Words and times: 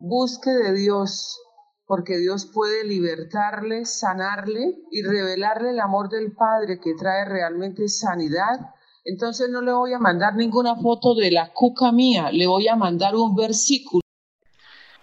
busque 0.00 0.50
de 0.50 0.72
Dios, 0.74 1.38
porque 1.86 2.16
Dios 2.16 2.46
puede 2.46 2.84
libertarle, 2.84 3.84
sanarle 3.84 4.78
y 4.90 5.02
revelarle 5.02 5.70
el 5.70 5.80
amor 5.80 6.08
del 6.08 6.32
Padre 6.32 6.80
que 6.80 6.94
trae 6.94 7.26
realmente 7.26 7.86
sanidad. 7.88 8.74
Entonces 9.04 9.50
no 9.50 9.60
le 9.60 9.72
voy 9.72 9.92
a 9.92 9.98
mandar 9.98 10.34
ninguna 10.34 10.74
foto 10.76 11.14
de 11.14 11.30
la 11.30 11.52
cuca 11.52 11.92
mía, 11.92 12.30
le 12.32 12.46
voy 12.46 12.66
a 12.68 12.76
mandar 12.76 13.14
un 13.14 13.36
versículo. 13.36 14.00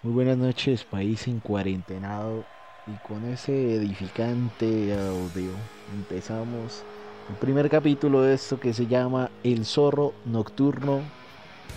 Muy 0.02 0.12
buenas 0.12 0.36
noches, 0.36 0.84
país 0.84 1.26
en 1.28 1.40
cuarentenado. 1.40 2.44
Y 2.86 3.06
con 3.06 3.24
ese 3.26 3.76
edificante 3.76 4.94
audio 4.94 5.52
empezamos 5.94 6.82
el 7.28 7.36
primer 7.36 7.68
capítulo 7.68 8.22
de 8.22 8.34
esto 8.34 8.58
que 8.58 8.72
se 8.72 8.86
llama 8.86 9.30
El 9.44 9.64
zorro 9.64 10.14
nocturno. 10.24 11.02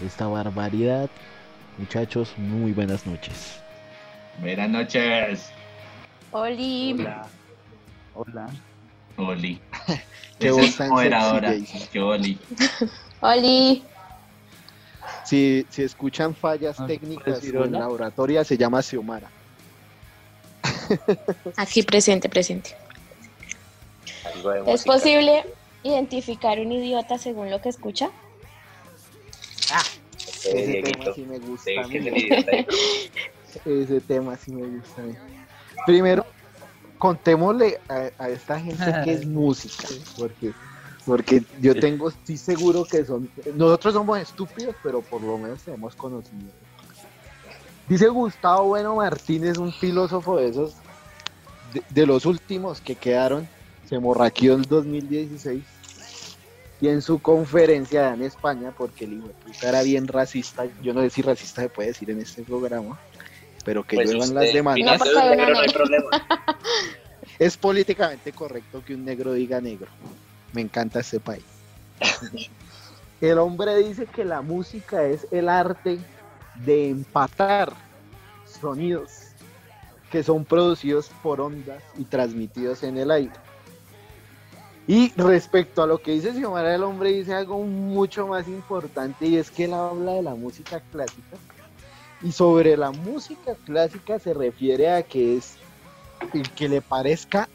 Esta 0.03 0.27
barbaridad. 0.27 1.09
Muchachos, 1.81 2.37
muy 2.37 2.73
buenas 2.73 3.07
noches. 3.07 3.59
Buenas 4.39 4.69
noches. 4.69 5.49
Oli. 6.31 6.93
Hola. 6.93 7.27
Hola. 8.13 8.49
Oli. 9.17 9.59
Qué 10.39 10.51
voz 10.51 10.77
tan 10.77 10.91
ahora. 10.91 11.49
Jason. 11.49 11.87
Qué 11.91 11.99
Oli. 11.99 12.37
Oli. 13.21 13.83
Si, 15.25 15.65
si 15.71 15.81
escuchan 15.81 16.35
fallas 16.35 16.79
¿No 16.79 16.87
se 16.87 16.99
puede 16.99 17.15
técnicas 17.15 17.43
en 17.43 17.71
la 17.71 17.89
oratoria, 17.89 18.43
se 18.43 18.59
llama 18.59 18.83
Xiomara. 18.83 19.31
Aquí 21.57 21.81
presente, 21.81 22.29
presente. 22.29 22.75
De 24.43 24.71
¿Es 24.71 24.83
posible 24.83 25.45
identificar 25.81 26.59
un 26.59 26.71
idiota 26.71 27.17
según 27.17 27.49
lo 27.49 27.59
que 27.59 27.69
escucha? 27.69 28.11
Eh, 29.71 30.00
Ese 30.45 30.81
tema 30.81 31.05
Dieguito. 31.05 31.13
sí 31.13 31.25
me 31.25 31.39
gusta. 31.39 31.63
Sí, 31.65 31.77
a 31.77 31.87
mí. 31.87 32.67
Ese 33.65 34.01
tema 34.01 34.37
sí 34.37 34.51
me 34.51 34.67
gusta. 34.67 35.01
a 35.01 35.05
mí. 35.05 35.13
Primero, 35.85 36.25
contémosle 36.97 37.79
a, 37.89 38.23
a 38.23 38.29
esta 38.29 38.59
gente 38.59 38.85
que 39.03 39.13
es 39.13 39.25
música, 39.27 39.87
porque, 40.17 40.53
porque 41.05 41.43
yo 41.59 41.73
tengo, 41.79 42.09
estoy 42.09 42.37
seguro 42.37 42.85
que 42.85 43.03
son, 43.03 43.29
nosotros 43.55 43.93
somos 43.95 44.19
estúpidos, 44.19 44.75
pero 44.83 45.01
por 45.01 45.21
lo 45.21 45.37
menos 45.37 45.63
tenemos 45.63 45.95
conocimiento. 45.95 46.53
Dice 47.87 48.07
Gustavo 48.07 48.67
Bueno 48.67 48.95
Martínez, 48.95 49.57
un 49.57 49.73
filósofo 49.73 50.37
de 50.37 50.49
esos, 50.49 50.75
de, 51.73 51.83
de 51.89 52.05
los 52.05 52.25
últimos 52.25 52.79
que 52.79 52.95
quedaron, 52.95 53.47
se 53.89 53.99
morraqueó 53.99 54.53
el 54.53 54.61
2016, 54.61 55.63
y 56.81 56.89
en 56.89 57.01
su 57.01 57.19
conferencia 57.19 58.13
en 58.13 58.23
España, 58.23 58.73
porque 58.75 59.05
el 59.05 59.13
hijo 59.13 59.31
era 59.61 59.83
bien 59.83 60.07
racista, 60.07 60.65
yo 60.81 60.93
no 60.93 61.01
sé 61.01 61.11
si 61.11 61.21
racista 61.21 61.61
se 61.61 61.69
puede 61.69 61.89
decir 61.89 62.09
en 62.09 62.19
este 62.19 62.41
programa, 62.41 62.99
pero 63.63 63.83
que 63.83 63.95
Pues 63.95 64.09
lluevan 64.09 64.29
usted, 64.29 64.41
las 64.41 64.53
demandas. 64.53 64.99
No, 64.99 65.29
negro 65.29 65.53
no 65.53 65.59
hay 65.59 65.69
problema. 65.69 66.09
Es 67.39 67.57
políticamente 67.57 68.33
correcto 68.33 68.83
que 68.85 68.93
un 68.93 69.05
negro 69.05 69.33
diga 69.33 69.61
negro. 69.61 69.87
Me 70.53 70.61
encanta 70.61 70.99
este 70.99 71.19
país. 71.19 71.43
El 73.21 73.37
hombre 73.37 73.77
dice 73.77 74.05
que 74.05 74.25
la 74.25 74.41
música 74.41 75.03
es 75.05 75.27
el 75.31 75.49
arte 75.49 75.99
de 76.55 76.89
empatar 76.89 77.73
sonidos 78.45 79.11
que 80.11 80.23
son 80.23 80.43
producidos 80.43 81.09
por 81.21 81.39
ondas 81.39 81.81
y 81.97 82.03
transmitidos 82.03 82.83
en 82.83 82.97
el 82.97 83.11
aire. 83.11 83.33
Y 84.91 85.13
respecto 85.15 85.81
a 85.81 85.87
lo 85.87 85.99
que 85.99 86.11
dice 86.11 86.33
Xiomara, 86.33 86.75
el 86.75 86.83
hombre 86.83 87.13
dice 87.13 87.33
algo 87.33 87.63
mucho 87.63 88.27
más 88.27 88.45
importante 88.49 89.25
y 89.25 89.37
es 89.37 89.49
que 89.49 89.63
él 89.63 89.73
habla 89.73 90.15
de 90.15 90.21
la 90.21 90.35
música 90.35 90.81
clásica. 90.91 91.37
Y 92.21 92.33
sobre 92.33 92.75
la 92.75 92.91
música 92.91 93.55
clásica 93.65 94.19
se 94.19 94.33
refiere 94.33 94.91
a 94.91 95.01
que 95.01 95.37
es 95.37 95.53
el 96.33 96.51
que 96.51 96.67
le 96.67 96.81
parezca 96.81 97.47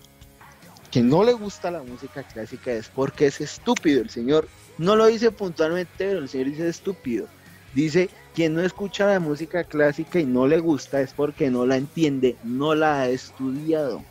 que 0.90 1.02
no 1.02 1.24
le 1.24 1.34
gusta 1.34 1.70
la 1.70 1.82
música 1.82 2.22
clásica 2.22 2.72
es 2.72 2.88
porque 2.88 3.26
es 3.26 3.42
estúpido. 3.42 4.00
El 4.00 4.08
señor 4.08 4.48
no 4.78 4.96
lo 4.96 5.04
dice 5.04 5.30
puntualmente, 5.30 5.92
pero 5.98 6.20
el 6.20 6.30
señor 6.30 6.46
dice 6.46 6.70
estúpido. 6.70 7.26
Dice, 7.74 8.08
quien 8.34 8.54
no 8.54 8.62
escucha 8.62 9.08
la 9.08 9.20
música 9.20 9.62
clásica 9.62 10.18
y 10.18 10.24
no 10.24 10.46
le 10.46 10.58
gusta 10.58 11.02
es 11.02 11.12
porque 11.12 11.50
no 11.50 11.66
la 11.66 11.76
entiende, 11.76 12.36
no 12.44 12.74
la 12.74 13.02
ha 13.02 13.08
estudiado. 13.10 14.02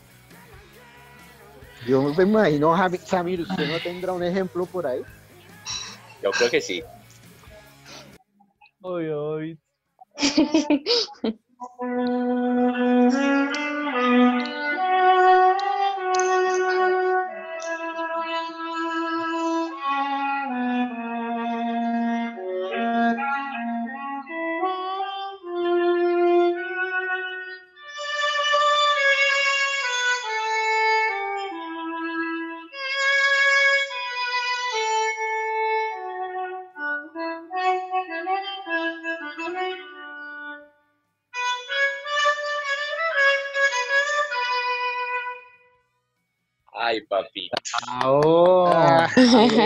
Yo 1.85 2.01
me 2.01 2.23
imagino, 2.23 2.75
Samir, 3.06 3.41
¿usted 3.41 3.68
no 3.68 3.79
tendrá 3.79 4.12
un 4.13 4.23
ejemplo 4.23 4.66
por 4.66 4.88
ahí? 4.88 5.03
Yo 6.22 6.31
creo 6.31 6.50
que 6.50 6.59
sí. 6.59 6.84
Hoy, 8.81 9.07
hoy. 9.09 9.59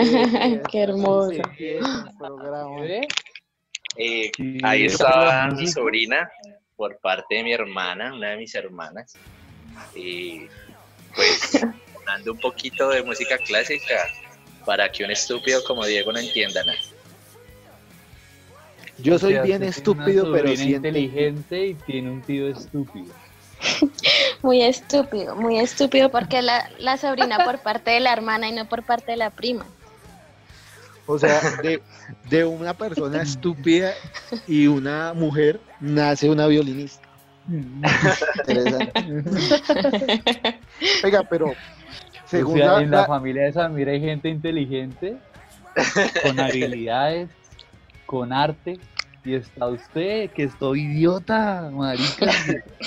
Qué 0.70 0.82
hermoso. 0.82 1.42
Eh, 3.96 4.30
ahí 4.62 4.84
estaba 4.86 5.48
mi 5.48 5.66
sobrina 5.66 6.30
por 6.76 6.98
parte 6.98 7.36
de 7.36 7.42
mi 7.44 7.52
hermana, 7.52 8.14
una 8.14 8.30
de 8.30 8.36
mis 8.36 8.54
hermanas. 8.54 9.14
Y 9.94 10.46
pues 11.14 11.50
sonando 11.94 12.32
un 12.32 12.38
poquito 12.38 12.88
de 12.90 13.02
música 13.02 13.36
clásica 13.38 14.06
para 14.64 14.90
que 14.90 15.04
un 15.04 15.10
estúpido 15.10 15.62
como 15.64 15.84
Diego 15.84 16.12
no 16.12 16.18
entienda 16.18 16.64
nada. 16.64 16.78
Yo 18.98 19.18
soy 19.18 19.32
O 19.32 19.36
sea, 19.36 19.42
bien 19.42 19.62
estúpido, 19.62 20.30
pero 20.32 20.54
siento 20.56 20.88
inteligente 20.88 21.66
y 21.68 21.74
tiene 21.74 22.10
un 22.10 22.22
tío 22.22 22.48
estúpido. 22.48 23.12
Muy 24.42 24.62
estúpido, 24.62 25.36
muy 25.36 25.58
estúpido 25.58 26.10
porque 26.10 26.40
la, 26.40 26.70
la 26.78 26.96
sobrina 26.96 27.44
por 27.44 27.58
parte 27.58 27.90
de 27.90 28.00
la 28.00 28.10
hermana 28.10 28.48
y 28.48 28.52
no 28.52 28.66
por 28.66 28.82
parte 28.82 29.12
de 29.12 29.18
la 29.18 29.28
prima. 29.28 29.66
O 31.10 31.18
sea, 31.18 31.40
de, 31.62 31.82
de 32.28 32.44
una 32.44 32.74
persona 32.74 33.22
estúpida 33.22 33.92
y 34.46 34.66
una 34.66 35.12
mujer 35.14 35.60
nace 35.80 36.28
una 36.30 36.46
violinista. 36.46 37.06
Interesante. 37.50 39.24
Oiga, 41.04 41.22
pero 41.28 41.52
según 42.26 42.54
o 42.54 42.56
sea, 42.58 42.72
la- 42.74 42.82
en 42.82 42.90
la 42.90 43.00
la- 43.02 43.06
familia 43.06 43.42
de 43.44 43.52
Samir 43.52 43.88
hay 43.88 44.00
gente 44.00 44.28
inteligente, 44.28 45.16
con 46.22 46.38
habilidades, 46.40 47.28
con 48.06 48.32
arte, 48.32 48.78
y 49.24 49.34
está 49.34 49.68
usted, 49.68 50.30
que 50.30 50.44
estoy 50.44 50.80
idiota, 50.82 51.70
marica, 51.72 52.30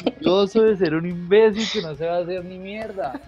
orgulloso 0.05 0.63
de 0.63 0.77
ser 0.77 0.95
un 0.95 1.05
imbécil 1.05 1.67
que 1.71 1.81
no 1.81 1.95
se 1.95 2.05
va 2.05 2.17
a 2.17 2.19
hacer 2.21 2.43
ni 2.45 2.57
mierda, 2.57 3.19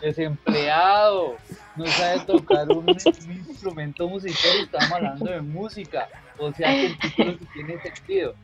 desempleado, 0.00 1.36
no 1.76 1.86
sabe 1.86 2.20
tocar 2.26 2.68
un, 2.70 2.88
un 2.88 3.32
instrumento 3.48 4.08
musical, 4.08 4.52
y 4.58 4.62
estamos 4.62 4.92
hablando 4.92 5.30
de 5.30 5.40
música, 5.42 6.08
o 6.38 6.52
sea 6.52 6.72
que 6.72 6.86
el 6.86 6.98
título 6.98 7.32
sí 7.38 7.46
tiene 7.54 7.80
sentido. 7.80 8.34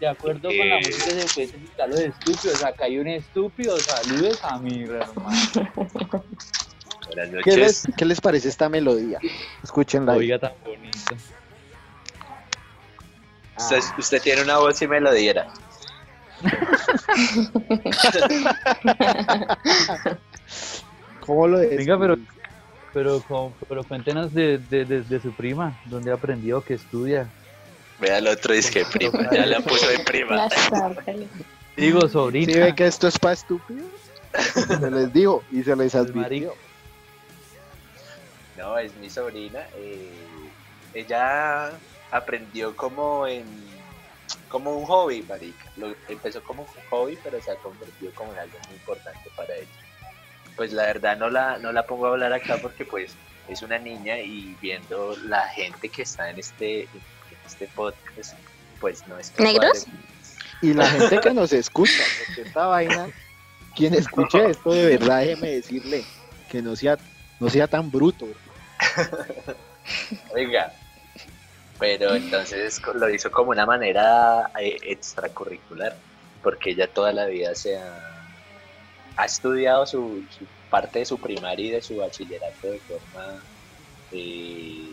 De 0.00 0.08
acuerdo 0.08 0.48
con 0.48 0.68
la 0.68 0.78
Eh. 0.78 0.86
música 0.86 1.10
se 1.10 1.34
puede 1.34 1.46
significar 1.48 1.88
los 1.90 2.00
estúpidos, 2.00 2.62
acá 2.62 2.84
hay 2.86 2.98
un 2.98 3.06
estúpido, 3.08 3.76
saludes 3.78 4.42
a 4.42 4.58
mi 4.58 4.82
hermano. 4.84 5.12
Buenas 7.06 7.44
¿qué, 7.44 7.56
les, 7.56 7.88
qué 7.96 8.04
les 8.04 8.20
parece 8.20 8.48
esta 8.48 8.68
melodía? 8.68 9.18
Escúchenla. 9.62 10.14
Oiga 10.14 10.38
tan 10.38 10.52
bonito. 10.64 11.16
Usted, 13.58 13.80
usted 13.98 14.22
tiene 14.22 14.42
una 14.42 14.58
voz 14.58 14.80
y 14.82 14.88
me 14.88 15.00
lo 15.00 15.12
diera. 15.12 15.46
¿Cómo 21.20 21.46
lo 21.48 21.60
es? 21.60 21.76
Venga, 21.76 21.98
pero, 21.98 22.16
pero, 22.92 23.20
con- 23.22 23.52
pero 23.68 23.84
cuéntenos 23.84 24.32
de, 24.32 24.58
de, 24.58 24.84
de- 24.84 25.02
de 25.02 25.20
su 25.20 25.32
prima, 25.32 25.78
dónde 25.86 26.12
aprendió, 26.12 26.62
qué 26.62 26.74
estudia. 26.74 27.26
Vea 28.00 28.18
el 28.18 28.28
otro 28.28 28.54
disque 28.54 28.84
prima, 28.84 29.28
ya 29.32 29.44
la 29.46 29.60
puso 29.60 29.88
de 29.88 29.98
prima. 30.00 30.48
Digo, 31.76 32.02
¿Sí 32.02 32.08
sobrina. 32.10 32.64
ve 32.66 32.74
que 32.74 32.86
esto 32.86 33.08
es 33.08 33.18
para 33.18 33.34
estúpidos? 33.34 33.90
Se 34.54 34.90
les 34.90 35.12
dijo 35.12 35.42
y 35.50 35.62
se 35.62 35.74
les 35.74 35.94
advirtió. 35.94 36.54
No, 38.56 38.78
es 38.78 38.94
mi 38.96 39.08
sobrina. 39.10 39.60
eh, 39.76 40.10
ella 40.94 41.70
aprendió 42.10 42.74
como 42.76 43.26
en 43.26 43.44
como 44.48 44.72
un 44.72 44.84
hobby, 44.86 45.22
marica. 45.22 45.64
Lo, 45.76 45.94
empezó 46.08 46.42
como 46.42 46.62
un 46.62 46.68
hobby, 46.90 47.18
pero 47.22 47.40
se 47.40 47.50
ha 47.50 47.56
convertido 47.56 48.12
como 48.14 48.32
en 48.32 48.40
algo 48.40 48.58
muy 48.66 48.76
importante 48.76 49.30
para 49.36 49.54
ella. 49.54 49.68
Pues 50.56 50.72
la 50.72 50.84
verdad 50.84 51.16
no 51.16 51.30
la, 51.30 51.58
no 51.58 51.72
la 51.72 51.86
pongo 51.86 52.06
a 52.06 52.10
hablar 52.10 52.32
acá 52.32 52.58
porque 52.60 52.84
pues 52.84 53.12
es 53.48 53.62
una 53.62 53.78
niña 53.78 54.18
y 54.18 54.56
viendo 54.60 55.16
la 55.24 55.46
gente 55.48 55.88
que 55.88 56.02
está 56.02 56.30
en 56.30 56.38
este, 56.38 56.82
en 56.82 56.88
este 57.46 57.68
podcast, 57.68 58.34
pues 58.80 59.06
no 59.06 59.18
es 59.18 59.30
que 59.30 59.42
¿Negros? 59.42 59.84
cuadre. 59.84 60.08
Y 60.60 60.74
la 60.74 60.86
gente 60.86 61.20
que 61.20 61.32
nos 61.32 61.52
escucha, 61.52 62.02
porque 62.26 62.42
esta 62.42 62.66
vaina, 62.66 63.08
quien 63.76 63.94
escuche 63.94 64.50
esto 64.50 64.72
de 64.72 64.98
verdad, 64.98 65.20
déjeme 65.20 65.50
decirle 65.50 66.04
que 66.50 66.60
no 66.60 66.74
sea, 66.74 66.98
no 67.38 67.48
sea 67.48 67.68
tan 67.68 67.90
bruto. 67.90 68.26
Oiga, 70.34 70.72
pero 71.78 72.14
entonces 72.14 72.80
lo 72.94 73.08
hizo 73.10 73.30
como 73.30 73.50
una 73.50 73.66
manera 73.66 74.50
eh, 74.60 74.76
extracurricular, 74.82 75.96
porque 76.42 76.70
ella 76.70 76.92
toda 76.92 77.12
la 77.12 77.26
vida 77.26 77.54
se 77.54 77.76
ha, 77.76 78.00
ha 79.16 79.24
estudiado 79.24 79.86
su, 79.86 80.26
su 80.30 80.46
parte 80.70 81.00
de 81.00 81.04
su 81.04 81.18
primaria 81.18 81.66
y 81.66 81.70
de 81.70 81.82
su 81.82 81.96
bachillerato 81.96 82.70
de 82.70 82.80
forma 82.80 83.42
eh, 84.12 84.92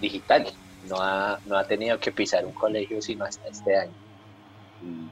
digital. 0.00 0.52
No 0.82 0.96
ha, 1.00 1.38
no 1.44 1.56
ha 1.56 1.66
tenido 1.66 1.98
que 1.98 2.12
pisar 2.12 2.44
un 2.44 2.52
colegio 2.52 3.00
sino 3.00 3.24
hasta 3.24 3.48
este 3.48 3.76
año. 3.76 3.94
Y, 4.82 5.08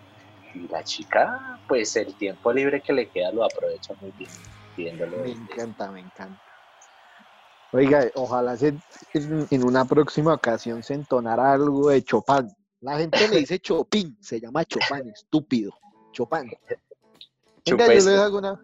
y 0.54 0.68
la 0.68 0.82
chica, 0.84 1.30
pues 1.66 1.96
el 1.96 2.14
tiempo 2.16 2.52
libre 2.52 2.82
que 2.82 2.92
le 2.92 3.08
queda 3.08 3.32
lo 3.32 3.44
aprovecha 3.44 3.94
muy 4.00 4.10
bien, 4.12 4.30
viéndolo. 4.76 5.16
Me 5.18 5.28
desde- 5.28 5.40
encanta, 5.42 5.90
me 5.90 6.00
encanta. 6.00 6.51
Oiga, 7.74 8.10
ojalá 8.16 8.54
se, 8.54 8.74
en, 9.14 9.64
una 9.64 9.86
próxima 9.86 10.34
ocasión 10.34 10.82
se 10.82 10.92
entonara 10.92 11.54
algo 11.54 11.88
de 11.88 12.02
Chopin. 12.02 12.54
La 12.82 12.98
gente 12.98 13.26
le 13.28 13.38
dice 13.38 13.58
Chopin, 13.60 14.16
se 14.20 14.38
llama 14.40 14.64
Chopin, 14.66 15.08
estúpido. 15.08 15.72
Chopin. 16.12 16.50
Venga, 17.64 17.86
yo 17.86 17.94
les 17.94 18.06
hago 18.08 18.38
una, 18.38 18.60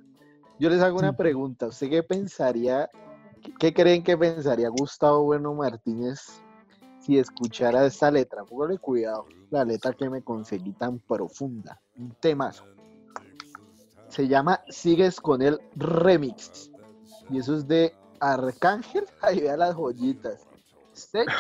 yo 0.59 0.69
les 0.69 0.83
hago 0.83 0.99
una 0.99 1.17
pregunta. 1.17 1.69
¿Usted 1.69 1.89
qué 1.89 2.03
pensaría, 2.03 2.91
qué, 3.43 3.55
qué 3.59 3.73
creen 3.73 4.03
que 4.03 4.19
pensaría 4.19 4.69
Gustavo 4.69 5.25
Bueno 5.25 5.55
Martínez 5.55 6.43
si 7.01 7.19
escuchara 7.19 7.87
esta 7.87 8.11
letra? 8.11 8.45
Póngale 8.45 8.77
cuidado, 8.77 9.25
la 9.49 9.65
letra 9.65 9.95
que 9.95 10.11
me 10.11 10.23
conseguí 10.23 10.73
tan 10.73 10.99
profunda. 10.99 11.81
Un 11.97 12.11
temazo. 12.21 12.65
Se 14.09 14.29
llama 14.29 14.61
Sigues 14.69 15.19
con 15.19 15.41
el 15.41 15.59
remix. 15.77 16.71
Y 17.31 17.39
eso 17.39 17.57
es 17.57 17.67
de 17.67 17.95
Arcángel. 18.21 19.05
Ahí 19.23 19.41
vea 19.41 19.57
las 19.57 19.75
joyitas. 19.75 20.47
Sech 20.93 21.31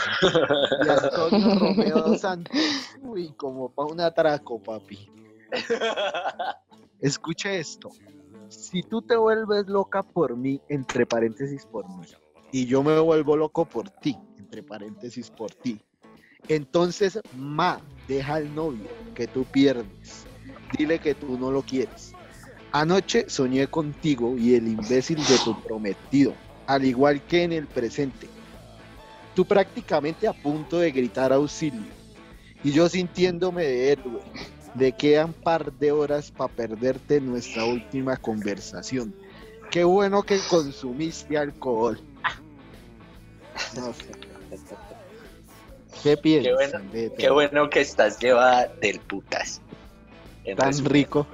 y 0.85 0.89
Antonio 0.89 1.55
Romeo 1.59 2.15
Santos. 2.17 2.57
Uy, 3.03 3.33
como 3.37 3.71
para 3.71 3.89
un 3.89 4.01
atraco, 4.01 4.63
papi. 4.63 5.11
Escucha 7.01 7.53
esto. 7.53 7.91
Si 8.49 8.83
tú 8.83 9.03
te 9.03 9.17
vuelves 9.17 9.67
loca 9.67 10.03
por 10.03 10.37
mí, 10.37 10.61
entre 10.69 11.07
paréntesis 11.07 11.67
por 11.67 11.89
mí, 11.89 12.07
y 12.51 12.67
yo 12.67 12.83
me 12.83 12.99
vuelvo 12.99 13.37
loco 13.37 13.65
por 13.65 13.91
ti, 13.91 14.17
entre 14.39 14.63
paréntesis 14.63 15.31
por 15.31 15.51
ti, 15.51 15.81
entonces, 16.49 17.21
ma, 17.37 17.81
deja 18.07 18.37
al 18.37 18.55
novio 18.55 18.89
que 19.15 19.27
tú 19.27 19.45
pierdes. 19.45 20.27
Dile 20.77 20.99
que 20.99 21.15
tú 21.15 21.39
no 21.39 21.51
lo 21.51 21.63
quieres. 21.63 22.15
Anoche 22.73 23.29
soñé 23.29 23.67
contigo 23.67 24.37
y 24.37 24.55
el 24.55 24.69
imbécil 24.69 25.17
de 25.17 25.39
tu 25.45 25.59
prometido, 25.63 26.35
al 26.69 26.85
igual 26.85 27.23
que 27.23 27.43
en 27.43 27.53
el 27.53 27.67
presente. 27.67 28.29
Tú 29.35 29.45
prácticamente 29.45 30.29
a 30.29 30.35
punto 30.35 30.79
de 30.79 30.93
gritar 30.93 31.33
auxilio 31.33 31.99
y 32.63 32.73
yo 32.73 32.89
sintiéndome 32.89 33.65
de 33.65 33.93
héroe. 33.93 34.21
Le 34.79 34.93
quedan 34.93 35.33
par 35.33 35.73
de 35.73 35.91
horas 35.91 36.31
para 36.31 36.53
perderte 36.53 37.21
nuestra 37.21 37.65
última 37.65 38.17
conversación. 38.19 39.15
Qué 39.71 39.83
bueno 39.83 40.23
que 40.23 40.39
consumiste 40.51 41.39
alcohol. 41.39 41.99
No 43.75 43.93
sé. 43.95 44.11
¿Qué 46.03 46.17
piensas? 46.19 46.53
bueno, 46.55 46.93
de 46.93 47.13
Qué 47.15 47.31
bueno 47.31 47.71
que 47.71 47.81
estás 47.81 48.19
llevada 48.21 48.69
del 48.81 49.01
putas. 49.01 49.63
En 50.45 50.57
tan 50.57 50.69
resumen. 50.69 50.93
rico, 50.93 51.27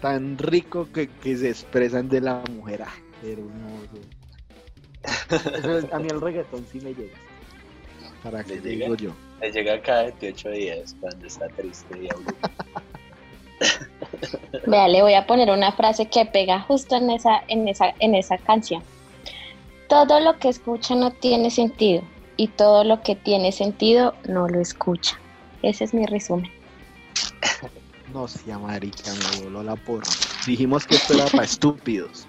tan 0.00 0.38
rico 0.38 0.88
que, 0.92 1.08
que 1.08 1.36
se 1.36 1.50
expresan 1.50 2.08
de 2.08 2.20
la 2.20 2.42
mujer. 2.50 2.84
Hermoso. 3.22 3.98
A 5.92 5.98
mí 5.98 6.08
el 6.08 6.20
reggaetón 6.20 6.64
sí 6.70 6.80
me 6.80 6.94
llega. 6.94 7.16
¿Para 8.22 8.44
qué 8.44 8.54
¿Le 8.56 8.60
te 8.60 8.68
llega? 8.70 8.84
digo 8.84 8.96
yo? 8.96 9.10
Le 9.40 9.50
llega 9.52 9.80
cada 9.82 10.02
28 10.04 10.50
días 10.50 10.96
cuando 11.00 11.26
está 11.26 11.48
triste 11.48 11.98
y. 11.98 12.08
Vea, 14.66 14.88
le 14.88 15.02
voy 15.02 15.14
a 15.14 15.26
poner 15.26 15.50
una 15.50 15.72
frase 15.72 16.08
que 16.08 16.24
pega 16.26 16.60
justo 16.60 16.96
en 16.96 17.10
esa, 17.10 17.42
en 17.48 17.68
esa, 17.68 17.94
en 17.98 18.14
esa 18.14 18.38
canción. 18.38 18.82
Todo 19.88 20.20
lo 20.20 20.38
que 20.38 20.48
escucha 20.48 20.94
no 20.94 21.10
tiene 21.10 21.50
sentido 21.50 22.02
y 22.36 22.48
todo 22.48 22.84
lo 22.84 23.02
que 23.02 23.16
tiene 23.16 23.52
sentido 23.52 24.14
no 24.28 24.48
lo 24.48 24.60
escucha. 24.60 25.18
Ese 25.62 25.84
es 25.84 25.94
mi 25.94 26.06
resumen. 26.06 26.50
No 28.12 28.28
sea 28.28 28.58
marica, 28.58 29.12
me 29.14 29.44
voló 29.44 29.62
la 29.62 29.76
porra. 29.76 30.10
Dijimos 30.46 30.86
que 30.86 30.96
esto 30.96 31.14
era 31.14 31.26
para 31.26 31.44
estúpidos. 31.44 32.26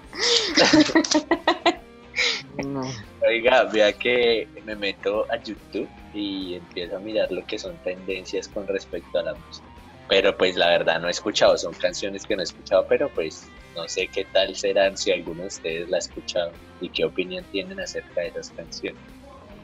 No. 2.66 2.82
Oiga, 3.28 3.64
vea 3.66 3.94
que 3.94 4.48
me 4.66 4.76
meto 4.76 5.26
a 5.32 5.42
YouTube 5.42 5.90
y 6.14 6.56
empiezo 6.56 6.98
a 6.98 7.00
mirar 7.00 7.32
lo 7.32 7.46
que 7.46 7.58
son 7.58 7.76
tendencias 7.84 8.48
con 8.48 8.68
respecto 8.68 9.20
a 9.20 9.24
la 9.24 9.34
música. 9.34 9.66
Pero 10.10 10.36
pues 10.38 10.56
la 10.58 10.68
verdad 10.70 11.00
no 11.00 11.08
he 11.08 11.12
escuchado, 11.12 11.58
son 11.58 11.74
canciones 11.74 12.26
que 12.26 12.36
no 12.36 12.42
he 12.42 12.44
escuchado, 12.44 12.86
pero 12.88 13.10
pues 13.10 13.48
no 13.76 13.88
sé 13.88 14.08
qué 14.08 14.26
tal 14.26 14.56
serán 14.56 14.98
si 14.98 15.12
alguno 15.12 15.42
de 15.44 15.48
ustedes 15.48 15.90
la 15.90 15.98
ha 15.98 16.00
escuchado 16.00 16.52
y 16.82 16.90
qué 16.90 17.06
opinión 17.06 17.46
tienen 17.52 17.80
acerca 17.80 18.22
de 18.22 18.28
esas 18.28 18.50
canciones. 18.52 19.00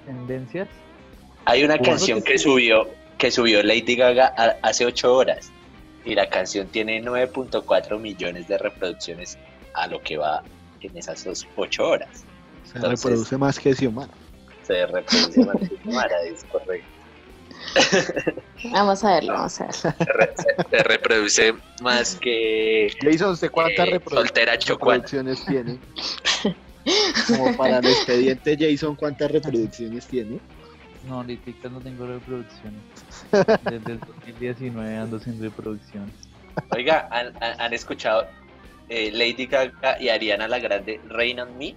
Tendencias. 0.05 0.69
Hay 1.45 1.63
una 1.63 1.77
canción 1.77 2.21
que 2.21 2.37
subió, 2.37 2.87
que 3.17 3.29
subió 3.31 3.61
Lady 3.63 3.95
Gaga 3.95 4.33
a- 4.37 4.55
hace 4.61 4.85
8 4.85 5.13
horas 5.13 5.51
y 6.05 6.15
la 6.15 6.29
canción 6.29 6.67
tiene 6.67 7.01
9.4 7.01 7.99
millones 7.99 8.47
de 8.47 8.57
reproducciones 8.57 9.37
a 9.77 9.87
lo 9.87 10.01
que 10.01 10.17
va 10.17 10.43
en 10.81 10.97
esas 10.97 11.25
8 11.55 11.87
horas. 11.87 12.23
Se 12.65 12.77
Entonces- 12.77 13.03
reproduce 13.03 13.37
más 13.37 13.59
que 13.59 13.73
Xiomara. 13.73 14.11
Se 14.63 14.85
reproduce 14.85 15.45
más 15.45 15.55
que 15.57 15.79
Mara, 15.91 16.21
es 16.23 16.43
correcto. 16.45 16.87
Vamos 18.71 19.03
a 19.03 19.13
verlo, 19.15 19.33
vamos 19.33 19.61
a 19.61 19.65
verlo. 19.65 19.79
Se, 19.81 20.05
re- 20.05 20.33
se- 20.35 20.69
se 20.77 20.83
reproduce 20.83 21.53
más 21.81 22.15
que 22.15 22.89
Jason, 23.01 23.31
¿usted 23.31 23.51
cuántas 23.51 23.87
eh, 23.87 23.91
reproducciones 23.91 25.45
tiene? 25.45 25.79
Como 27.27 27.55
para 27.57 27.77
el 27.79 27.85
expediente 27.87 28.57
Jason, 28.59 28.95
¿cuántas 28.95 29.31
reproducciones 29.31 30.05
tiene? 30.07 30.39
No, 31.07 31.15
ahorita 31.15 31.69
no 31.69 31.79
tengo 31.79 32.05
reproducciones. 32.07 32.81
Desde 33.63 33.91
el 33.93 33.99
2019 33.99 34.97
ando 34.97 35.19
sin 35.19 35.41
reproducciones. 35.41 36.13
Oiga, 36.71 37.07
¿han, 37.11 37.27
han- 37.41 37.59
han 37.61 37.73
escuchado 37.73 38.27
eh, 38.89 39.11
Lady 39.13 39.45
Gaga 39.47 39.97
y 39.99 40.09
Ariana 40.09 40.47
la 40.47 40.59
Grande 40.59 40.99
Rain 41.09 41.39
on 41.39 41.57
Me? 41.57 41.75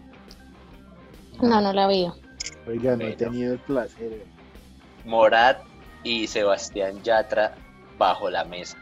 No, 1.41 1.61
no 1.61 1.73
la 1.73 1.87
vi. 1.89 2.07
Oiga, 2.67 2.97
no 2.97 3.05
he 3.07 3.13
tenido 3.17 3.55
el 3.55 3.59
placer. 3.61 4.25
Morat 5.05 5.59
y 6.05 6.27
Sebastián 6.27 7.03
Yatra 7.03 7.55
bajo 7.99 8.31
la 8.31 8.45
mesa. 8.45 8.77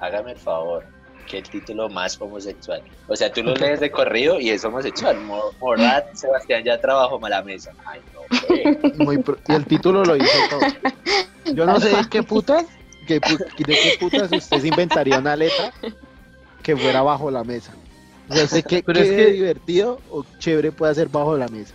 Hágame 0.00 0.32
el 0.32 0.38
favor. 0.38 0.84
Que 1.26 1.38
el 1.38 1.48
título 1.48 1.88
más 1.88 2.20
homosexual. 2.20 2.82
O 3.08 3.16
sea, 3.16 3.32
tú 3.32 3.42
lo 3.42 3.54
lees 3.54 3.80
de 3.80 3.90
corrido 3.90 4.38
y 4.38 4.50
es 4.50 4.62
homosexual. 4.62 5.18
Mo- 5.22 5.52
Morat, 5.58 6.12
Sebastián 6.14 6.64
Yatra 6.64 6.92
bajo 6.94 7.18
la 7.26 7.42
mesa. 7.42 7.72
Ay, 7.86 8.00
no, 8.12 8.20
güey. 8.46 8.78
Muy 8.98 9.18
pro- 9.18 9.38
y 9.48 9.54
el 9.54 9.64
título 9.64 10.04
lo 10.04 10.14
dice 10.14 10.36
todo. 10.50 10.60
Yo 11.54 11.64
no 11.64 11.80
sé 11.80 11.88
de 11.96 12.08
qué 12.10 12.22
putas, 12.22 12.66
qué 13.06 13.22
pu- 13.22 13.38
de 13.56 13.74
qué 13.74 13.96
putas 13.98 14.30
usted 14.30 14.60
se 14.60 14.68
inventaría 14.68 15.18
una 15.18 15.34
letra 15.34 15.72
que 16.64 16.76
fuera 16.76 17.02
bajo 17.02 17.30
la 17.30 17.44
mesa. 17.44 17.72
O 18.28 18.34
sea, 18.34 18.46
sé 18.48 18.62
que, 18.64 18.82
Pero 18.82 19.00
qué 19.00 19.06
es 19.06 19.10
que- 19.10 19.30
divertido 19.32 20.00
o 20.10 20.24
chévere 20.38 20.72
puede 20.72 20.94
ser 20.96 21.08
bajo 21.08 21.36
la 21.36 21.46
mesa. 21.46 21.74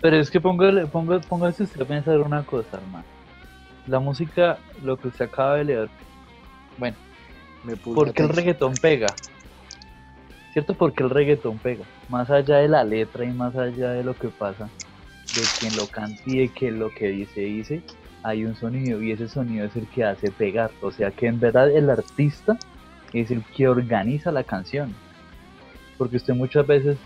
Pero 0.00 0.16
es 0.16 0.30
que 0.30 0.40
póngale, 0.40 0.86
ponga, 0.86 1.20
póngase 1.20 1.62
usted 1.62 1.80
a 1.80 1.84
pensar 1.84 2.18
una 2.18 2.42
cosa, 2.42 2.68
hermano. 2.76 3.04
La 3.86 4.00
música, 4.00 4.58
lo 4.82 4.96
que 4.96 5.08
usted 5.08 5.26
acaba 5.26 5.56
de 5.56 5.64
leer. 5.64 5.88
Bueno, 6.76 6.96
Me 7.64 7.76
¿por 7.76 8.12
qué 8.12 8.22
el 8.24 8.28
reggaetón 8.28 8.74
pega? 8.74 9.14
¿Cierto? 10.52 10.74
Porque 10.74 11.04
el 11.04 11.10
reggaetón 11.10 11.58
pega. 11.58 11.84
Más 12.08 12.28
allá 12.30 12.56
de 12.56 12.68
la 12.68 12.82
letra 12.84 13.24
y 13.24 13.30
más 13.32 13.54
allá 13.56 13.90
de 13.92 14.02
lo 14.02 14.14
que 14.18 14.28
pasa, 14.28 14.68
de 15.36 15.42
quien 15.58 15.76
lo 15.76 15.86
canta 15.86 16.20
y 16.26 16.38
de 16.40 16.48
que 16.48 16.70
lo 16.72 16.90
que 16.90 17.08
dice, 17.08 17.40
dice, 17.40 17.82
hay 18.24 18.44
un 18.44 18.56
sonido 18.56 19.00
y 19.02 19.12
ese 19.12 19.28
sonido 19.28 19.66
es 19.66 19.76
el 19.76 19.86
que 19.86 20.04
hace 20.04 20.30
pegar. 20.32 20.70
O 20.80 20.90
sea 20.90 21.10
que 21.12 21.28
en 21.28 21.38
verdad 21.38 21.70
el 21.70 21.88
artista 21.88 22.58
es 23.12 23.30
el 23.30 23.42
que 23.44 23.68
organiza 23.68 24.32
la 24.32 24.44
canción. 24.44 24.94
Porque 25.98 26.16
usted 26.16 26.34
muchas 26.34 26.66
veces 26.66 26.96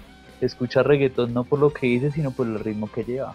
escucha 0.40 0.82
reggaetón 0.82 1.32
no 1.34 1.44
por 1.44 1.58
lo 1.58 1.72
que 1.72 1.86
dice, 1.86 2.10
sino 2.12 2.30
por 2.30 2.46
el 2.46 2.58
ritmo 2.60 2.90
que 2.90 3.04
lleva. 3.04 3.34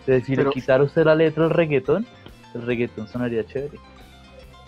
Entonces, 0.00 0.24
si 0.26 0.36
Pero- 0.36 0.48
le 0.50 0.54
quitara 0.54 0.82
usted 0.84 1.04
la 1.04 1.14
letra 1.14 1.44
al 1.44 1.50
reggaetón, 1.50 2.06
el 2.54 2.62
reggaetón 2.62 3.08
sonaría 3.08 3.44
chévere. 3.46 3.78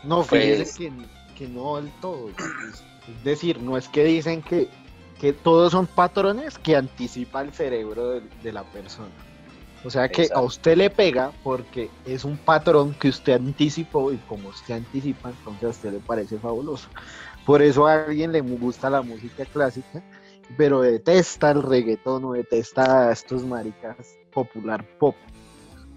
No, 0.04 0.22
fíjese 0.22 0.62
Pues- 0.62 0.76
que, 0.76 0.92
que 1.36 1.48
no 1.48 1.76
del 1.76 1.90
todo. 2.00 2.28
Es, 2.30 2.82
es 3.08 3.24
decir, 3.24 3.60
no 3.60 3.76
es 3.76 3.88
que 3.88 4.04
dicen 4.04 4.42
que, 4.42 4.68
que 5.20 5.32
todos 5.32 5.72
son 5.72 5.86
patrones 5.86 6.58
que 6.58 6.76
anticipa 6.76 7.42
el 7.42 7.52
cerebro 7.52 8.10
de, 8.10 8.22
de 8.42 8.52
la 8.52 8.62
persona. 8.64 9.08
O 9.84 9.90
sea 9.90 10.08
que 10.08 10.28
a 10.34 10.40
usted 10.40 10.78
le 10.78 10.88
pega 10.88 11.30
porque 11.42 11.90
es 12.06 12.24
un 12.24 12.38
patrón 12.38 12.94
que 12.94 13.08
usted 13.08 13.34
anticipó 13.34 14.12
y 14.12 14.16
como 14.16 14.48
usted 14.48 14.76
anticipa, 14.76 15.28
entonces 15.28 15.64
a 15.64 15.68
usted 15.68 15.92
le 15.92 15.98
parece 15.98 16.38
fabuloso. 16.38 16.88
Por 17.44 17.60
eso 17.60 17.86
a 17.86 18.04
alguien 18.04 18.32
le 18.32 18.40
gusta 18.40 18.88
la 18.88 19.02
música 19.02 19.44
clásica, 19.44 20.02
pero 20.56 20.80
detesta 20.80 21.50
el 21.50 21.62
reggaetón 21.62 22.24
o 22.24 22.32
detesta 22.32 23.08
a 23.08 23.12
estos 23.12 23.44
maricas 23.44 24.16
popular 24.32 24.84
pop. 24.98 25.16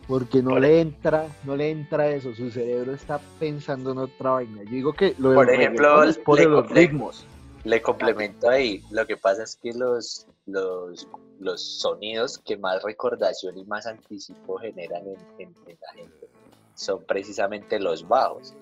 Porque 0.06 0.42
no 0.42 0.60
le 0.60 0.82
entra, 0.82 1.28
no 1.44 1.56
le 1.56 1.70
entra 1.70 2.10
eso, 2.10 2.34
su 2.34 2.50
cerebro 2.50 2.94
está 2.94 3.20
pensando 3.40 3.92
en 3.92 3.98
otra 4.00 4.32
vaina. 4.32 4.64
Yo 4.64 4.72
digo 4.72 4.94
que 4.94 5.16
lo 5.18 5.34
Por 5.34 5.50
ejemplo, 5.50 6.04
es 6.04 6.18
por 6.18 6.40
le 6.40 6.46
los 6.46 6.70
ritmos. 6.70 7.26
Le 7.64 7.82
complemento 7.82 8.50
ahí. 8.50 8.82
Lo 8.90 9.06
que 9.06 9.18
pasa 9.18 9.44
es 9.44 9.58
que 9.62 9.74
los, 9.74 10.26
los, 10.48 11.08
los 11.40 11.62
sonidos 11.80 12.40
que 12.40 12.58
más 12.58 12.82
recordación 12.84 13.58
y 13.58 13.66
más 13.66 13.86
anticipo 13.86 14.58
generan 14.58 15.04
en, 15.38 15.54
la 15.66 15.94
gente 15.94 16.28
son 16.74 17.04
precisamente 17.06 17.80
los 17.80 18.08
bajos. 18.08 18.54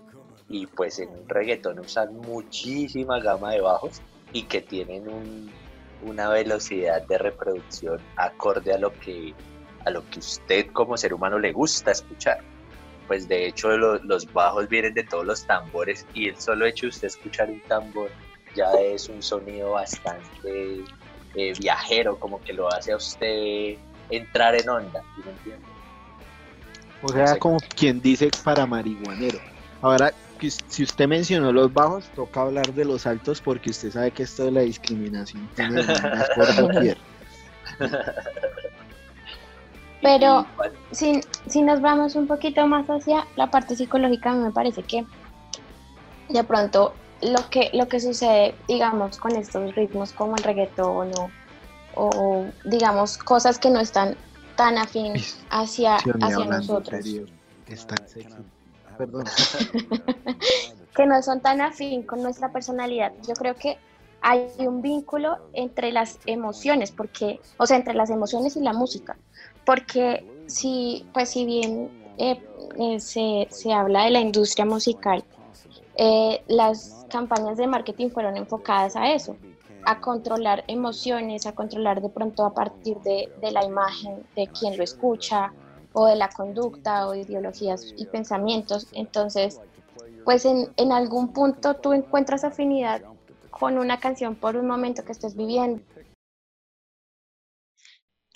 Y 0.49 0.67
pues 0.67 0.99
en 0.99 1.09
un 1.09 1.27
reggaetón 1.27 1.79
usan 1.79 2.15
muchísima 2.17 3.19
gama 3.19 3.51
de 3.53 3.61
bajos 3.61 4.01
y 4.33 4.43
que 4.43 4.61
tienen 4.61 5.07
un- 5.09 5.51
una 6.03 6.29
velocidad 6.29 7.01
de 7.07 7.17
reproducción 7.17 7.99
acorde 8.17 8.73
a 8.73 8.77
lo 8.77 8.91
que 8.99 9.33
a 9.85 9.91
lo 9.91 10.07
que 10.09 10.17
usted 10.19 10.67
como 10.73 10.97
ser 10.97 11.13
humano 11.13 11.37
le 11.39 11.51
gusta 11.51 11.91
escuchar. 11.91 12.39
Pues 13.07 13.27
de 13.27 13.45
hecho 13.47 13.69
lo- 13.77 13.97
los 14.03 14.31
bajos 14.33 14.67
vienen 14.67 14.93
de 14.95 15.03
todos 15.03 15.25
los 15.25 15.45
tambores 15.45 16.05
y 16.15 16.29
el 16.29 16.37
solo 16.39 16.65
hecho 16.65 16.87
de 16.87 16.89
usted 16.89 17.07
escuchar 17.07 17.49
un 17.51 17.61
tambor 17.61 18.09
ya 18.55 18.71
es 18.73 19.09
un 19.09 19.21
sonido 19.21 19.71
bastante 19.71 20.83
eh, 21.35 21.53
viajero, 21.57 22.17
como 22.17 22.41
que 22.43 22.53
lo 22.53 22.67
hace 22.71 22.91
a 22.93 22.97
usted 22.97 23.75
entrar 24.09 24.55
en 24.55 24.69
onda, 24.69 25.01
¿sí 25.15 25.21
me 25.25 25.31
entiende? 25.31 25.65
O 27.01 27.09
sea, 27.09 27.37
como 27.37 27.57
quien 27.75 28.01
dice 28.01 28.29
para 28.43 28.65
marihuanero. 28.65 29.39
Ahora, 29.81 30.11
si 30.67 30.83
usted 30.83 31.07
mencionó 31.07 31.51
los 31.51 31.71
bajos, 31.73 32.05
toca 32.15 32.41
hablar 32.41 32.73
de 32.73 32.85
los 32.85 33.05
altos 33.05 33.41
porque 33.41 33.69
usted 33.69 33.91
sabe 33.91 34.11
que 34.11 34.23
esto 34.23 34.45
de 34.45 34.51
la 34.51 34.61
discriminación 34.61 35.47
tiene 35.55 35.83
por 36.35 36.55
doquier. 36.55 36.97
Pero- 40.01 40.45
Si, 40.91 41.19
si 41.47 41.61
nos 41.61 41.81
vamos 41.81 42.15
un 42.15 42.27
poquito 42.27 42.65
más 42.67 42.87
hacia 42.87 43.25
la 43.35 43.49
parte 43.51 43.75
psicológica, 43.75 44.31
me 44.33 44.51
parece 44.51 44.81
que 44.83 45.05
de 46.29 46.43
pronto 46.43 46.93
lo 47.21 47.49
que, 47.49 47.69
lo 47.73 47.87
que 47.87 47.99
sucede, 47.99 48.55
digamos, 48.67 49.17
con 49.17 49.35
estos 49.35 49.75
ritmos 49.75 50.13
como 50.13 50.35
el 50.35 50.43
reggaetón 50.43 51.11
o, 51.17 51.29
o, 51.95 52.45
digamos, 52.65 53.17
cosas 53.17 53.57
que 53.59 53.69
no 53.69 53.79
están 53.79 54.15
tan 54.55 54.77
afín 54.77 55.13
hacia, 55.49 55.99
Sí, 55.99 56.11
hacia 56.21 56.45
nosotros. 56.45 57.03
serio, 57.03 57.25
sexy. 57.67 58.25
Perdón. 58.97 59.25
que 60.95 61.05
no 61.05 61.21
son 61.21 61.41
tan 61.41 61.61
afín 61.61 62.03
con 62.03 62.21
nuestra 62.21 62.51
personalidad. 62.51 63.11
Yo 63.27 63.33
creo 63.33 63.55
que 63.55 63.77
hay 64.21 64.47
un 64.59 64.81
vínculo 64.81 65.37
entre 65.53 65.91
las 65.91 66.19
emociones, 66.25 66.91
porque, 66.91 67.39
o 67.57 67.65
sea, 67.67 67.77
entre 67.77 67.93
las 67.93 68.09
emociones 68.09 68.55
y 68.55 68.61
la 68.61 68.73
música, 68.73 69.17
porque 69.65 70.25
si, 70.47 71.05
pues 71.13 71.29
si 71.29 71.45
bien 71.45 71.89
eh, 72.17 72.41
eh, 72.79 72.99
se, 72.99 73.47
se 73.51 73.73
habla 73.73 74.05
de 74.05 74.11
la 74.11 74.21
industria 74.21 74.65
musical, 74.65 75.23
eh, 75.97 76.43
las 76.47 77.05
campañas 77.09 77.57
de 77.57 77.67
marketing 77.67 78.09
fueron 78.09 78.37
enfocadas 78.37 78.95
a 78.95 79.13
eso, 79.13 79.37
a 79.85 80.01
controlar 80.01 80.63
emociones, 80.67 81.45
a 81.45 81.53
controlar 81.53 82.01
de 82.01 82.09
pronto 82.09 82.45
a 82.45 82.53
partir 82.53 82.97
de, 82.99 83.31
de 83.39 83.51
la 83.51 83.63
imagen 83.63 84.23
de 84.35 84.47
quien 84.47 84.77
lo 84.77 84.83
escucha 84.83 85.53
o 85.93 86.07
de 86.07 86.15
la 86.15 86.29
conducta 86.29 87.07
o 87.07 87.15
ideologías 87.15 87.93
y 87.95 88.05
pensamientos. 88.05 88.87
Entonces, 88.91 89.61
pues 90.25 90.45
en, 90.45 90.69
en 90.75 90.91
algún 90.91 91.31
punto 91.31 91.75
tú 91.75 91.93
encuentras 91.93 92.43
afinidad 92.43 93.01
con 93.49 93.77
una 93.77 93.99
canción 93.99 94.35
por 94.35 94.57
un 94.57 94.67
momento 94.67 95.05
que 95.05 95.13
estés 95.13 95.35
viviendo. 95.35 95.81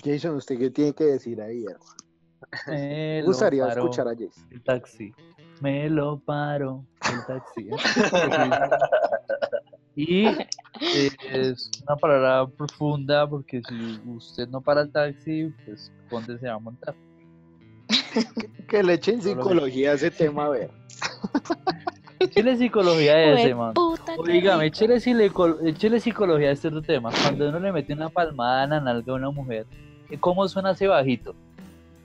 Jason, 0.01 0.36
¿usted 0.36 0.58
qué 0.58 0.70
tiene 0.70 0.94
que 0.94 1.04
decir 1.04 1.42
ahí? 1.42 1.66
hermano? 1.66 1.92
Me 2.68 2.74
Me 2.78 3.22
lo 3.22 3.28
gustaría 3.28 3.68
escuchar 3.68 4.08
a 4.08 4.12
Jason. 4.12 4.48
El 4.50 4.63
taxi. 4.63 5.13
Me 5.60 5.89
lo 5.89 6.20
paro 6.20 6.86
el 7.12 7.25
taxi. 7.25 7.70
¿eh? 7.70 7.75
Y 9.96 10.28
eh, 10.28 10.48
es 11.32 11.70
una 11.86 11.96
palabra 11.98 12.48
profunda 12.48 13.28
porque 13.28 13.62
si 13.68 14.00
usted 14.06 14.48
no 14.48 14.62
para 14.62 14.82
el 14.82 14.92
taxi, 14.92 15.51
pues 15.66 15.92
¿dónde 16.10 16.38
se 16.39 16.48
va 16.48 16.54
a 16.54 16.60
montar? 16.60 16.96
Que 18.70 18.82
le 18.82 18.94
echen 18.94 19.22
psicología 19.22 19.92
a 19.92 19.94
ese 19.96 20.12
tema, 20.12 20.46
a 20.46 20.50
ver. 20.50 20.72
Échele 22.20 22.58
psicología 22.58 23.13
a 23.13 23.34
ese, 23.34 23.56
man. 23.56 23.74
Oígame, 24.18 24.68
échele, 24.68 25.01
échele 25.63 26.00
psicología 26.00 26.50
a 26.50 26.51
este 26.51 26.68
otro 26.68 26.82
tema. 26.82 27.10
Cuando 27.22 27.50
uno 27.50 27.60
le 27.60 27.72
mete 27.72 27.94
una 27.94 28.10
palmada 28.10 28.66
en 28.66 28.70
la 28.70 28.80
nalga 28.80 29.13
a 29.13 29.16
una 29.16 29.32
mujer, 29.32 29.66
¿cómo 30.20 30.48
suena 30.48 30.72
ese 30.72 30.88
bajito? 30.88 31.36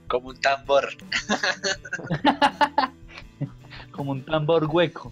como 0.07 0.29
un 0.29 0.39
tambor. 0.39 0.87
Como 3.95 4.11
un 4.11 4.25
tambor 4.25 4.65
hueco. 4.65 5.11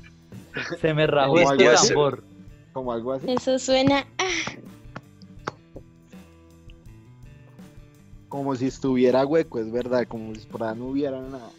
Se 0.81 0.93
me 0.93 1.07
rajó 1.07 1.33
Como 1.35 1.51
este 1.53 1.87
tambor. 1.87 2.23
Como 2.73 2.91
algo 2.91 3.13
así. 3.13 3.31
Eso 3.31 3.57
suena. 3.57 4.05
ah, 4.17 4.51
Como 8.27 8.55
si 8.55 8.67
estuviera 8.67 9.25
hueco, 9.25 9.59
es 9.59 9.71
verdad. 9.71 10.05
Como 10.07 10.35
si 10.35 10.45
por 10.47 10.63
ahí 10.63 10.77
no 10.77 10.87
hubiera 10.87 11.21
nada. 11.21 11.49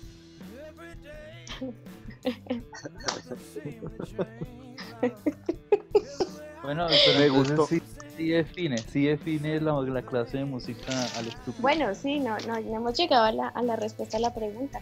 Bueno, 6.62 6.86
pero 7.06 7.18
Me 7.18 7.28
gustó. 7.28 7.66
Sí, 7.66 7.82
sí 8.16 8.28
define, 8.28 8.78
sí 8.78 9.04
define 9.06 9.60
la, 9.60 9.80
la 9.82 10.02
clase 10.02 10.38
de 10.38 10.44
música 10.44 10.92
al 11.16 11.28
estúpido. 11.28 11.60
Bueno, 11.60 11.94
sí, 11.94 12.18
no, 12.20 12.36
no, 12.46 12.58
no 12.60 12.76
hemos 12.76 12.96
llegado 12.96 13.24
a 13.24 13.32
la, 13.32 13.48
a 13.48 13.62
la 13.62 13.76
respuesta 13.76 14.16
a 14.16 14.20
la 14.20 14.34
pregunta. 14.34 14.80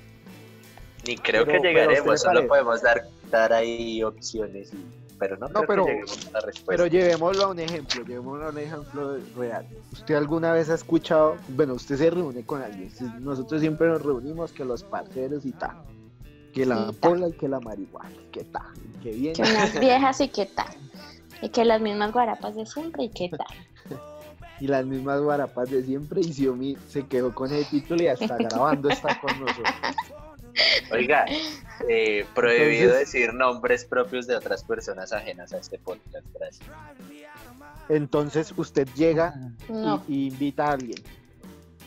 Ni 1.06 1.16
creo 1.16 1.44
Pero- 1.44 1.44
que 1.44 1.44
pero 1.44 1.54
¿a 1.54 1.58
usted 1.58 1.62
le 1.62 1.72
llegaremos, 1.74 2.20
solo 2.20 2.46
podemos 2.48 2.82
dar, 2.82 3.02
dar 3.30 3.52
ahí 3.52 4.02
opciones, 4.04 4.72
y- 4.72 4.84
pero 5.18 5.36
no, 5.36 5.48
No, 5.48 5.54
creo 5.54 5.66
pero- 5.66 5.84
que 5.86 5.90
lleguemos 5.92 6.26
a 6.26 6.30
la 6.32 6.40
respuesta. 6.40 6.64
Pero 6.66 6.86
llevémoslo 6.86 7.44
a 7.44 7.48
un 7.48 7.58
ejemplo, 7.60 8.04
llevémoslo 8.04 8.46
a 8.46 8.50
un 8.50 8.58
ejemplo 8.58 9.16
real. 9.36 9.66
¿Usted 9.92 10.14
alguna 10.14 10.52
vez 10.52 10.68
ha 10.70 10.74
escuchado, 10.74 11.36
bueno, 11.48 11.74
usted 11.74 11.96
se 11.96 12.10
reúne 12.10 12.44
con 12.44 12.62
alguien, 12.62 12.90
nosotros 13.20 13.60
siempre 13.60 13.88
nos 13.88 14.02
reunimos 14.02 14.52
que 14.52 14.64
los 14.64 14.82
parceros 14.84 15.44
y 15.46 15.52
tal, 15.52 15.76
que 16.52 16.66
la 16.66 16.88
Sí, 16.88 16.96
pola 17.00 17.28
y 17.28 17.32
que 17.32 17.48
la 17.48 17.60
marihuana, 17.60 18.10
que 18.30 18.44
tal, 18.44 18.62
que 19.02 19.10
bien, 19.12 19.34
Que 19.34 19.42
unas 19.42 19.72
viejas 19.80 20.20
y 20.20 20.28
qué 20.28 20.46
tal. 20.46 20.66
Y 21.40 21.48
que 21.48 21.64
las 21.64 21.80
mismas 21.80 22.12
guarapas 22.12 22.54
de 22.54 22.64
siempre 22.66 23.04
y 23.04 23.08
qué 23.10 23.28
tal. 23.30 23.98
y 24.60 24.68
las 24.68 24.84
mismas 24.86 25.20
guarapas 25.20 25.68
de 25.70 25.82
siempre, 25.82 26.20
y 26.20 26.32
Xiaomi 26.32 26.76
se 26.88 27.04
quedó 27.06 27.34
con 27.34 27.52
ese 27.52 27.68
título 27.68 28.00
y 28.02 28.06
hasta 28.06 28.36
grabando 28.36 28.88
está 28.90 29.18
con 29.20 29.40
nosotros. 29.40 29.64
Oiga, 30.90 31.24
eh, 31.88 32.26
prohibido 32.34 32.90
Entonces- 32.94 33.12
decir 33.12 33.34
nombres 33.34 33.84
propios 33.84 34.26
de 34.26 34.36
otras 34.36 34.62
personas 34.64 35.12
ajenas 35.12 35.52
a 35.52 35.58
este 35.58 35.78
podcast, 35.78 36.26
gracias. 36.34 36.68
Entonces 37.88 38.52
usted 38.56 38.88
llega 38.94 39.34
y, 39.68 39.72
No. 39.72 40.02
y 40.08 40.28
invita 40.28 40.66
a 40.66 40.72
alguien. 40.72 41.02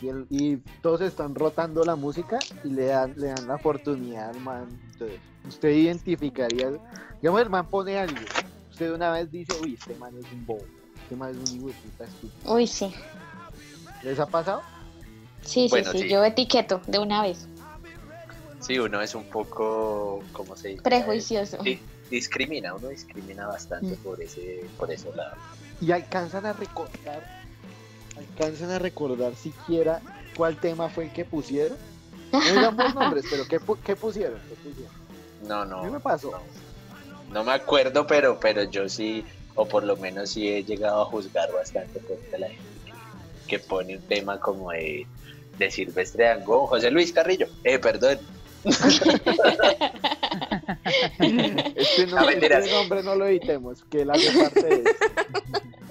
Y, 0.02 0.08
el- 0.08 0.26
y 0.28 0.56
todos 0.82 1.00
están 1.00 1.34
rotando 1.34 1.82
la 1.84 1.96
música 1.96 2.38
y 2.64 2.68
le 2.68 2.86
dan, 2.86 3.14
le 3.16 3.28
dan 3.28 3.48
la 3.48 3.54
oportunidad 3.54 4.30
al 4.30 4.40
man. 4.40 4.66
Entonces, 4.92 5.18
usted 5.48 5.70
identificaría, 5.70 6.70
digamos, 7.22 7.40
el 7.40 7.48
man 7.50 7.66
pone 7.68 7.98
a 7.98 8.02
alguien. 8.02 8.26
Usted 8.70 8.92
una 8.92 9.10
vez 9.12 9.30
dice, 9.30 9.54
uy, 9.62 9.74
este 9.80 9.94
man 9.94 10.14
es 10.18 10.30
un 10.32 10.44
bobo, 10.44 10.64
este 11.02 11.16
man 11.16 11.30
es 11.30 11.50
un 11.50 11.56
hijo 11.56 11.66
de 11.68 11.72
puta 11.72 12.04
estúpido. 12.04 12.54
Uy, 12.54 12.66
sí. 12.66 12.92
¿Les 14.02 14.18
ha 14.20 14.26
pasado? 14.26 14.60
Sí, 15.40 15.66
Bueno, 15.70 15.90
sí, 15.92 15.98
sí, 15.98 16.04
sí. 16.04 16.10
Yo 16.12 16.22
etiqueto 16.24 16.82
de 16.86 16.98
una 16.98 17.22
vez. 17.22 17.48
Sí, 18.60 18.78
uno 18.78 19.00
es 19.00 19.14
un 19.14 19.24
poco, 19.24 20.22
¿cómo 20.32 20.56
se 20.56 20.68
dice? 20.68 20.82
Prejuicioso. 20.82 21.58
Sí, 21.62 21.80
discrimina, 22.10 22.74
uno 22.74 22.88
discrimina 22.88 23.46
bastante 23.46 23.94
Mm. 23.94 23.98
por 23.98 24.20
ese, 24.20 24.64
por 24.76 24.90
ese 24.90 25.14
lado. 25.14 25.36
Y 25.80 25.92
alcanzan 25.92 26.46
a 26.46 26.52
recordar, 26.52 27.22
alcanzan 28.16 28.70
a 28.70 28.78
recordar 28.78 29.34
siquiera 29.36 30.00
cuál 30.36 30.56
tema 30.56 30.88
fue 30.88 31.04
el 31.04 31.12
que 31.12 31.24
pusieron. 31.24 31.76
No 32.32 32.40
digamos 32.40 32.94
nombres, 32.94 33.26
pero 33.30 33.46
¿qué, 33.46 33.60
pu- 33.60 33.78
qué 33.84 33.94
pusieron? 33.94 34.40
¿Qué 34.48 34.54
pusieron? 34.56 34.92
No, 35.46 35.64
no. 35.64 35.80
A 35.80 35.84
mí 35.84 35.90
me 35.90 36.00
pasó. 36.00 36.30
No, 36.30 36.42
no 37.32 37.44
me 37.44 37.52
acuerdo, 37.52 38.06
pero, 38.06 38.40
pero 38.40 38.64
yo 38.64 38.88
sí, 38.88 39.24
o 39.54 39.66
por 39.68 39.84
lo 39.84 39.96
menos 39.96 40.30
sí 40.30 40.48
he 40.48 40.64
llegado 40.64 41.02
a 41.02 41.04
juzgar 41.06 41.52
bastante 41.52 42.00
contra 42.00 42.38
la 42.38 42.48
gente 42.48 42.66
que, 43.46 43.58
que 43.58 43.58
pone 43.64 43.96
un 43.96 44.02
tema 44.02 44.40
como 44.40 44.70
de 44.72 45.06
de 45.58 45.70
Silvestre 45.70 46.24
Dangond, 46.26 46.68
José 46.68 46.90
Luis 46.90 47.12
Carrillo. 47.14 47.46
Eh, 47.64 47.78
perdón. 47.78 48.18
Este, 51.76 52.06
no, 52.06 52.16
No, 52.20 52.26
mentiras. 52.26 52.64
este 52.64 52.74
nombre 52.76 53.02
no 53.02 53.14
lo 53.16 53.26
editemos, 53.26 53.84
que 53.84 54.02
él 54.02 54.10
hace 54.10 54.38
parte 54.38 54.62
de 54.66 54.74
esto. 54.90 55.06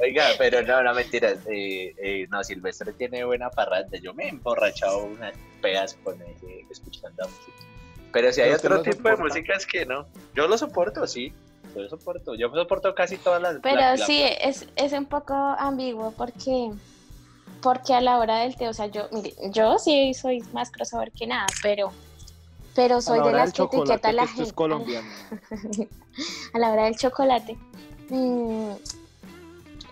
Oiga, 0.02 0.26
pero 0.38 0.62
no, 0.62 0.84
no 0.84 0.94
mentiras. 0.94 1.40
Eh, 1.50 1.94
eh, 1.98 2.28
no, 2.30 2.44
Silvestre 2.44 2.94
tiene 2.94 3.24
buena 3.24 3.50
parranda. 3.50 3.98
Yo 4.00 4.14
me 4.14 4.26
he 4.26 4.30
emborrachado 4.30 5.04
unas 5.06 5.34
pedas 5.62 5.98
con 6.04 6.22
ese 6.22 6.66
escuchando 6.70 7.24
la 7.24 7.28
música. 7.28 7.52
Pero 8.12 8.32
si 8.32 8.42
hay 8.42 8.52
¿Pero 8.62 8.76
otro 8.80 8.92
tipo 8.92 9.10
de 9.10 9.16
soporta? 9.16 9.24
músicas 9.24 9.66
que 9.66 9.86
no. 9.86 10.08
Yo 10.34 10.48
lo 10.48 10.58
soporto, 10.58 11.08
sí. 11.08 11.34
Yo 11.76 11.82
lo 11.82 11.90
soporto. 11.90 12.36
Yo 12.36 12.50
soporto 12.54 12.94
casi 12.96 13.18
todas 13.18 13.42
las. 13.42 13.58
Pero 13.62 13.76
la- 13.78 13.96
la- 13.96 14.06
sí, 14.06 14.22
es, 14.42 14.68
es 14.76 14.92
un 14.94 15.06
poco 15.06 15.34
ambiguo 15.34 16.12
porque, 16.18 16.72
porque 17.62 17.94
a 17.94 18.02
la 18.02 18.18
hora 18.20 18.40
del 18.40 18.56
té, 18.56 18.68
o 18.70 18.74
sea, 18.74 18.88
yo, 18.88 19.08
mire, 19.12 19.34
yo 19.52 19.78
sí 19.80 20.14
soy 20.14 20.42
más 20.54 20.72
crossover 20.72 21.12
que 21.12 21.26
nada, 21.28 21.46
pero, 21.62 21.92
pero 22.76 23.02
soy 23.02 23.20
la 23.20 23.26
de 23.28 23.32
las 23.34 23.54
que 23.54 23.64
etiqueta 23.64 24.10
a 24.10 24.14
la 24.14 24.24
que 24.24 24.30
esto 24.30 24.42
es 24.44 24.48
gente. 24.50 24.56
colombiano. 24.56 25.08
a 26.54 26.60
la 26.60 26.72
hora 26.72 26.84
del 26.86 26.96
chocolate. 26.98 27.58
mm, 28.10 28.72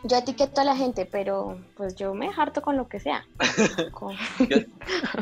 yo 0.05 0.17
etiqueto 0.17 0.59
a 0.59 0.65
la 0.65 0.75
gente, 0.75 1.05
pero 1.05 1.57
pues 1.77 1.95
yo 1.95 2.13
me 2.13 2.29
harto 2.35 2.61
con 2.61 2.75
lo 2.75 2.89
que 2.89 2.99
sea. 2.99 3.25
Con- 3.93 4.17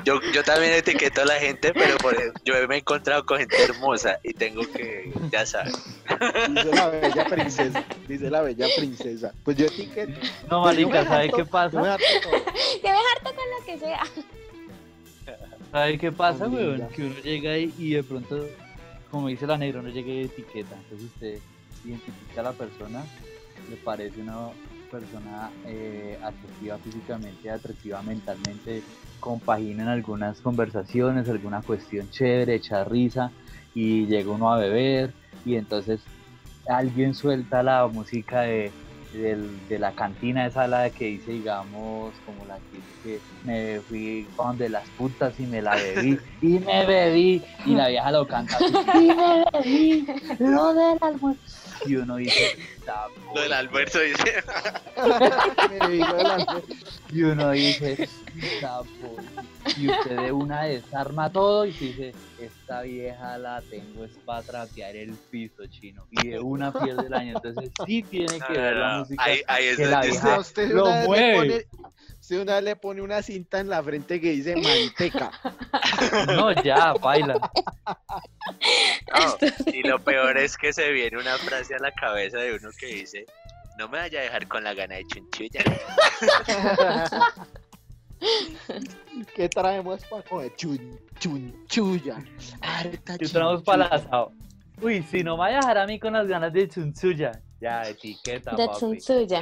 Yo, 0.03 0.19
yo 0.33 0.43
también 0.43 0.73
etiqueto 0.73 1.21
a 1.21 1.25
la 1.25 1.35
gente, 1.35 1.71
pero 1.71 1.97
por 1.99 2.15
ejemplo, 2.15 2.41
yo 2.43 2.67
me 2.67 2.75
he 2.75 2.77
encontrado 2.79 3.23
con 3.23 3.37
gente 3.37 3.63
hermosa 3.63 4.17
y 4.23 4.33
tengo 4.33 4.63
que, 4.63 5.13
ya 5.31 5.45
sabes. 5.45 5.73
Dice 6.49 6.71
la 6.75 6.87
bella 6.89 7.25
princesa. 7.25 7.83
Dice 8.07 8.31
la 8.31 8.41
bella 8.41 8.65
princesa. 8.75 9.31
Pues 9.43 9.55
yo 9.57 9.67
etiqueto. 9.67 10.19
No, 10.49 10.61
marica, 10.61 11.03
¿sabe 11.05 11.27
harto- 11.29 11.35
qué 11.37 11.45
pasa? 11.45 11.77
yo 11.77 11.81
me 11.83 11.87
harto 11.89 13.35
con 13.35 13.45
lo 13.59 13.65
que 13.67 13.77
sea. 13.77 14.01
¿Sabe 15.71 15.97
qué 15.97 16.11
pasa, 16.11 16.47
weón? 16.47 16.89
Que 16.89 17.05
uno 17.05 17.15
llega 17.23 17.57
y, 17.57 17.73
y 17.77 17.93
de 17.93 18.03
pronto, 18.03 18.47
como 19.09 19.29
dice 19.29 19.47
la 19.47 19.57
negra, 19.57 19.79
uno 19.79 19.89
llega 19.89 20.11
y 20.11 20.23
etiqueta. 20.25 20.75
Entonces 20.75 21.07
usted 21.13 21.39
identifica 21.83 22.41
a 22.41 22.43
la 22.43 22.53
persona, 22.53 23.05
le 23.69 23.77
parece 23.77 24.21
una 24.21 24.49
persona 24.91 25.49
eh, 25.65 26.17
atractiva 26.21 26.77
físicamente, 26.79 27.49
atractiva 27.49 28.01
mentalmente, 28.01 28.83
compagina 29.19 29.83
en 29.83 29.89
algunas 29.89 30.41
conversaciones, 30.41 31.29
alguna 31.29 31.61
cuestión 31.61 32.09
chévere, 32.09 32.55
echa 32.55 32.83
risa 32.83 33.31
y 33.73 34.07
llega 34.07 34.29
uno 34.29 34.51
a 34.51 34.57
beber 34.57 35.13
y 35.45 35.55
entonces 35.55 36.03
alguien 36.67 37.13
suelta 37.13 37.63
la 37.63 37.87
música 37.87 38.41
de, 38.41 38.73
del- 39.11 39.67
de 39.67 39.77
la 39.79 39.93
cantina 39.93 40.45
esa 40.45 40.67
la 40.67 40.89
que 40.89 41.05
dice 41.05 41.31
digamos 41.31 42.19
como 42.25 42.45
la 42.45 42.59
que 42.71 42.77
dice 42.77 43.21
me 43.43 43.81
fui 43.81 44.27
con 44.35 44.57
de 44.57 44.69
las 44.69 44.89
putas 44.91 45.39
y 45.39 45.47
me 45.47 45.61
la 45.61 45.75
bebí 45.75 46.17
y 46.41 46.59
me 46.59 46.85
bebí 46.85 47.43
y 47.65 47.75
la 47.75 47.87
vieja 47.89 48.11
lo 48.11 48.25
canta 48.27 48.57
y 48.95 49.07
me 49.07 49.43
bebí 49.53 50.05
lo 50.39 50.73
del 50.73 50.97
almuerzo 51.01 51.41
y 51.85 51.95
uno 51.95 52.15
dice 52.17 52.57
"Ta 52.85 53.07
Lo 53.35 53.41
del 53.41 53.53
almuerzo 53.53 53.99
dice. 53.99 54.43
Me 55.79 55.87
dijo 55.89 56.15
el 56.15 56.25
almuerzo. 56.25 56.67
y 57.11 57.23
uno 57.23 57.51
dice. 57.51 58.07
Y 59.77 59.89
usted 59.89 60.17
de 60.17 60.31
una 60.31 60.63
desarma 60.63 61.31
todo 61.31 61.65
y 61.65 61.71
dice 61.71 62.13
esta 62.39 62.81
vieja 62.81 63.37
la 63.37 63.61
tengo 63.69 64.03
es 64.05 64.11
para 64.25 64.41
trapear 64.41 64.95
el 64.95 65.11
piso 65.29 65.65
chino 65.67 66.05
y 66.11 66.29
de 66.29 66.39
una 66.39 66.71
pierde 66.73 67.07
el 67.07 67.13
año 67.13 67.35
entonces 67.35 67.71
sí 67.85 68.03
tiene 68.03 68.39
que 68.39 68.53
ver 68.53 68.75
la 68.75 68.99
música 68.99 69.23
Ahí, 69.23 69.41
ahí 69.47 69.65
es 69.67 69.77
que 69.77 69.85
la 69.85 70.01
vieja 70.01 70.39
usted 70.39 70.69
lo 70.71 70.83
una 70.85 70.95
vez 70.95 71.01
le 71.01 71.07
mueve. 71.07 71.37
pone, 71.37 71.91
usted 72.19 72.41
una 72.41 72.55
vez 72.55 72.63
le 72.63 72.75
pone 72.75 73.01
una 73.01 73.21
cinta 73.21 73.59
en 73.59 73.69
la 73.69 73.83
frente 73.83 74.19
que 74.21 74.31
dice 74.31 74.55
manteca. 74.55 75.31
no 76.27 76.51
ya 76.63 76.93
baila 76.93 77.39
No, 79.13 79.37
y 79.73 79.83
lo 79.87 79.99
peor 79.99 80.37
es 80.37 80.57
que 80.57 80.73
se 80.73 80.91
viene 80.91 81.17
una 81.17 81.37
frase 81.37 81.75
a 81.75 81.79
la 81.79 81.91
cabeza 81.91 82.37
de 82.39 82.55
uno 82.55 82.69
que 82.79 82.87
dice, 82.87 83.25
no 83.77 83.87
me 83.89 83.97
vaya 83.99 84.19
a 84.19 84.23
dejar 84.23 84.47
con 84.47 84.63
la 84.63 84.73
gana 84.73 84.95
de 84.95 85.05
chunchulla. 85.07 85.63
¿Qué 89.35 89.49
traemos 89.49 90.03
para 90.05 90.23
comer? 90.23 90.55
Chun, 90.55 90.99
chunchulla. 91.19 92.23
Harta 92.61 93.17
Y 93.19 93.25
entramos 93.25 93.63
para 93.63 93.87
el 93.87 93.93
asado. 93.93 94.31
Uy, 94.81 95.03
si 95.03 95.23
no 95.23 95.35
me 95.35 95.39
vaya 95.39 95.57
a 95.57 95.61
dejar 95.61 95.77
a 95.79 95.87
mí 95.87 95.99
con 95.99 96.13
las 96.13 96.27
ganas 96.27 96.53
de 96.53 96.67
chunchuya. 96.67 97.31
Ya, 97.59 97.83
etiqueta, 97.83 98.55
De 98.55 98.65
papi. 98.65 98.77
Tsunsuya. 98.77 99.41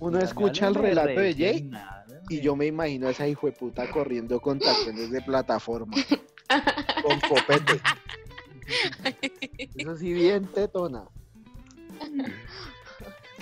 Uno 0.00 0.18
Ya, 0.18 0.24
escucha 0.24 0.68
el 0.68 0.74
relato 0.74 1.20
de 1.20 1.34
Jay 1.34 1.70
y 2.28 2.40
yo 2.40 2.56
me 2.56 2.66
imagino 2.66 3.08
a 3.08 3.10
esa 3.10 3.26
hijo 3.28 3.46
de 3.46 3.52
puta 3.52 3.88
corriendo 3.90 4.40
con 4.40 4.58
tacones 4.58 5.10
de 5.10 5.20
plataforma. 5.22 5.92
con 7.02 7.20
copete. 7.20 7.80
Eso 9.76 9.96
sí, 9.96 10.12
bien 10.12 10.46
tetona. 10.46 11.04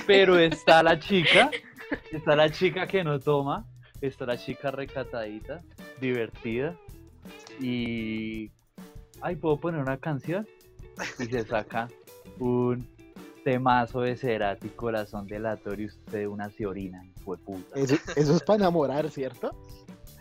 Pero 0.07 0.39
está 0.39 0.83
la 0.83 0.99
chica, 0.99 1.51
está 2.11 2.37
la 2.37 2.51
chica 2.51 2.87
que 2.87 3.05
no 3.05 3.19
toma, 3.21 3.67
está 4.01 4.27
la 4.27 4.37
chica 4.37 4.71
recatadita, 4.71 5.63
divertida 6.01 6.77
y... 7.61 8.51
Ay, 9.23 9.37
¿puedo 9.37 9.59
poner 9.59 9.81
una 9.81 9.99
canción? 9.99 10.49
Y 11.19 11.27
se 11.27 11.45
saca 11.45 11.89
un 12.39 12.89
temazo 13.45 14.01
de 14.01 14.17
Cerati, 14.17 14.69
corazón 14.71 15.27
delatorio, 15.27 15.89
usted 15.89 16.27
una 16.27 16.49
ciorina, 16.51 17.03
fue 17.25 17.37
puta. 17.37 17.79
Eso, 17.79 17.97
eso 18.17 18.37
es 18.37 18.43
para 18.43 18.61
enamorar, 18.61 19.11
¿cierto? 19.11 19.55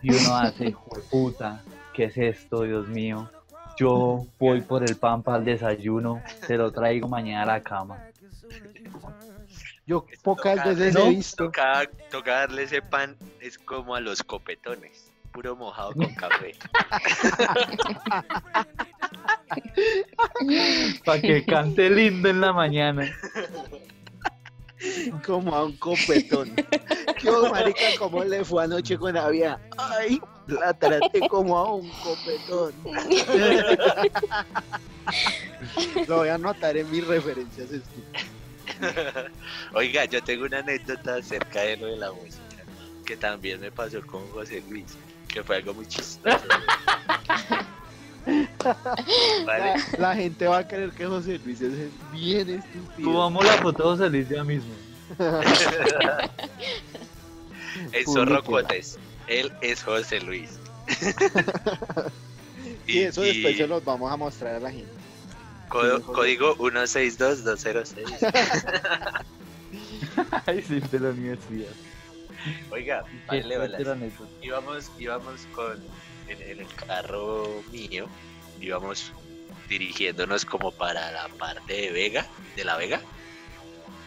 Y 0.02 0.14
uno 0.14 0.36
hace, 0.36 0.76
puta, 1.10 1.62
¿qué 1.94 2.06
es 2.06 2.18
esto, 2.18 2.64
Dios 2.64 2.88
mío? 2.88 3.30
Yo 3.78 4.26
voy 4.38 4.62
por 4.62 4.84
el 4.84 4.98
pan 4.98 5.24
para 5.24 5.38
el 5.38 5.46
desayuno, 5.46 6.22
se 6.46 6.58
lo 6.58 6.72
traigo 6.72 7.08
mañana 7.08 7.44
a 7.44 7.46
la 7.58 7.62
cama. 7.62 8.04
Yo 9.90 10.06
pocas 10.22 10.64
veces 10.64 10.94
¿no? 10.94 11.08
he 11.08 11.16
visto. 11.16 11.46
Toca, 11.46 11.90
toca 12.12 12.42
darle 12.42 12.62
ese 12.62 12.80
pan, 12.80 13.18
es 13.42 13.58
como 13.58 13.96
a 13.96 14.00
los 14.00 14.22
copetones, 14.22 15.10
puro 15.32 15.56
mojado 15.56 15.94
con 15.94 16.14
café. 16.14 16.54
Para 21.04 21.20
que 21.20 21.44
cante 21.44 21.90
lindo 21.90 22.30
en 22.30 22.40
la 22.40 22.54
mañana. 22.54 23.12
como 25.26 25.56
a 25.56 25.66
un 25.66 25.76
copetón. 25.78 26.52
Yo, 27.24 27.50
marica, 27.50 27.86
¿cómo 27.98 28.24
le 28.24 28.46
fue 28.46 28.66
anoche 28.66 28.96
con 28.96 29.16
la 29.16 29.28
vieja? 29.30 29.60
Ay, 29.76 30.22
la 30.46 30.72
traté 30.72 31.28
como 31.28 31.58
a 31.58 31.74
un 31.74 31.90
copetón. 31.90 32.74
Lo 36.08 36.18
voy 36.18 36.30
a 36.30 36.36
anotar 36.36 36.78
en 36.78 36.92
mis 36.92 37.08
referencias. 37.08 37.72
estúpidas. 37.72 38.39
Oiga, 39.74 40.06
yo 40.06 40.24
tengo 40.24 40.46
una 40.46 40.60
anécdota 40.60 41.16
acerca 41.16 41.62
de 41.62 41.78
lo 41.78 41.88
de 41.88 41.98
la 41.98 42.12
música, 42.12 42.44
que 43.06 43.18
también 43.18 43.60
me 43.60 43.72
pasó 43.72 44.06
con 44.06 44.28
José 44.32 44.64
Luis, 44.70 44.86
que 45.28 45.44
fue 45.44 45.58
algo 45.58 45.74
muy 45.74 45.88
chistoso. 45.88 46.20
Vale. 49.46 49.46
La, 49.46 49.76
la 49.98 50.16
gente 50.16 50.46
va 50.46 50.60
a 50.60 50.68
creer 50.68 50.92
que 50.92 51.06
José 51.06 51.40
Luis 51.44 51.62
es 51.62 51.74
bien 52.12 52.50
estúpido. 52.50 53.12
Subamos 53.12 53.46
la 53.46 53.54
foto 53.54 53.84
de 53.84 53.90
José 53.90 54.10
Luis 54.10 54.30
ya 54.30 54.44
mismo. 54.44 54.74
El 57.92 58.06
zorro 58.06 58.44
Cotes, 58.44 59.00
él 59.28 59.52
es 59.62 59.84
José 59.84 60.20
Luis. 60.22 60.60
Y 62.86 63.00
eso 63.00 63.22
después 63.22 63.56
y 63.56 63.58
se 63.58 63.68
los 63.68 63.84
vamos 63.86 64.12
a 64.12 64.18
mostrar 64.18 64.56
a 64.56 64.60
la 64.60 64.72
gente. 64.72 64.99
Código 65.70 66.56
162206. 66.56 68.06
Ay, 70.46 70.62
sí, 70.62 70.80
de 70.80 71.00
la 71.00 71.10
universidad. 71.10 71.72
Oiga, 72.72 73.04
vale, 73.28 73.56
anécdota. 73.56 74.32
íbamos, 74.42 74.92
íbamos 74.98 75.42
con 75.54 75.78
en, 76.28 76.42
en 76.42 76.60
el 76.60 76.68
carro 76.76 77.64
mío, 77.72 78.08
íbamos 78.60 79.12
dirigiéndonos 79.68 80.46
como 80.46 80.72
para 80.72 81.12
la 81.12 81.28
parte 81.30 81.74
de 81.74 81.92
Vega, 81.92 82.26
de 82.56 82.64
la 82.64 82.78
Vega, 82.78 83.02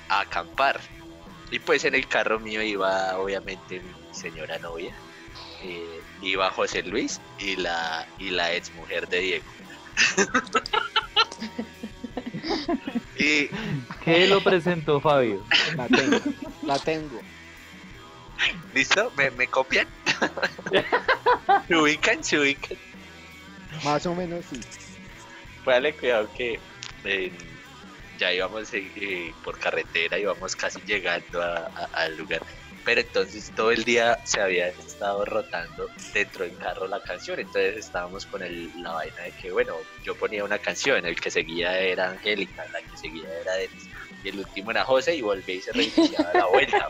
a 0.08 0.20
acampar. 0.20 0.80
Y 1.50 1.58
pues 1.58 1.84
en 1.84 1.94
el 1.94 2.08
carro 2.08 2.40
mío 2.40 2.62
iba 2.62 3.18
obviamente 3.18 3.80
mi 3.80 4.14
señora 4.14 4.58
novia, 4.58 4.94
eh, 5.62 6.00
iba 6.22 6.50
José 6.50 6.82
Luis 6.82 7.20
y 7.38 7.56
la, 7.56 8.06
y 8.18 8.30
la 8.30 8.54
ex 8.54 8.72
mujer 8.74 9.08
de 9.08 9.20
Diego. 9.20 9.44
y 13.16 13.48
¿Qué 14.04 14.26
lo 14.26 14.42
presentó 14.42 15.00
Fabio? 15.00 15.42
La 15.76 15.86
tengo. 15.88 16.18
La 16.62 16.78
tengo. 16.78 17.22
listo, 18.74 19.10
me, 19.16 19.30
me 19.32 19.46
copian. 19.48 19.86
se 21.68 21.76
ubican, 21.76 22.22
se 22.24 22.38
ubican. 22.38 22.78
Más 23.84 24.04
o 24.06 24.14
menos 24.14 24.44
sí. 24.46 24.60
Póngale 25.64 25.94
cuidado 25.96 26.28
que 26.36 26.60
eh, 27.04 27.32
ya 28.18 28.32
íbamos 28.32 28.72
eh, 28.74 28.90
eh, 28.96 29.32
por 29.44 29.58
carretera, 29.58 30.18
íbamos 30.18 30.54
casi 30.56 30.80
llegando 30.86 31.42
a- 31.42 31.70
a- 31.74 31.88
al 31.94 32.16
lugar. 32.16 32.40
Pero 32.84 33.00
entonces 33.00 33.52
todo 33.54 33.70
el 33.70 33.84
día 33.84 34.18
se 34.24 34.40
había 34.40 34.68
estado 34.68 35.24
rotando 35.24 35.88
dentro 36.12 36.44
del 36.44 36.56
carro 36.56 36.86
la 36.86 37.00
canción, 37.02 37.40
entonces 37.40 37.76
estábamos 37.76 38.26
con 38.26 38.42
el, 38.42 38.70
la 38.82 38.92
vaina 38.92 39.22
de 39.22 39.30
que, 39.32 39.50
bueno, 39.50 39.74
yo 40.04 40.14
ponía 40.16 40.44
una 40.44 40.58
canción, 40.58 41.04
el 41.06 41.20
que 41.20 41.30
seguía 41.30 41.78
era 41.78 42.10
Angélica, 42.10 42.64
la 42.72 42.80
que 42.80 42.96
seguía 42.96 43.28
era 43.40 43.54
Denis, 43.54 43.88
y 44.24 44.28
el 44.28 44.38
último 44.38 44.70
era 44.70 44.84
José, 44.84 45.16
y 45.16 45.22
volví 45.22 45.54
y 45.54 45.60
se 45.60 45.72
reiniciaba 45.72 46.30
la 46.32 46.46
vuelta. 46.46 46.88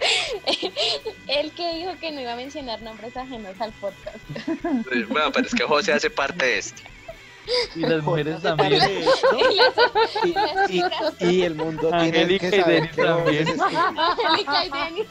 El 1.29 1.51
que 1.53 1.75
dijo 1.77 1.93
que 1.99 2.11
no 2.13 2.21
iba 2.21 2.35
a 2.35 2.37
mencionar 2.37 2.83
nombres 2.83 3.17
ajenos 3.17 3.59
al 3.59 3.73
podcast. 3.73 4.19
Pues, 4.85 5.09
Bueno, 5.09 5.33
pero 5.33 5.47
es 5.47 5.55
que 5.55 5.65
José 5.65 5.95
hace 5.95 6.11
parte 6.11 6.45
de 6.45 6.59
esto. 6.59 6.83
Y 7.75 7.81
las 7.81 8.03
mujeres 8.03 8.41
también. 8.43 8.81
Y 11.21 11.43
el 11.43 11.55
mundo 11.55 11.89
tiene 11.89 12.23
Angélica 12.23 12.51
que 12.51 12.57
y 12.57 12.61
saber 12.61 12.83
Denis 12.95 12.95
que. 12.95 13.03
Angélica 13.77 14.65
y 14.65 14.71
Denis. 14.71 15.09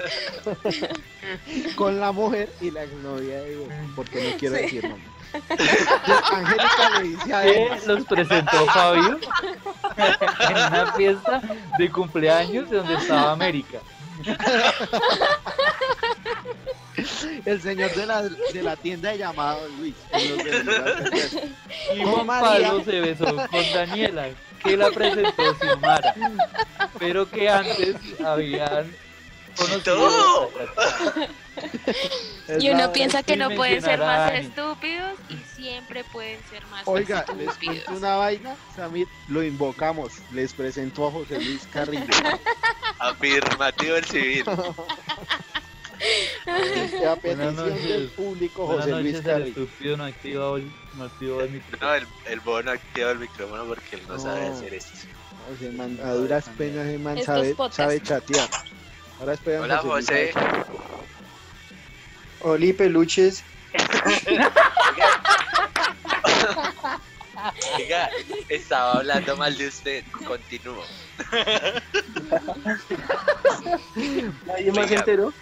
con 1.76 2.00
la 2.00 2.12
mujer 2.12 2.48
y 2.60 2.70
la 2.70 2.84
exnovia 2.84 3.40
de 3.40 3.66
porque 3.94 4.30
no 4.30 4.36
quiero 4.38 4.54
decir 4.56 4.88
nombre. 4.88 5.10
Angélica 6.32 6.98
le 6.98 7.08
dice 7.08 7.32
a 7.32 7.40
Denis, 7.40 7.86
los 7.86 8.04
presentó 8.04 8.66
Fabio 8.66 9.18
en 9.96 10.56
una 10.56 10.92
fiesta 10.92 11.40
de 11.78 11.90
cumpleaños 11.90 12.70
donde 12.70 12.94
estaba 12.94 13.32
América. 13.32 13.78
el 17.44 17.62
señor 17.62 17.94
de 17.94 18.06
la, 18.06 18.22
de 18.22 18.62
la 18.62 18.76
tienda 18.76 19.10
de 19.10 19.18
llamado 19.18 19.68
Luis. 19.78 19.94
Y 21.94 22.02
Juan. 22.04 22.26
Pablo 22.26 22.82
se 22.84 23.00
besó 23.00 23.24
con 23.24 23.72
Daniela, 23.72 24.28
que 24.62 24.76
la 24.76 24.90
presentó 24.90 25.54
Xiomara, 25.54 26.14
pero 26.98 27.28
que 27.28 27.48
antes 27.48 27.96
habían 28.24 28.90
Y 32.58 32.68
uno 32.70 32.78
la- 32.78 32.92
piensa 32.92 33.22
que 33.22 33.36
no 33.36 33.50
pueden 33.50 33.80
ser 33.82 33.98
más 34.00 34.32
estúpidos 34.32 35.18
y 35.28 35.36
siempre 35.60 36.02
pueden 36.04 36.40
ser 36.50 36.66
más 36.66 36.82
Oiga, 36.86 37.24
les 37.36 37.48
estúpidos. 37.48 37.74
cuento 37.84 37.92
una 37.92 38.16
vaina, 38.16 38.56
Samir, 38.74 39.06
lo 39.28 39.42
invocamos, 39.42 40.12
les 40.32 40.52
presento 40.52 41.06
a 41.06 41.12
José 41.12 41.36
Luis 41.40 41.66
Carrillo. 41.72 42.04
Afirmativo 42.98 43.96
el 43.96 44.04
civil. 44.04 44.44
A 46.46 46.56
Buenas 46.56 47.18
petición 47.20 47.56
noches. 47.56 47.88
del 47.88 48.08
público, 48.08 48.66
José 48.66 48.90
Luis 48.92 49.16
el 49.16 49.22
Carrillo. 49.22 49.48
estúpido 49.48 49.96
no 49.98 50.04
activa 50.04 50.56
el, 50.56 50.72
no 50.96 51.04
activa 51.04 51.42
el 51.44 51.50
micrófono. 51.50 51.88
No, 51.90 51.94
el, 51.94 52.06
el 52.26 52.40
bono 52.40 52.70
activa 52.70 53.10
el 53.10 53.18
micrófono 53.18 53.64
porque 53.66 53.96
él 53.96 54.02
no, 54.08 54.18
sabe 54.18 54.48
No. 54.48 54.54
hacer 54.56 54.74
esto. 54.74 54.92
Man, 55.76 55.98
a 56.02 56.12
duras 56.12 56.44
penas 56.56 56.86
ese 56.86 56.98
man 56.98 57.22
sabe, 57.22 57.54
sabe 57.70 58.00
chatear. 58.02 58.48
Ahora 59.20 59.36
Hola, 59.44 59.78
José. 59.78 60.32
Oli, 62.40 62.72
peluches. 62.72 63.44
Oiga, 67.76 68.08
estaba 68.48 68.94
hablando 68.94 69.36
mal 69.36 69.56
de 69.58 69.68
usted. 69.68 70.04
Continúo. 70.26 70.82
¿Nadie 74.46 74.72
más 74.72 74.88
se 74.88 74.94
enteró? 74.94 75.34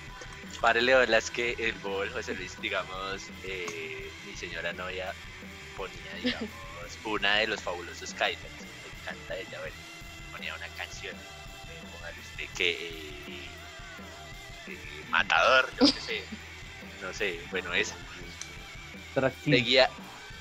Párele 0.61 0.97
bolas 0.97 1.31
que 1.31 1.55
el 1.57 1.75
bol 1.75 2.11
José 2.11 2.35
Luis, 2.35 2.61
digamos, 2.61 3.29
eh, 3.45 4.11
mi 4.27 4.37
señora 4.37 4.73
novia 4.73 5.15
ponía, 5.77 6.15
digamos, 6.21 6.49
una 7.05 7.37
de 7.37 7.47
los 7.47 7.63
fabulosos 7.63 8.13
Kaisers. 8.15 8.43
Me 8.43 9.13
encanta 9.13 9.37
ella, 9.37 9.61
bueno, 9.61 9.77
ponía 10.33 10.53
una 10.57 10.67
canción. 10.77 11.15
póngale 11.93 12.19
usted 12.19 12.49
que. 12.57 12.71
eh, 12.71 13.18
matador, 15.11 15.71
yo 15.81 15.87
qué 15.87 16.01
sé. 16.01 16.23
No 17.03 17.13
sé, 17.13 17.41
bueno, 17.51 17.73
esa. 17.75 17.95
Track 19.15 19.35
15. 19.45 19.59
Seguía. 19.59 19.89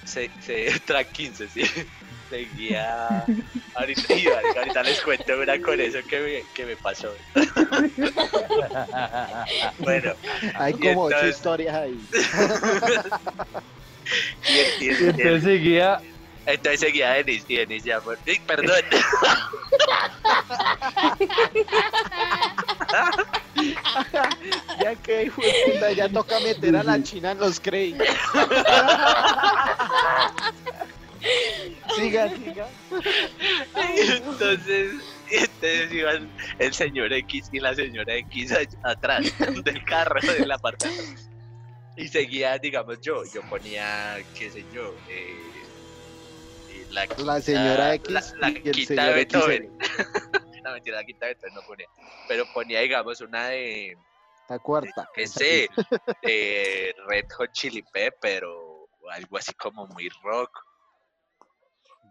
Se, 0.06 0.30
se, 0.42 0.80
track 0.86 1.12
15, 1.12 1.48
sí. 1.50 1.64
Seguía. 2.30 3.26
Ahorita, 3.76 4.14
ahorita 4.58 4.84
les 4.84 5.02
cuento 5.02 5.38
una 5.40 5.60
con 5.62 5.80
eso 5.80 6.00
que 6.10 6.20
me, 6.20 6.44
que 6.54 6.66
me 6.66 6.76
pasó. 6.76 7.14
Bueno, 9.80 10.14
Hay 10.56 10.74
como 10.74 11.04
ocho 11.04 11.16
entonces- 11.16 11.36
historias 11.38 11.76
ahí. 11.76 12.00
y, 14.50 14.58
el- 14.58 14.82
y 14.84 14.88
el- 14.90 15.02
Y 15.02 15.08
entonces 15.10 15.44
seguía 15.44 16.02
Entonces 16.46 16.80
seguía 16.80 17.12
Denis 17.12 17.44
y 17.48 17.56
Denis 17.58 17.84
ya 17.84 18.00
por... 18.02 18.18
¡Ay, 18.28 18.40
perdón! 18.46 18.84
Ya 24.82 24.96
que 24.96 25.24
hijo 25.24 25.42
de 25.42 25.74
puta, 25.74 25.92
ya 25.92 26.08
toca 26.10 26.40
meter 26.40 26.76
a 26.76 26.84
la 26.84 27.02
China 27.02 27.32
en 27.32 27.40
los 27.40 27.60
créditos. 27.60 28.08
siga, 31.96 32.30
siga. 32.30 32.68
Entonces, 33.76 34.92
entonces 35.30 35.92
iban 35.92 36.30
el 36.60 36.74
señor 36.74 37.12
X 37.14 37.50
y 37.52 37.60
la 37.60 37.76
señora 37.76 38.16
X 38.16 38.54
atrás 38.84 39.26
del 39.64 39.84
carro, 39.86 40.20
del 40.22 40.52
apartamento. 40.52 41.22
Y 41.96 42.08
seguía, 42.08 42.58
digamos, 42.60 43.02
yo, 43.02 43.24
yo 43.34 43.42
ponía, 43.50 44.18
qué 44.38 44.52
sé 44.52 44.64
yo, 44.72 44.94
eh, 45.10 45.36
y 46.70 46.94
la, 46.94 47.08
La 47.18 47.42
señora 47.42 47.96
X 47.96 48.12
la, 48.12 48.24
la 48.40 48.50
y 48.52 48.62
el 48.66 48.86
señor 48.86 49.16
de 49.16 49.22
X. 49.22 49.40
No, 50.68 50.74
mentira, 50.74 50.98
la 50.98 51.06
quinta 51.06 51.26
de 51.26 51.34
Beethoven 51.34 51.54
no 51.54 51.62
ponía. 51.62 51.88
Pero 52.28 52.46
ponía, 52.54 52.82
digamos, 52.82 53.22
una 53.22 53.48
de, 53.48 53.98
La 54.50 54.60
cuarta. 54.60 55.10
que 55.14 55.26
sé, 55.26 55.70
eh, 56.24 56.94
Red 57.08 57.26
Hot 57.38 57.54
Chili 57.54 57.82
Pepper 57.84 58.44
o 58.44 58.90
algo 59.10 59.38
así 59.38 59.54
como 59.54 59.88
muy 59.88 60.10
rock. 60.24 60.52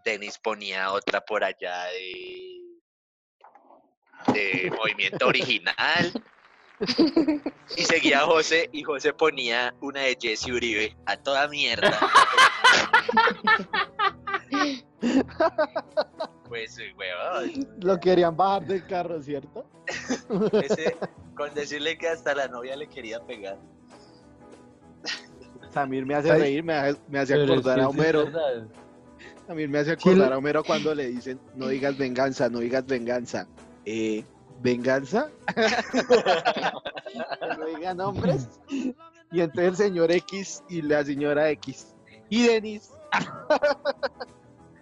Denis 0.03 0.39
ponía 0.39 0.91
otra 0.91 1.21
por 1.21 1.43
allá 1.43 1.85
de, 1.85 2.61
de 4.33 4.71
movimiento 4.71 5.27
original. 5.27 6.11
Y 7.75 7.83
seguía 7.83 8.21
José 8.21 8.69
y 8.71 8.81
José 8.81 9.13
ponía 9.13 9.75
una 9.81 10.01
de 10.01 10.17
Jesse 10.19 10.47
Uribe 10.47 10.97
a 11.05 11.15
toda 11.15 11.47
mierda. 11.47 11.99
Pues, 16.47 16.77
eh, 16.79 16.93
huevón, 16.97 17.67
Lo 17.81 17.99
querían 17.99 18.35
bajar 18.35 18.65
del 18.65 18.85
carro, 18.85 19.21
¿cierto? 19.21 19.65
ese, 20.63 20.95
con 21.35 21.53
decirle 21.53 21.97
que 21.97 22.07
hasta 22.07 22.33
la 22.33 22.47
novia 22.47 22.75
le 22.75 22.87
quería 22.87 23.19
pegar. 23.21 23.57
Samir 25.71 26.05
me 26.05 26.15
hace 26.15 26.33
reír, 26.33 26.63
me 26.63 26.73
hace, 26.73 26.99
me 27.09 27.19
hace 27.19 27.33
acordar 27.33 27.79
a 27.81 27.89
Homero. 27.89 28.31
Samir 29.45 29.69
me 29.69 29.79
hace 29.79 29.91
acordar 29.91 30.33
a 30.33 30.37
Homero 30.37 30.63
cuando 30.63 30.95
le 30.95 31.07
dicen, 31.07 31.39
no 31.55 31.67
digas 31.67 31.97
venganza, 31.97 32.49
no 32.49 32.59
digas 32.59 32.85
venganza. 32.85 33.47
Eh, 33.85 34.23
¿Venganza? 34.61 35.29
No 37.57 37.65
digan 37.65 37.97
nombres. 37.97 38.47
Y 38.69 39.41
entonces 39.41 39.67
el 39.67 39.75
señor 39.75 40.11
X 40.11 40.63
y 40.69 40.81
la 40.81 41.03
señora 41.03 41.49
X. 41.51 41.95
Y 42.29 42.47
Denis, 42.47 42.91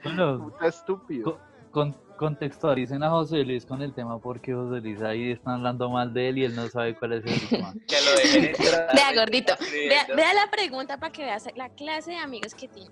Bueno, 0.05 0.39
puta 0.39 0.67
estúpido. 0.67 1.39
con, 1.71 1.93
contextualicen 2.17 3.03
a 3.03 3.09
José 3.09 3.43
Luis 3.43 3.65
con 3.65 3.81
el 3.81 3.93
tema 3.93 4.19
porque 4.19 4.53
José 4.53 4.79
Luis 4.81 5.01
ahí 5.01 5.31
están 5.31 5.55
hablando 5.55 5.89
mal 5.89 6.13
de 6.13 6.29
él 6.29 6.37
y 6.37 6.45
él 6.45 6.55
no 6.55 6.67
sabe 6.69 6.95
cuál 6.95 7.13
es 7.13 7.25
el 7.25 7.49
tema. 7.49 7.73
Que 7.87 7.95
lo 8.01 8.11
dejen 8.15 8.45
entrar, 8.45 8.95
Vea, 8.95 9.13
gordito, 9.15 9.53
Vea, 10.15 10.33
la 10.33 10.49
pregunta 10.51 10.97
para 10.97 11.11
que 11.11 11.23
veas 11.23 11.47
la 11.55 11.69
clase 11.69 12.11
de 12.11 12.17
amigos 12.17 12.53
que 12.53 12.67
tiene. 12.67 12.91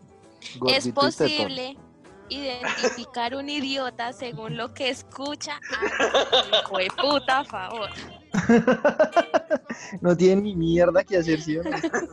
¿Es 0.68 0.94
Gordito 0.94 1.02
posible 1.02 1.78
identificar 2.30 3.36
un 3.36 3.48
idiota 3.48 4.12
según 4.12 4.58
lo 4.58 4.74
que 4.74 4.90
escucha? 4.90 5.60
Ay, 5.80 6.52
hijo 6.60 6.78
de 6.78 6.88
puta, 7.02 7.40
a 7.40 7.46
favor. 7.46 7.90
No 10.02 10.16
tienen 10.16 10.44
ni 10.44 10.56
mierda 10.56 11.04
que 11.04 11.18
hacer, 11.18 11.42
¿sí? 11.42 11.58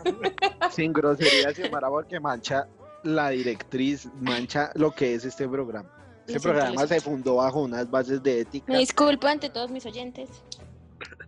Sin 0.70 0.92
grosería, 0.92 1.52
Xiomara, 1.54 1.88
porque 1.88 2.20
mancha 2.20 2.66
la 3.02 3.30
directriz, 3.30 4.08
mancha 4.20 4.70
lo 4.74 4.92
que 4.92 5.14
es 5.14 5.24
este 5.24 5.48
programa. 5.48 5.90
Este 6.26 6.40
programa 6.40 6.86
se 6.86 7.00
fundó 7.00 7.36
bajo 7.36 7.62
unas 7.62 7.90
bases 7.90 8.22
de 8.22 8.40
ética. 8.40 8.72
Me 8.72 8.78
disculpo 8.78 9.26
ante 9.26 9.50
todos 9.50 9.70
mis 9.70 9.86
oyentes. 9.86 10.28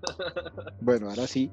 Bueno, 0.81 1.09
ahora 1.09 1.29
sí, 1.29 1.49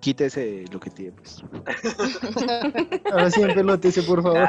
quítese 0.00 0.64
lo 0.72 0.80
que 0.80 0.90
tiene. 0.90 1.12
Pues. 1.12 1.42
Ahora 3.12 3.30
sí, 3.30 3.42
en 3.42 3.54
pelotece, 3.54 4.02
por 4.02 4.22
favor. 4.22 4.48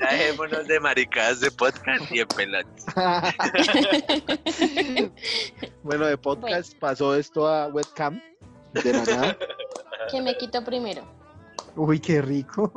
Ya 0.00 0.10
Dejémonos 0.10 0.66
de 0.66 0.80
maricadas 0.80 1.40
de 1.40 1.50
podcast 1.50 2.10
y 2.10 2.20
en 2.20 2.28
pelotas. 2.28 2.86
bueno, 5.82 6.06
de 6.06 6.18
podcast 6.18 6.74
pasó 6.78 7.14
esto 7.14 7.46
a 7.46 7.68
webcam. 7.68 8.20
De 8.72 8.92
la 8.92 9.04
nada. 9.04 9.38
¿Quién 10.10 10.24
me 10.24 10.36
quito 10.36 10.64
primero? 10.64 11.02
Uy, 11.76 12.00
qué 12.00 12.22
rico. 12.22 12.72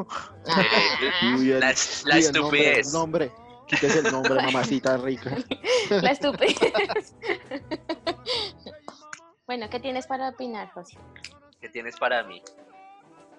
Uy, 1.37 1.51
el- 1.51 1.59
La, 1.59 1.73
la 2.05 2.15
uy, 2.17 2.25
el 2.25 2.33
nombre, 2.33 2.59
estupidez. 2.59 2.87
el 2.87 2.93
nombre. 2.93 3.31
Quítese 3.67 3.99
el 3.99 4.11
nombre, 4.11 4.35
mamacita 4.43 4.97
rica. 4.97 5.37
La 5.89 6.11
estupidez. 6.11 7.15
Bueno, 9.47 9.67
¿qué 9.69 9.79
tienes 9.79 10.05
para 10.07 10.29
opinar, 10.29 10.69
José? 10.71 10.97
¿Qué 11.59 11.69
tienes 11.69 11.95
para 11.97 12.23
mí? 12.23 12.41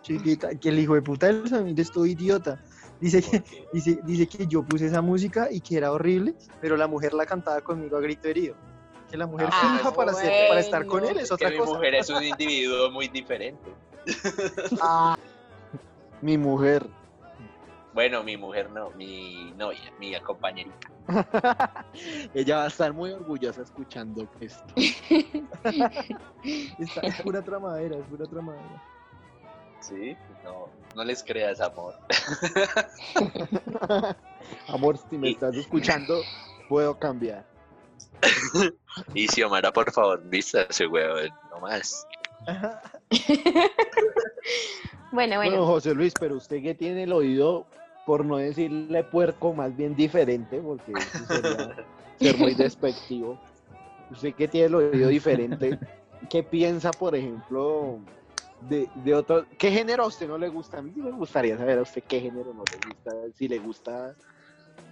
Chiquita, 0.02 0.54
que 0.58 0.68
el 0.70 0.78
hijo 0.78 0.94
de 0.94 1.02
puta 1.02 1.26
del 1.26 1.48
Samir 1.48 1.78
es 1.78 1.90
todo 1.92 2.06
idiota. 2.06 2.58
Dice 3.00 3.22
que, 3.22 3.42
dice, 3.72 3.98
dice 4.04 4.26
que 4.26 4.46
yo 4.46 4.62
puse 4.62 4.86
esa 4.86 5.00
música 5.02 5.48
y 5.50 5.60
que 5.60 5.76
era 5.76 5.92
horrible, 5.92 6.34
pero 6.60 6.76
la 6.76 6.86
mujer 6.86 7.12
la 7.14 7.26
cantaba 7.26 7.60
conmigo 7.60 7.96
a 7.96 8.00
grito 8.00 8.28
herido. 8.28 8.54
Que 9.10 9.16
la 9.16 9.26
mujer 9.26 9.48
Ah, 9.52 9.76
fija 9.78 9.92
para, 9.92 10.12
ser- 10.12 10.48
para 10.48 10.60
estar 10.60 10.86
con 10.86 11.04
él 11.04 11.18
es 11.18 11.28
que 11.28 11.34
otra 11.34 11.50
mi 11.50 11.56
cosa. 11.58 11.72
mujer 11.74 11.94
es 11.94 12.08
un 12.10 12.22
individuo 12.22 12.90
muy 12.90 13.08
diferente. 13.08 13.70
Ah, 14.80 15.16
mi 16.22 16.38
mujer. 16.38 16.86
Bueno, 17.92 18.22
mi 18.22 18.36
mujer 18.36 18.70
no, 18.70 18.90
mi 18.90 19.52
novia, 19.56 19.92
mi 19.98 20.14
compañerita. 20.20 20.88
Ella 22.34 22.58
va 22.58 22.64
a 22.64 22.68
estar 22.68 22.92
muy 22.92 23.10
orgullosa 23.10 23.62
escuchando 23.62 24.28
esto. 24.40 24.62
Está- 26.78 27.00
es 27.02 27.20
pura 27.22 27.42
tramadera, 27.42 27.96
es 27.96 28.04
pura 28.04 28.26
tramadera. 28.26 28.82
Sí, 29.80 30.16
no, 30.44 30.68
no 30.94 31.04
les 31.04 31.22
creas 31.24 31.60
amor. 31.60 31.94
Amor, 34.68 34.98
si 35.08 35.18
me 35.18 35.30
Y- 35.30 35.32
estás 35.32 35.56
escuchando, 35.56 36.20
puedo 36.68 36.96
cambiar. 36.98 37.44
Y 39.14 39.26
Xiomara, 39.26 39.72
por 39.72 39.90
favor, 39.90 40.22
vista 40.28 40.62
ese 40.62 40.86
huevo, 40.86 41.16
no 41.50 41.60
más. 41.60 42.06
Bueno, 45.12 45.36
Bueno, 45.36 45.50
bueno. 45.52 45.66
José 45.66 45.94
Luis, 45.94 46.14
pero 46.18 46.36
usted 46.36 46.62
que 46.62 46.74
tiene 46.74 47.04
el 47.04 47.12
oído, 47.12 47.66
por 48.06 48.24
no 48.24 48.36
decirle 48.36 49.04
puerco, 49.04 49.52
más 49.52 49.76
bien 49.76 49.94
diferente, 49.96 50.60
porque 50.60 50.92
eso 50.92 51.24
sería 51.26 51.74
ser 52.16 52.36
muy 52.38 52.54
despectivo. 52.54 53.38
Usted 54.10 54.34
que 54.34 54.48
tiene 54.48 54.66
el 54.66 54.74
oído 54.74 55.08
diferente, 55.08 55.78
¿qué 56.28 56.42
piensa, 56.42 56.90
por 56.92 57.14
ejemplo, 57.14 57.98
de, 58.68 58.88
de 59.04 59.14
otro? 59.14 59.46
¿Qué 59.58 59.70
género 59.70 60.04
a 60.04 60.06
usted 60.06 60.28
no 60.28 60.38
le 60.38 60.48
gusta? 60.48 60.78
A 60.78 60.82
mí 60.82 60.92
me 60.96 61.10
gustaría 61.12 61.56
saber 61.56 61.78
a 61.78 61.82
usted 61.82 62.02
qué 62.08 62.20
género 62.20 62.52
no 62.52 62.64
le 62.64 62.76
gusta. 62.88 63.12
Si 63.34 63.48
le 63.48 63.58
gusta 63.58 64.14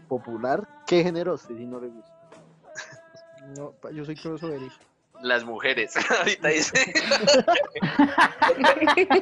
popular, 0.08 0.66
¿qué 0.86 1.02
género 1.02 1.32
a 1.32 1.34
usted 1.34 1.56
sí 1.56 1.66
no 1.66 1.80
le 1.80 1.88
gusta? 1.88 2.12
No, 3.56 3.72
yo 3.90 4.04
soy 4.04 4.16
crossoverista. 4.16 4.84
Las 5.20 5.44
mujeres, 5.44 5.94
ahorita 6.18 6.48
dice. 6.48 6.78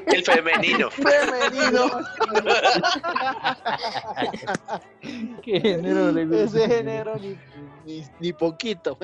El 0.07 0.25
femenino. 0.25 0.91
Femenino. 0.91 1.91
¿Qué 5.43 5.61
género 5.61 6.13
le 6.13 6.27
gusta? 6.27 6.45
Ese 6.45 6.69
género 6.69 7.17
ni, 7.17 7.37
ni, 7.87 8.05
ni 8.21 8.33
poquito. 8.33 8.97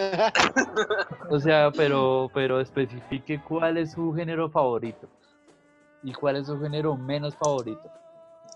O 1.30 1.40
sea, 1.40 1.70
pero, 1.70 2.30
pero 2.34 2.60
especifique 2.60 3.42
cuál 3.42 3.78
es 3.78 3.92
su 3.92 4.12
género 4.12 4.50
favorito 4.50 5.08
y 6.02 6.12
cuál 6.12 6.36
es 6.36 6.46
su 6.46 6.60
género 6.60 6.94
menos 6.96 7.34
favorito. 7.36 7.90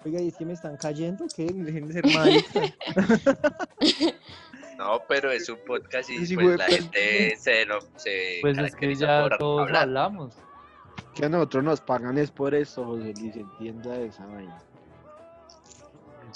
Oiga, 0.04 0.20
¿y 0.20 0.28
es 0.28 0.36
que 0.36 0.44
me 0.44 0.52
están 0.52 0.76
cayendo? 0.76 1.24
¿Qué? 1.34 1.46
Dejen 1.46 1.88
de 1.88 1.94
ser. 1.94 2.04
No, 4.76 5.00
pero 5.08 5.30
es 5.30 5.48
un 5.48 5.58
podcast 5.66 6.10
y 6.10 6.26
Sí, 6.26 6.34
pues 6.34 6.46
güey, 6.46 6.58
la 6.58 6.66
pues- 6.66 6.76
gente 6.78 7.36
se, 7.36 7.64
no, 7.66 7.78
se 7.96 8.38
Pues 8.42 8.58
es 8.58 8.76
que 8.76 8.94
ya 8.94 9.28
todos 9.38 9.62
hablar. 9.66 9.82
hablamos. 9.84 10.34
Que 11.14 11.24
a 11.26 11.28
nosotros 11.30 11.64
nos 11.64 11.80
pagan 11.80 12.18
es 12.18 12.30
por 12.30 12.54
eso, 12.54 12.84
José 12.84 13.14
Luis, 13.18 13.34
entienda 13.36 13.96
esa 14.00 14.26
vaina. 14.26 14.58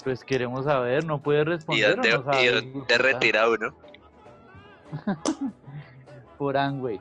Pues 0.03 0.23
queremos 0.23 0.65
saber, 0.65 1.05
no 1.05 1.21
puede 1.21 1.41
¿Y 1.41 1.43
responder. 1.43 1.91
dónde, 1.95 2.13
o 2.15 2.17
no 2.17 2.23
sabe, 2.23 2.43
y 2.43 2.47
dónde 2.47 2.61
de 2.67 2.73
puta? 2.73 2.97
retira 2.97 3.47
uno? 3.49 3.75
Por 6.39 6.57
Angway. 6.57 6.99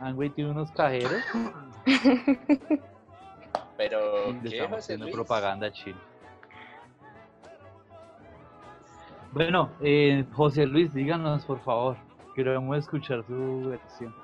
Angway 0.00 0.30
tiene 0.30 0.50
unos 0.52 0.70
cajeros 0.72 1.20
Pero, 3.76 4.30
y 4.30 4.34
¿qué, 4.40 4.48
estamos 4.48 4.70
José 4.70 4.76
haciendo 4.78 5.04
Luis? 5.06 5.14
propaganda 5.16 5.72
chile. 5.72 5.96
Bueno, 9.34 9.68
eh, 9.80 10.24
José 10.32 10.64
Luis, 10.66 10.94
díganos 10.94 11.44
por 11.44 11.58
favor. 11.60 11.96
Queremos 12.36 12.78
escuchar 12.78 13.24
su 13.26 13.68
versión. 13.68 14.14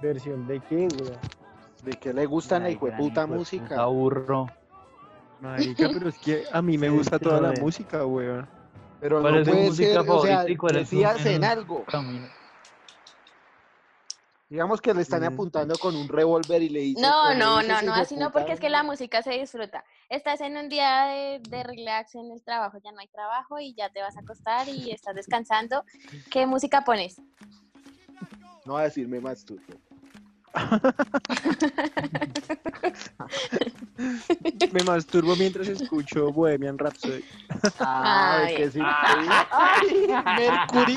¿Versión 0.00 0.46
de 0.46 0.60
qué, 0.60 0.88
weón? 0.88 1.18
¿De 1.84 1.92
qué 1.98 2.12
le 2.14 2.24
gusta 2.26 2.58
la 2.58 2.66
Ay, 2.66 2.72
hijo 2.74 2.86
de 2.86 2.92
gran 2.92 3.00
puta 3.02 3.20
hijo 3.24 3.32
de 3.32 3.38
música? 3.38 3.68
puta 3.68 3.86
burro. 3.86 4.46
Marica, 5.40 5.90
pero 5.92 6.08
es 6.08 6.18
que 6.18 6.44
a 6.50 6.62
mí 6.62 6.78
me 6.78 6.88
Sí, 6.90 6.96
gusta 6.96 7.18
toda 7.18 7.40
la 7.42 7.52
música, 7.60 8.06
weón. 8.06 8.48
Pero 9.00 9.20
¿Cuál 9.20 9.34
no 9.34 9.40
es 9.40 9.46
su 9.46 9.52
puede 9.52 9.66
música 9.66 9.88
ser, 9.88 9.98
o 9.98 10.02
sea, 10.04 10.12
favorita 10.14 10.50
y 10.50 10.56
cuál 10.56 10.76
es 10.76 10.88
su 10.88 10.96
decidas 10.96 11.26
en 11.26 11.44
algo. 11.44 11.84
Camino. 11.84 12.26
Digamos 14.48 14.80
que 14.80 14.94
le 14.94 15.02
están 15.02 15.22
Mm. 15.22 15.34
apuntando 15.34 15.76
con 15.76 15.96
un 15.96 16.06
revólver 16.08 16.62
y 16.62 16.68
le 16.68 16.80
dicen... 16.80 17.02
No, 17.02 17.34
no, 17.34 17.62
no, 17.62 17.82
no, 17.82 17.92
así 17.94 18.16
no, 18.16 18.30
porque 18.30 18.52
es 18.52 18.60
que 18.60 18.70
la 18.70 18.84
música 18.84 19.20
se 19.22 19.32
disfruta. 19.32 19.84
Estás 20.08 20.40
en 20.40 20.56
un 20.56 20.68
día 20.68 21.06
de, 21.06 21.40
de 21.50 21.64
relax 21.64 22.14
en 22.14 22.30
el 22.30 22.42
trabajo, 22.44 22.78
ya 22.84 22.92
no 22.92 23.00
hay 23.00 23.08
trabajo 23.08 23.58
y 23.58 23.74
ya 23.74 23.90
te 23.90 24.00
vas 24.02 24.16
a 24.16 24.20
acostar 24.20 24.68
y 24.68 24.92
estás 24.92 25.16
descansando. 25.16 25.84
¿Qué 26.30 26.46
música 26.46 26.82
pones? 26.84 27.20
No 28.64 28.74
va 28.74 28.80
a 28.82 28.84
decirme 28.84 29.20
más 29.20 29.44
tú. 29.44 29.58
Me 34.72 34.82
masturbo 34.84 35.36
mientras 35.36 35.68
escucho 35.68 36.32
Bohemian 36.32 36.78
Rhapsody. 36.78 37.22
Ah, 37.80 38.46
es 38.48 38.56
que 38.60 38.70
sí. 38.72 38.80
¡Ay! 38.82 40.06
Mercury. 40.36 40.96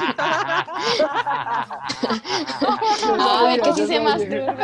A 3.19 3.43
ver 3.43 3.61
que 3.61 3.73
sí 3.73 3.85
se 3.87 3.99
masturba. 3.99 4.55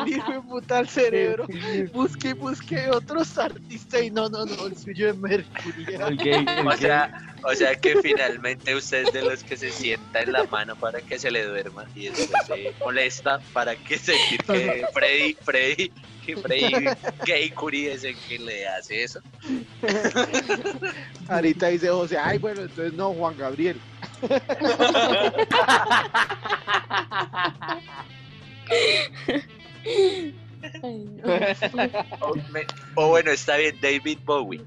El 0.04 0.04
de 0.04 0.40
puta 0.48 0.78
al 0.78 0.88
cerebro. 0.88 1.46
Busque, 1.92 2.32
busque 2.34 2.90
otros 2.90 3.38
artistas 3.38 4.02
y 4.02 4.10
no, 4.10 4.28
no, 4.28 4.44
no, 4.46 4.66
el 4.66 4.76
suyo 4.76 5.10
es 5.10 5.16
Mercury. 5.16 5.94
El 5.94 6.28
el 6.28 6.66
O 6.66 6.76
sea, 6.76 7.12
o 7.44 7.54
sea 7.54 7.74
que 7.74 7.96
finalmente 8.02 8.74
usted 8.74 9.06
es 9.06 9.12
de 9.12 9.22
los 9.22 9.42
que 9.42 9.56
se 9.56 9.70
sienta 9.70 10.20
en 10.20 10.32
la 10.32 10.44
mano 10.44 10.76
para 10.76 11.00
que 11.00 11.18
se 11.18 11.30
le 11.30 11.44
duerma 11.44 11.84
y 11.94 12.08
después 12.08 12.46
se 12.46 12.74
molesta 12.80 13.40
para 13.52 13.59
que 13.86 13.98
sentir 13.98 14.42
que 14.46 14.84
Freddy, 14.92 15.34
Freddy, 15.42 15.92
que 16.24 16.36
Freddy 16.36 16.88
Gay 17.26 17.50
Curie 17.50 17.92
es 17.92 18.04
el 18.04 18.16
que 18.16 18.38
le 18.38 18.66
hace 18.68 19.04
eso. 19.04 19.20
Ahorita 21.28 21.68
dice 21.68 21.88
José, 21.88 22.18
ay, 22.18 22.38
bueno, 22.38 22.62
entonces 22.62 22.92
no, 22.94 23.12
Juan 23.12 23.36
Gabriel. 23.36 23.80
Ay, 30.82 31.04
no. 31.22 31.34
O, 32.20 32.34
me- 32.52 32.66
o 32.94 33.08
bueno, 33.08 33.30
está 33.30 33.56
bien, 33.56 33.78
David 33.80 34.18
Bowie. 34.24 34.62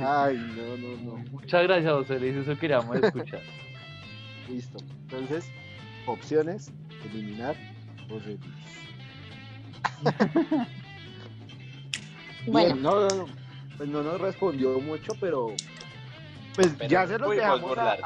Ay, 0.00 0.36
no, 0.56 0.76
no, 0.76 0.96
no. 1.02 1.24
Muchas 1.30 1.62
gracias, 1.64 1.92
José 1.92 2.20
Luis, 2.20 2.36
eso 2.36 2.58
queríamos 2.58 2.96
escuchar. 2.96 3.40
Listo. 4.48 4.78
Entonces, 5.02 5.50
opciones, 6.06 6.72
eliminar, 7.04 7.56
José 8.08 8.38
Luis. 8.38 8.60
Bueno, 12.46 12.74
Bien, 12.74 12.82
no, 12.82 13.00
no, 13.00 13.08
no. 13.08 13.26
Pues 13.76 13.88
no 13.88 14.02
nos 14.02 14.20
respondió 14.20 14.80
mucho, 14.80 15.12
pero 15.20 15.48
pues 16.54 16.68
Pero 16.78 16.90
ya 16.90 17.06
se 17.06 17.18
lo 17.18 17.30
dejamos 17.30 17.78
a, 17.78 17.96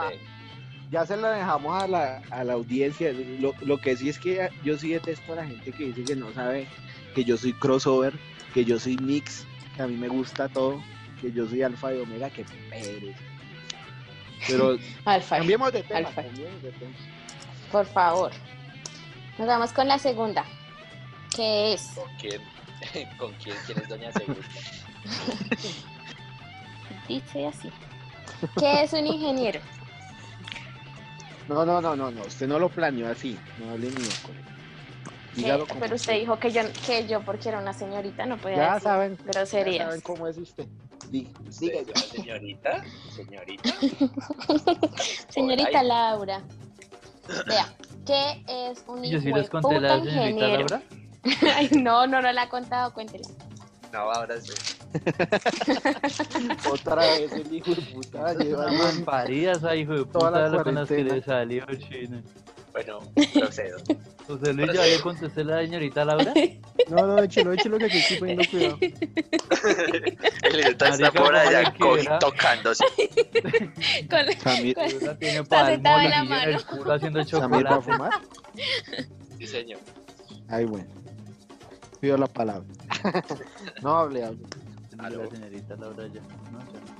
ya 0.90 1.06
se 1.06 1.16
lo 1.16 1.28
dejamos 1.28 1.82
a 1.82 1.88
la, 1.88 2.22
a 2.30 2.44
la 2.44 2.52
audiencia. 2.54 3.12
Lo, 3.12 3.54
lo 3.62 3.78
que 3.78 3.96
sí 3.96 4.08
es 4.08 4.18
que 4.18 4.48
yo 4.64 4.78
sí 4.78 4.92
detesto 4.92 5.32
a 5.32 5.36
la 5.36 5.46
gente 5.46 5.72
que 5.72 5.86
dice 5.86 6.04
que 6.04 6.16
no 6.16 6.32
sabe 6.32 6.66
que 7.14 7.24
yo 7.24 7.36
soy 7.36 7.52
crossover, 7.52 8.12
que 8.52 8.64
yo 8.64 8.78
soy 8.78 8.96
mix, 8.98 9.46
que 9.74 9.82
a 9.82 9.86
mí 9.86 9.96
me 9.96 10.08
gusta 10.08 10.48
todo, 10.48 10.82
que 11.20 11.32
yo 11.32 11.46
soy 11.48 11.62
alfa 11.62 11.92
y 11.94 12.00
omega, 12.00 12.30
que 12.30 12.44
pereza. 12.44 13.18
Pero 14.46 14.78
Alfa, 15.04 15.38
cambiemos 15.38 15.72
de 15.72 15.82
tema, 15.82 15.98
Alfa. 16.08 16.22
cambiemos 16.22 16.62
de 16.62 16.70
tema. 16.72 16.92
por 17.72 17.86
favor. 17.86 18.32
Nos 19.38 19.48
vamos 19.48 19.72
con 19.72 19.88
la 19.88 19.98
segunda, 19.98 20.44
que 21.34 21.74
es 21.74 21.92
¿Con 21.94 22.08
quién? 22.18 22.42
¿Con 23.18 23.32
quién? 23.34 23.56
¿Quién 23.66 23.78
es 23.78 23.88
Doña 23.88 24.12
Segunda? 24.12 24.40
Dice 27.08 27.46
así. 27.46 27.70
¿Qué 28.58 28.82
es 28.82 28.92
un 28.92 29.06
ingeniero? 29.06 29.60
No, 31.48 31.64
no, 31.66 31.80
no, 31.80 31.94
no, 31.94 32.10
no, 32.10 32.22
usted 32.22 32.48
no 32.48 32.58
lo 32.58 32.68
planeó 32.68 33.08
así, 33.10 33.38
no 33.58 33.70
hable 33.72 33.88
miércoles. 33.88 34.44
¿Qué? 34.46 34.53
Dígalo 35.36 35.66
como 35.66 35.80
Pero 35.80 35.94
usted 35.96 36.18
dijo 36.20 36.38
que 36.38 36.52
yo, 36.52 36.62
que 36.86 37.06
yo 37.06 37.20
porque 37.22 37.48
era 37.48 37.58
una 37.58 37.72
señorita, 37.72 38.24
no 38.26 38.36
podía 38.38 38.56
Ya 38.56 38.74
decir 38.74 38.82
saben, 38.84 39.16
ya 39.16 39.24
groserías. 39.32 39.86
saben 39.86 40.00
cómo 40.02 40.26
es 40.28 40.38
usted. 40.38 40.66
Dí- 41.10 41.28
¿Usted 41.48 41.60
Diga 41.66 41.80
es 41.80 41.86
ya. 41.86 41.92
una 41.96 42.06
señorita? 42.06 42.84
¿Señorita? 43.14 43.70
Señorita. 45.28 45.82
Laura. 45.82 46.40
Vea, 47.46 47.66
¿qué 48.06 48.44
es 48.48 48.84
un 48.86 49.02
yo 49.02 49.20
sí 49.20 49.28
hijo 49.28 49.36
les 49.38 49.50
conté 49.50 49.68
puta 49.76 49.80
la 49.80 49.98
señorita 49.98 50.28
ingeniero? 50.28 50.58
Laura. 50.68 50.82
Ay, 51.56 51.68
no, 51.72 52.06
no, 52.06 52.20
no 52.22 52.32
la 52.32 52.42
ha 52.42 52.48
contado, 52.48 52.92
cuéntela. 52.92 53.26
No, 53.92 53.98
ahora 54.10 54.40
sí. 54.40 54.52
Otra 56.70 56.94
vez 56.96 57.32
el 57.32 57.52
hijo 57.54 57.74
de 57.74 57.82
puta 57.82 58.34
lleva 58.34 58.70
esa 59.56 59.74
hijo 59.76 59.92
de 59.92 59.98
la 60.00 60.04
puta 60.04 60.62
con 60.62 60.74
las 60.74 60.88
que 60.88 61.04
le 61.04 61.22
salió 61.22 61.64
chino. 61.76 62.22
Bueno, 62.74 62.98
procedo. 63.34 63.78
José 64.26 64.52
Luis, 64.52 64.72
¿ya 64.72 64.84
le 64.84 65.00
contesté 65.00 65.40
a 65.42 65.44
la 65.44 65.60
señorita 65.62 66.04
Laura? 66.04 66.34
No, 66.90 67.06
no, 67.06 67.18
échelo, 67.22 67.52
échelo 67.52 67.78
que 67.78 67.84
aquí 67.84 67.98
estoy 67.98 68.18
poniendo 68.18 68.44
cuidado. 68.50 68.78
El 70.42 70.60
idiota 70.60 70.88
está 70.88 71.10
Marica, 71.12 71.12
por 71.12 71.78
¿cómo 71.78 71.94
allá 71.94 72.18
tocándose. 72.18 72.84
Con- 74.10 74.40
Samir, 74.42 74.76
Laura 74.76 75.18
tiene 75.18 75.38
Está 75.38 75.44
para 75.56 75.68
el 75.68 75.74
sentado 75.76 76.00
en 76.00 76.10
la 76.10 76.16
en 76.18 76.22
el 76.24 76.28
mano. 76.28 76.58
culo 76.68 76.92
haciendo 76.92 77.24
Samir 77.24 77.64
va 77.66 77.70
a 77.70 77.74
chocolate. 77.80 77.92
fumar. 77.92 78.12
Sí, 79.38 79.46
señor. 79.46 79.80
Ay, 80.48 80.64
bueno. 80.64 80.86
Pido 82.00 82.16
la 82.18 82.26
palabra. 82.26 82.66
no 83.82 83.96
hable, 83.98 84.24
hable. 84.24 84.38
La 84.96 85.10
señorita 85.30 85.76
Laura 85.76 86.06
ya. 86.08 86.20
¿no? 86.50 86.58
Ya. 86.72 86.93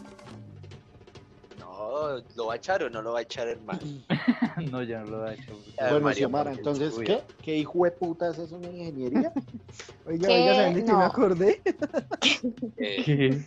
No, 1.94 2.24
¿lo 2.34 2.46
va 2.46 2.54
a 2.54 2.56
echar 2.56 2.82
o 2.82 2.90
no 2.90 3.02
lo 3.02 3.12
va 3.12 3.20
a 3.20 3.22
echar, 3.22 3.46
hermano? 3.48 3.80
No, 4.70 4.82
ya 4.82 5.00
no 5.00 5.10
lo 5.18 5.24
ha 5.24 5.34
hecho. 5.34 5.64
Ah, 5.78 5.90
bueno, 5.90 6.00
Mario, 6.06 6.18
Xiomara, 6.28 6.52
entonces, 6.52 6.94
¿qué? 7.04 7.20
¿Qué 7.42 7.56
hijo 7.56 7.84
de 7.84 7.90
puta 7.92 8.30
es 8.30 8.38
eso, 8.38 8.56
una 8.56 8.68
ingeniería? 8.68 9.32
Oiga, 10.06 10.28
¿Qué? 10.28 10.34
oiga, 10.34 10.54
¿saben 10.54 10.74
de 10.74 10.84
qué 10.84 10.92
No. 10.92 10.98
me 10.98 11.04
acordé? 11.04 11.62
eh, 12.76 13.02
¿Qué? 13.04 13.38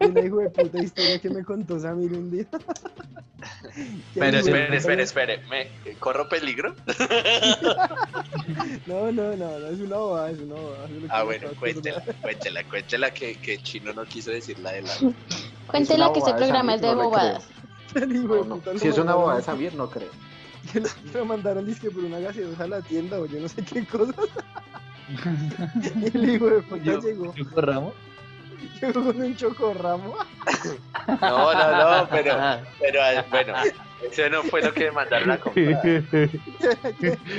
De 0.00 0.06
una 0.08 0.20
hijo 0.20 0.38
de 0.38 0.50
puta 0.50 0.78
historia 0.78 1.18
que 1.18 1.30
me 1.30 1.42
contó 1.44 1.78
Samir 1.80 2.12
un 2.12 2.30
día. 2.30 2.46
Espere, 4.14 4.28
el 4.28 4.34
espere, 4.36 4.76
espere, 4.76 4.96
me- 4.96 5.02
espere. 5.02 5.40
¿Me 5.84 5.96
corro 5.98 6.28
peligro? 6.28 6.74
No, 8.86 9.12
no, 9.12 9.36
no, 9.36 9.58
no, 9.58 9.68
es 9.68 9.80
una 9.80 9.96
bobada, 9.96 10.30
es 10.30 10.38
una 10.38 10.54
bobada. 10.54 10.86
es 10.86 10.92
Ah, 11.10 11.22
bueno, 11.24 11.54
cuéntela, 11.56 12.02
cuéntela, 12.22 12.64
cuéntela 12.68 13.10
que, 13.10 13.40
que 13.40 13.58
Chino 13.58 13.92
no 13.92 14.04
quiso 14.04 14.30
decir 14.30 14.58
la 14.58 14.72
de 14.72 14.82
la. 14.82 14.92
Cuéntela 15.70 16.12
que 16.12 16.18
este 16.18 16.30
bobada, 16.32 16.36
programa 16.36 16.74
es 16.74 16.80
de 16.80 16.88
le 16.88 16.94
bobadas. 16.94 17.48
Si 18.80 18.88
es 18.88 18.98
una 18.98 19.14
boda 19.14 19.36
de 19.36 19.42
Samir, 19.42 19.74
no 19.74 19.88
creo. 19.88 20.10
que 20.72 20.80
lo, 20.80 20.88
lo 21.14 21.24
mandaron 21.24 21.64
dizque 21.64 21.90
por 21.90 22.04
una 22.04 22.18
gaseosa 22.18 22.64
a 22.64 22.66
la 22.66 22.82
tienda 22.82 23.18
o 23.18 23.26
yo 23.26 23.40
no 23.40 23.48
sé 23.48 23.62
qué 23.64 23.84
cosa. 23.86 24.12
Y 25.96 26.16
el 26.16 26.28
hijo 26.34 26.46
de 26.46 26.60
puta 26.62 26.82
Yo- 26.84 27.00
llegó, 27.00 27.34
¿Yo 27.34 27.50
corramos? 27.50 27.94
Llegó 28.80 29.04
con 29.04 29.20
un 29.20 29.36
chocorramo. 29.36 30.16
No, 31.20 31.54
no, 31.54 32.00
no, 32.02 32.08
pero, 32.10 32.36
pero 32.78 33.02
ah, 33.02 33.24
bueno, 33.30 33.54
eso 34.02 34.28
no 34.30 34.42
fue 34.44 34.62
lo 34.62 34.72
que 34.72 34.84
me 34.84 34.90
mandaron 34.92 35.30
a 35.30 35.38
comprar. 35.40 35.84
Le 35.84 36.38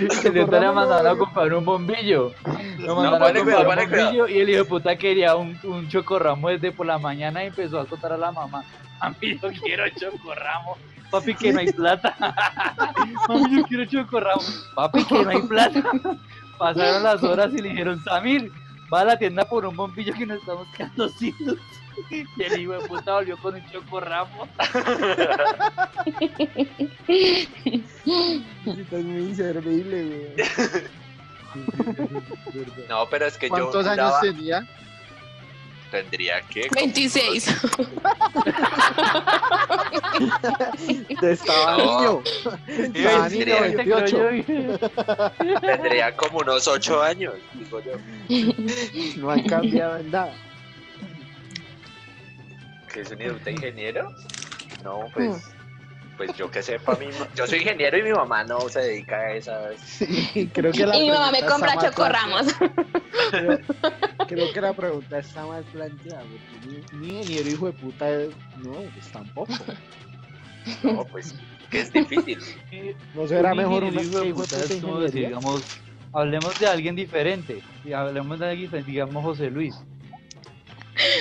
estaría 0.10 0.72
mandando 0.72 1.10
a 1.10 1.18
comprar 1.18 1.54
un 1.54 1.66
bombillo. 1.66 2.34
Lo 2.80 2.96
mandaron 2.96 3.22
a 3.22 3.26
ponle 3.26 3.40
comprar 3.40 3.44
cuidado, 3.44 3.70
un 3.70 3.76
bombillo 3.76 4.28
y 4.28 4.40
el 4.40 4.50
hijo 4.50 4.64
de 4.64 4.66
puta 4.66 4.96
quería 4.96 5.36
un, 5.36 5.60
un 5.64 5.88
chocorramo 5.90 6.50
desde 6.50 6.72
por 6.72 6.86
la 6.86 6.98
mañana 6.98 7.44
y 7.44 7.48
empezó 7.48 7.80
a 7.80 7.86
contar 7.86 8.14
a 8.14 8.18
la 8.18 8.32
mamá. 8.32 8.64
Mami, 9.02 9.40
yo 9.40 9.50
quiero 9.64 9.86
chocorramo. 9.90 10.78
Papi, 11.10 11.34
que 11.34 11.52
no 11.52 11.60
hay 11.60 11.72
plata. 11.72 12.16
Mami, 13.28 13.58
yo 13.58 13.64
quiero 13.64 13.86
chocorramo. 13.86 14.42
Papi, 14.76 15.06
que 15.06 15.24
no 15.24 15.30
hay 15.30 15.42
plata. 15.42 15.84
Pasaron 16.58 17.04
las 17.04 17.24
horas 17.24 17.52
y 17.54 17.62
le 17.62 17.70
dijeron, 17.70 18.04
Samir, 18.04 18.52
va 18.94 19.02
a 19.02 19.06
la 19.06 19.18
tienda 19.18 19.48
por 19.48 19.66
un 19.66 19.76
bombillo 19.76 20.14
que 20.14 20.26
nos 20.26 20.40
estamos 20.40 20.68
quedando 20.76 21.10
sin 21.10 21.36
luz. 21.40 21.60
Y 22.10 22.44
el 22.44 22.62
hijo 22.62 22.74
de 22.74 22.88
puta 22.88 23.14
volvió 23.16 23.38
con 23.38 23.56
un 23.56 23.66
chocorramo. 23.72 24.48
Estás 28.66 29.04
muy 29.04 29.22
inservible, 29.22 30.04
güey. 30.06 30.36
No, 32.88 33.08
pero 33.10 33.26
es 33.26 33.38
que 33.38 33.50
yo 33.50 33.56
¿Cuántos 33.56 33.88
años 33.88 34.14
tenía? 34.22 34.68
Tendría 35.92 36.42
que 36.42 36.68
26. 36.74 37.48
Estaba 41.22 41.78
No. 41.78 41.78
niño. 41.78 42.24
Estaba 42.68 43.30
niño, 43.30 43.46
Tendría, 43.46 43.62
Te 43.62 43.84
creo 43.84 43.98
28. 43.98 44.18
yo. 44.34 45.60
tendría 45.62 46.16
como 46.16 46.40
unos 46.40 46.68
ocho 46.68 47.02
años, 47.02 47.34
digo 47.54 47.82
yo. 47.82 47.94
No 49.18 49.32
han 49.32 49.44
cambiado 49.44 49.98
en 49.98 50.12
nada. 50.12 50.34
¿Que 52.94 53.02
es 53.02 53.12
un 53.12 53.22
idiota 53.22 53.52
ingeniero? 53.52 54.12
No, 54.84 55.06
pues, 55.14 55.44
pues 56.20 56.36
yo 56.36 56.52
que 56.52 56.62
sepa, 56.62 56.98
mi 56.98 57.06
ma- 57.08 57.30
yo 57.34 57.48
soy 57.48 57.60
ingeniero 57.60 57.98
y 57.98 58.04
mi 58.04 58.12
mamá 58.12 58.44
no 58.44 58.60
se 58.68 58.82
dedica 58.82 59.16
a 59.16 59.34
esas. 59.36 59.80
Sí, 59.80 60.50
creo 60.54 60.74
que 60.74 60.86
la 60.86 60.98
Y 60.98 61.04
mi 61.04 61.12
mamá 61.12 61.32
me 61.32 61.46
compra 61.46 61.78
chocorramos. 61.80 62.48
Creo, 63.32 63.60
creo 64.28 64.52
que 64.54 64.60
la 64.62 64.74
pregunta 64.74 65.20
está 65.20 65.46
mal 65.46 65.64
planteada. 65.72 66.22
porque 66.24 66.68
Un 66.68 66.84
un 67.00 67.06
ingeniero 67.06 67.50
hijo 67.50 67.66
de 67.68 67.72
puta, 67.72 68.10
es- 68.10 68.32
no, 68.58 68.74
pues 68.94 69.08
tampoco. 69.14 69.54
No, 70.84 71.06
pues, 71.06 71.34
que 71.70 71.80
es 71.80 71.94
difícil. 71.94 72.38
¿No 73.14 73.26
será 73.26 73.52
Un 73.52 73.58
mejor 73.60 73.84
ingeniero, 73.84 74.10
hijo 74.10 74.20
de 74.26 74.34
puta, 74.34 74.64
es 74.66 74.82
como 74.82 75.00
decir, 75.00 75.22
ingeniería? 75.22 75.28
digamos, 75.30 75.64
hablemos 76.12 76.60
de 76.60 76.68
alguien 76.68 76.96
diferente. 76.98 77.64
Y 77.86 77.94
hablemos 77.94 78.38
de 78.40 78.46
alguien 78.50 78.66
diferente, 78.66 78.92
digamos 78.92 79.24
José 79.24 79.50
Luis. 79.50 79.82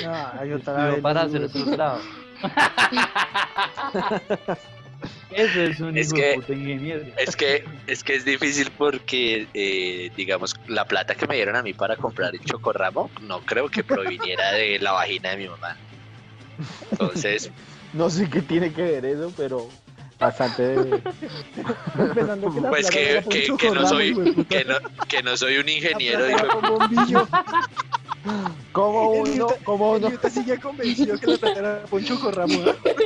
No, 0.03 0.27
hay 0.41 0.53
otra 0.55 0.87
vez, 0.87 1.01
para 1.01 1.23
hacer 1.23 1.45
otro 1.45 1.65
lado. 1.77 2.01
Ese 5.31 5.67
es 5.67 5.81
un 5.81 5.97
Es 5.97 6.07
hijo 6.09 6.17
que- 6.17 6.23
de 6.29 6.35
puta 6.37 6.53
ingeniero. 6.55 7.05
Es 7.17 7.37
que, 7.37 7.65
es 7.87 8.03
que 8.03 8.15
es 8.17 8.25
difícil 8.25 8.71
porque, 8.77 9.47
eh, 9.55 10.11
digamos, 10.17 10.55
la 10.69 10.85
plata 10.85 11.15
que 11.15 11.27
me 11.27 11.35
dieron 11.37 11.57
a 11.57 11.63
mí 11.63 11.73
para 11.75 11.97
comprar 11.97 12.35
el 12.35 12.41
chocorramo, 12.41 13.11
no 13.23 13.41
creo 13.41 13.69
que 13.69 13.85
proviniera 13.85 14.53
de 14.53 14.79
la 14.79 14.93
vagina 14.93 15.31
de 15.31 15.37
mi 15.37 15.49
mamá. 15.49 15.77
Entonces, 16.91 17.51
No 17.95 18.11
sé 18.11 18.29
qué 18.29 18.43
tiene 18.43 18.73
que 18.73 18.83
ver 18.83 19.05
eso, 19.07 19.33
pero 19.37 19.69
bastante. 20.19 20.75
Que 22.55 22.61
la 22.61 22.69
pues 22.71 22.91
que, 22.91 23.25
que, 23.31 23.51
un 23.51 23.57
que 23.57 23.71
no 23.71 23.87
soy, 23.87 24.13
de 24.13 24.45
que 24.45 24.65
no, 24.65 24.77
que 25.09 25.23
no 25.23 25.37
soy 25.37 25.57
un 25.59 25.69
ingeniero, 25.69 26.27
dijo, 26.27 26.61
por 28.73 28.93
bombillo. 28.93 29.47
¿Cómo 29.65 29.97
El 29.97 30.05
uno, 30.05 30.05
El 30.05 30.05
uno, 30.05 30.09
idiota 30.09 30.31
sigue 30.31 30.59
convencido 30.59 31.19
que 31.19 31.27
la 31.27 31.39
plata 31.39 31.59
era 31.59 31.83
por 31.85 32.01
un 32.01 32.07
chocorramo. 32.07 32.55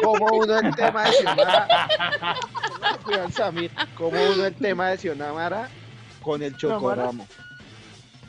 cómo 0.02 0.26
uno 0.32 0.58
el 0.58 0.74
tema 0.74 1.04
de 1.04 1.12
Samir, 3.32 3.70
cómo 3.96 4.18
uno 4.32 4.44
el 4.46 4.54
tema 4.54 4.88
de 4.90 4.98
Xiomara 4.98 5.68
con 6.22 6.42
el 6.42 6.56
chocorramo 6.56 7.26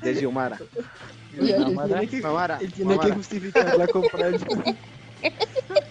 de 0.01 0.15
Xiomara. 0.15 0.57
Oiga, 1.39 1.57
él 1.57 1.79
tiene 1.87 2.07
que, 2.07 2.21
Mamara, 2.21 2.57
él 2.61 2.71
tiene 2.73 2.99
que 2.99 3.11
justificar 3.11 3.75
la 3.77 3.87
compra 3.87 4.25
del 4.25 4.35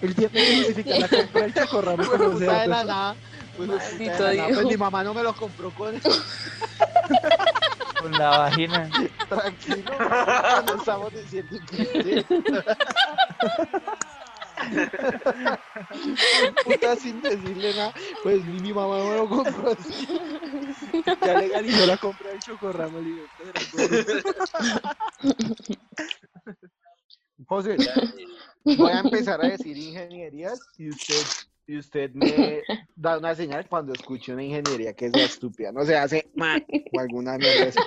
Él 0.03 0.15
tiene 0.15 0.31
que 0.31 0.57
justificar 0.57 1.01
la 1.01 1.09
compra 1.09 1.43
del 1.43 1.55
chocorramo. 1.55 2.03
Hijo 2.03 2.13
de 2.13 2.19
pero, 2.19 2.31
o 2.31 2.33
puta 2.33 2.45
sea, 2.47 2.61
de 2.63 2.69
la 2.69 2.85
nada. 2.85 3.17
Pues 3.57 3.69
mi 4.65 4.77
mamá 4.77 5.05
no 5.05 5.15
me 5.15 5.23
lo 5.23 5.35
compró 5.35 5.71
con 5.71 5.95
Con 8.03 8.13
la 8.13 8.39
vagina. 8.39 8.91
tranquilo. 9.29 9.93
No 10.67 10.75
estamos 10.75 11.13
diciendo 11.13 11.57
que 11.71 12.25
puta 16.65 16.97
sin 16.97 17.21
decirle 17.23 17.75
nada. 17.75 17.95
Pues 18.23 18.45
ni 18.45 18.61
mi 18.61 18.73
mamá 18.73 18.99
me 18.99 19.17
lo 19.17 19.29
compró 19.29 19.73
así. 19.73 20.07
ya 21.25 21.41
legalizó 21.41 21.87
la 21.87 21.97
compra 21.97 22.31
del 22.31 22.39
chocorramo. 22.41 22.99
José, 27.47 27.77
voy 28.65 28.93
a 28.93 29.01
empezar 29.01 29.45
a 29.45 29.49
decir 29.49 29.77
ingenierías 29.77 30.61
y 30.79 30.91
usted, 30.91 31.17
y 31.73 31.79
usted 31.79 32.11
me 32.13 32.63
da 32.97 33.17
una 33.17 33.35
señal 33.35 33.67
cuando 33.67 33.95
escuche 33.95 34.33
una 34.33 34.43
ingeniería 34.43 34.93
que 34.93 35.11
sea 35.11 35.25
estúpida. 35.25 35.73
No 35.73 35.85
se 35.85 35.97
hace 35.97 36.31
ma 36.35 36.63
o 36.93 37.01
alguna 37.01 37.39
mierda. 37.39 37.83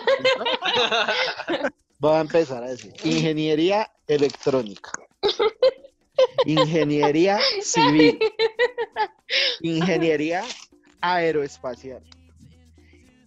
Voy 1.99 2.15
a 2.15 2.21
empezar 2.21 2.63
a 2.63 2.69
decir 2.69 2.93
ingeniería 3.03 3.91
electrónica, 4.07 4.91
ingeniería 6.45 7.39
civil, 7.61 8.19
ingeniería 9.61 10.43
aeroespacial, 11.01 12.03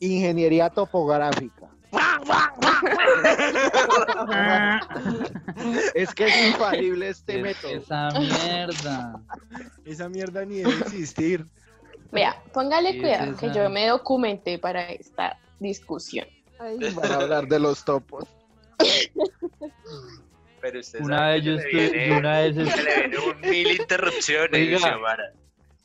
ingeniería 0.01 0.71
topográfica. 0.71 1.71
Es 5.95 6.15
que 6.15 6.27
es 6.27 6.47
infalible 6.49 7.09
este 7.09 7.43
método. 7.43 7.73
Esa 7.73 8.13
mierda. 8.19 9.21
Esa 9.85 10.09
mierda 10.09 10.45
ni 10.45 10.59
debe 10.59 10.79
existir. 10.79 11.45
Vea, 12.13 12.41
póngale 12.53 12.93
Sí, 12.93 13.01
cuidado, 13.01 13.37
que 13.37 13.53
yo 13.53 13.69
me 13.71 13.87
documenté 13.89 14.59
para 14.59 14.91
esta 14.91 15.39
discusión. 15.59 16.27
Ay, 16.59 16.79
van 16.95 17.13
a 17.13 17.17
hablar 17.17 17.47
de 17.47 17.59
los 17.59 17.85
topos. 17.85 18.25
pero 20.61 20.81
usted 20.81 21.01
Una 21.01 21.29
vez 21.31 21.45
yo 21.45 21.53
estuve, 21.55 22.19
una 22.19 22.41
vez, 22.41 22.55
se 22.57 22.63
est- 22.63 22.77
le 22.85 22.97
viene 23.09 23.17
un 23.19 23.41
mil 23.41 23.71
interrupciones, 23.81 24.83
Oiga. 24.83 24.99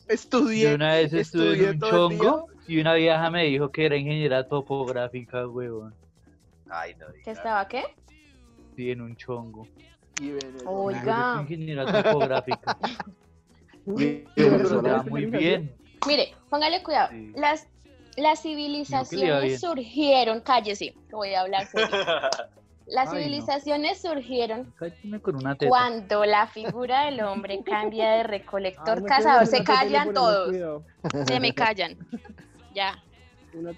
Estudié. 0.08 0.70
yo 0.70 0.76
una 0.76 0.96
vez 0.96 1.14
estuve 1.14 1.52
estudié 1.54 1.70
en 1.70 1.84
un 1.84 1.90
chongo 1.90 2.48
y 2.68 2.80
una 2.80 2.94
vieja 2.94 3.30
me 3.30 3.46
dijo 3.46 3.72
que 3.72 3.86
era 3.86 3.96
ingeniera 3.96 4.48
topográfica, 4.48 5.48
huevón. 5.48 5.94
Ay, 6.70 6.96
no 6.96 7.08
¿Qué 7.08 7.20
diga. 7.20 7.32
estaba 7.32 7.68
qué? 7.68 7.84
Sí, 8.76 8.92
en 8.92 9.02
un 9.02 9.16
chongo. 9.16 9.68
Oiga. 10.66 11.38
Ingeniera 11.42 11.86
topográfica. 12.04 12.78
Pero 14.36 15.04
muy 15.10 15.26
bien. 15.26 15.76
Mire, 16.08 16.34
póngale 16.50 16.82
cuidado. 16.84 17.10
Sí. 17.12 17.32
Las, 17.36 17.68
las 18.18 18.42
civilizaciones 18.42 19.60
surgieron, 19.60 20.42
cállese, 20.42 20.94
que 21.10 21.16
voy 21.16 21.34
a 21.34 21.42
hablar. 21.42 21.68
Las 22.86 23.10
Ay, 23.10 23.16
no. 23.16 23.20
civilizaciones 23.24 24.02
surgieron 24.02 24.74
Cállate 24.76 25.22
con 25.22 25.38
una 25.38 25.56
teta. 25.56 25.70
cuando 25.70 26.26
la 26.26 26.48
figura 26.48 27.06
del 27.06 27.22
hombre 27.22 27.62
cambia 27.64 28.12
de 28.12 28.24
recolector 28.24 29.06
cazador. 29.06 29.48
Se 29.48 29.64
callan 29.64 30.14
todos. 30.14 30.54
Se 31.26 31.40
me 31.40 31.54
callan. 31.54 31.98
Ya. 32.74 33.04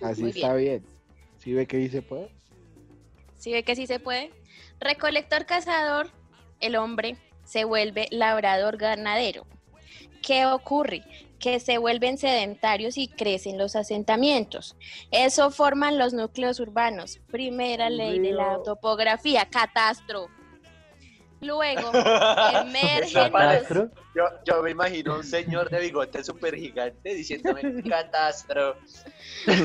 Así 0.02 0.30
está 0.30 0.54
bien. 0.56 0.86
¿Sí 1.38 1.54
ve 1.54 1.68
que 1.68 1.78
dice 1.78 2.02
pues? 2.02 2.30
¿Sí 3.38 3.52
ve 3.52 3.64
que 3.64 3.76
sí 3.76 3.88
se 3.88 4.00
puede? 4.00 4.32
Recolector 4.80 5.46
cazador, 5.46 6.10
el 6.60 6.76
hombre 6.76 7.18
se 7.43 7.64
vuelve 7.66 8.08
labrador 8.12 8.78
ganadero. 8.78 9.46
¿Qué 10.22 10.46
ocurre? 10.46 11.04
Que 11.39 11.60
se 11.60 11.78
vuelven 11.78 12.18
sedentarios 12.18 12.98
y 12.98 13.08
crecen 13.08 13.58
los 13.58 13.76
asentamientos. 13.76 14.76
Eso 15.12 15.52
forman 15.52 16.00
los 16.00 16.14
núcleos 16.14 16.60
urbanos. 16.60 17.20
Primera 17.28 17.89
ley 17.89 18.20
de 18.20 18.32
la 18.32 18.58
topografía, 18.64 19.46
catastro. 19.46 20.28
Luego 21.46 21.91
emergen 22.62 23.02
los... 23.32 23.32
Catastro. 23.32 23.89
Yo, 24.16 24.24
yo 24.46 24.64
me 24.64 24.72
imagino 24.72 25.16
un 25.16 25.24
señor 25.24 25.70
de 25.70 25.80
bigote 25.80 26.24
súper 26.24 26.56
gigante 26.56 27.14
diciéndome 27.14 27.84
catastro. 27.84 28.76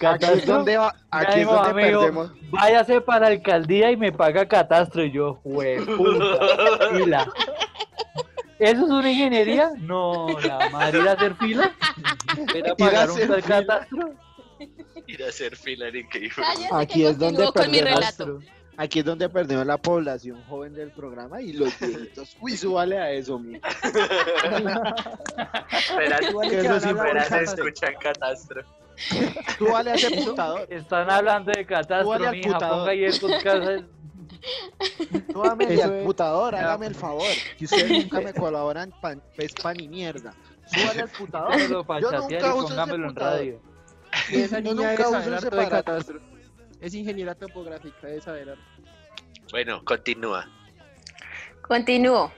Aquí 0.00 0.24
es 0.24 0.46
donde, 0.46 0.76
va- 0.78 0.94
aquí 1.10 1.32
es 1.32 1.36
dijo, 1.40 1.52
donde 1.54 1.70
amigo, 1.70 2.00
perdemos. 2.00 2.32
Váyase 2.50 3.00
para 3.00 3.20
la 3.20 3.26
alcaldía 3.28 3.90
y 3.90 3.96
me 3.96 4.12
paga 4.12 4.46
catastro. 4.48 5.04
Y 5.04 5.12
yo, 5.12 5.40
puta, 5.42 6.88
fila. 6.96 7.26
¿Eso 8.58 8.84
es 8.84 8.90
una 8.90 9.10
ingeniería? 9.10 9.70
No, 9.78 10.26
la 10.40 10.68
madre 10.70 11.00
ir 11.00 11.08
a 11.08 11.12
hacer 11.12 11.34
fila. 11.36 11.72
Era 12.54 12.74
pagar 12.76 13.10
un 13.10 13.18
catastro. 13.42 14.14
Ir 15.06 15.24
a 15.24 15.28
hacer 15.28 15.56
fila 15.56 15.88
era 15.88 15.98
increíble. 15.98 16.44
Aquí 16.72 17.04
es 17.06 17.18
donde 17.18 17.44
continúo 17.44 17.52
con 17.52 17.70
mi 17.70 17.78
perdemos. 17.82 18.40
Aquí 18.80 19.00
es 19.00 19.04
donde 19.04 19.28
perdemos 19.28 19.66
la 19.66 19.76
población 19.76 20.42
joven 20.48 20.72
del 20.72 20.90
programa 20.90 21.42
y 21.42 21.52
los 21.52 21.78
viejitos. 21.78 22.34
Uy, 22.40 22.56
súbale 22.56 22.96
a 22.98 23.10
eso, 23.10 23.38
mi. 23.38 23.56
Esperas, 25.70 26.22
Igual 26.30 26.48
que 26.48 26.56
que 26.56 26.60
eso 26.62 26.70
van 26.70 26.80
sí 26.80 26.88
a 26.88 26.90
hablar 26.92 27.16
esperas 27.18 27.56
de 27.56 27.62
escuchan 27.62 27.94
catastro. 28.00 28.62
Tú 29.58 29.70
vale 29.70 29.90
a 29.90 29.94
ese 29.96 30.10
putador. 30.24 30.66
Están 30.70 31.10
hablando 31.10 31.52
de 31.52 31.66
catastro, 31.66 32.10
al 32.12 32.30
mija. 32.36 32.58
Ponga 32.58 32.90
ahí 32.90 33.04
el 33.04 33.20
podcast. 33.20 33.84
Súbame 35.30 35.64
Eso 35.74 35.84
al 35.84 35.92
es. 35.96 36.04
putador, 36.06 36.54
hágame 36.54 36.86
el 36.86 36.94
favor. 36.94 37.28
Que 37.58 37.66
ustedes 37.66 37.90
nunca 37.90 38.20
me 38.22 38.32
colaboran 38.32 38.94
pan, 39.02 39.22
pues 39.36 39.52
pan 39.52 39.78
y 39.78 39.88
mierda. 39.88 40.32
Súbale 40.64 41.02
al 41.02 41.08
putador. 41.10 41.58
Yo 42.00 42.12
nunca 42.12 42.46
y 42.46 42.50
uso 42.50 42.74
ese 42.78 42.86
póngamelo 42.86 43.08
en 43.08 43.14
putador. 43.14 43.32
radio. 43.38 43.62
Y 44.30 44.36
esa 44.40 44.60
Yo 44.60 44.72
niña 44.74 44.88
nunca 44.96 45.02
es 45.02 45.08
uso 45.26 45.36
ese 45.36 45.50
catastro. 45.68 46.20
Es 46.80 46.94
ingeniera 46.94 47.34
topográfica, 47.34 48.08
es 48.08 48.24
saber. 48.24 48.56
Bueno, 49.50 49.84
continúa. 49.84 50.48
Continúo. 51.62 52.32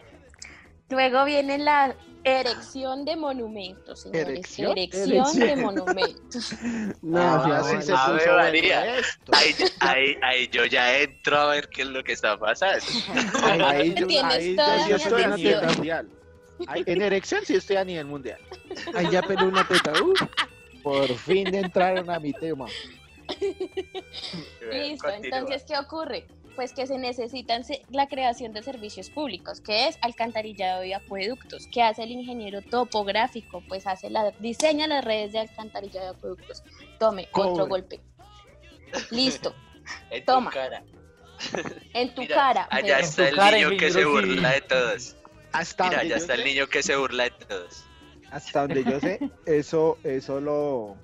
Luego 0.91 1.25
viene 1.25 1.59
la 1.59 1.95
erección 2.25 3.05
de 3.05 3.17
monumentos, 3.17 4.03
señores. 4.03 4.29
¿Erección? 4.29 4.73
Erección 4.79 5.39
de 5.39 5.57
monumentos. 5.57 6.55
No, 7.03 7.19
Ah, 7.21 7.63
sí, 7.65 7.77
así 7.77 7.87
se 7.87 7.93
Ave 7.93 8.19
puso 8.19 8.37
María. 8.37 8.99
esto. 8.99 9.33
Ahí, 9.35 9.55
ahí, 9.81 10.17
ahí 10.23 10.49
yo 10.49 10.65
ya 10.67 10.99
entro 10.99 11.37
a 11.39 11.47
ver 11.47 11.69
qué 11.69 11.83
es 11.83 11.89
lo 11.89 12.03
que 12.05 12.13
está 12.13 12.39
pasando. 12.39 12.85
Ahí, 13.45 13.61
ahí 13.61 13.95
yo, 13.95 14.07
Tienes 14.07 14.35
ahí 14.35 14.57
toda 14.57 14.89
yo 14.89 14.99
sí 14.99 15.05
mi 15.05 15.05
estoy 15.05 15.23
a 15.23 15.37
nivel 15.37 15.67
mundial. 15.67 16.09
Ahí- 16.69 16.85
en 16.87 17.03
erección 17.03 17.41
sí 17.45 17.55
estoy 17.57 17.77
a 17.77 17.85
nivel 17.85 18.07
mundial. 18.07 18.39
Ahí 18.95 19.09
ya 19.11 19.23
peló 19.23 19.47
una 19.49 19.67
teta. 19.67 19.93
Uh, 20.01 20.15
Por 20.83 21.09
fin 21.17 21.53
entraron 21.55 22.09
a 22.11 22.21
mi 22.21 22.33
tema. 22.33 22.67
Listo, 24.73 25.09
Continúa. 25.09 25.39
entonces, 25.39 25.65
¿qué 25.67 25.79
ocurre? 25.79 26.27
Pues 26.55 26.73
que 26.75 26.87
se 26.87 26.99
necesitan 26.99 27.63
la 27.91 28.09
creación 28.09 28.53
de 28.53 28.63
servicios 28.63 29.09
públicos, 29.09 29.61
que 29.61 29.89
es 29.89 29.99
alcantarillado 30.03 30.85
y 30.85 30.93
acueductos. 30.93 31.67
¿Qué 31.73 31.83
hace 31.83 32.03
el 32.03 32.11
ingeniero 32.11 32.61
topográfico? 32.61 33.63
Pues 33.69 33.87
hace 33.87 34.11
la, 34.11 34.33
diseña 34.33 34.87
las 34.87 35.05
redes 35.05 35.33
de 35.33 35.39
alcantarillado 35.39 36.13
y 36.13 36.17
acueductos. 36.17 36.63
Tome, 36.99 37.29
otro 37.33 37.67
golpe. 37.67 38.01
Listo, 39.11 39.55
En 40.11 40.25
Toma. 40.25 40.51
tu 40.51 40.57
cara. 40.57 40.85
en 41.95 42.15
tu 42.15 42.23
Mira, 42.23 42.35
cara. 42.35 42.69
Allá 42.71 42.99
está 42.99 43.29
el 43.29 43.71
niño 43.71 43.79
que 43.79 43.91
se 43.91 44.05
burla 44.05 44.51
de 44.53 44.61
todos. 44.61 45.17
Hasta 45.53 45.89
Mira, 45.89 46.01
allá 46.01 46.17
está 46.17 46.35
el 46.35 46.45
niño 46.45 46.67
que 46.67 46.83
se 46.83 46.97
burla 46.97 47.25
de 47.25 47.31
todos. 47.31 47.85
Hasta 48.31 48.67
donde 48.67 48.85
yo 48.85 49.01
sé, 49.01 49.19
eso, 49.45 49.99
eso 50.05 50.41
lo, 50.41 50.97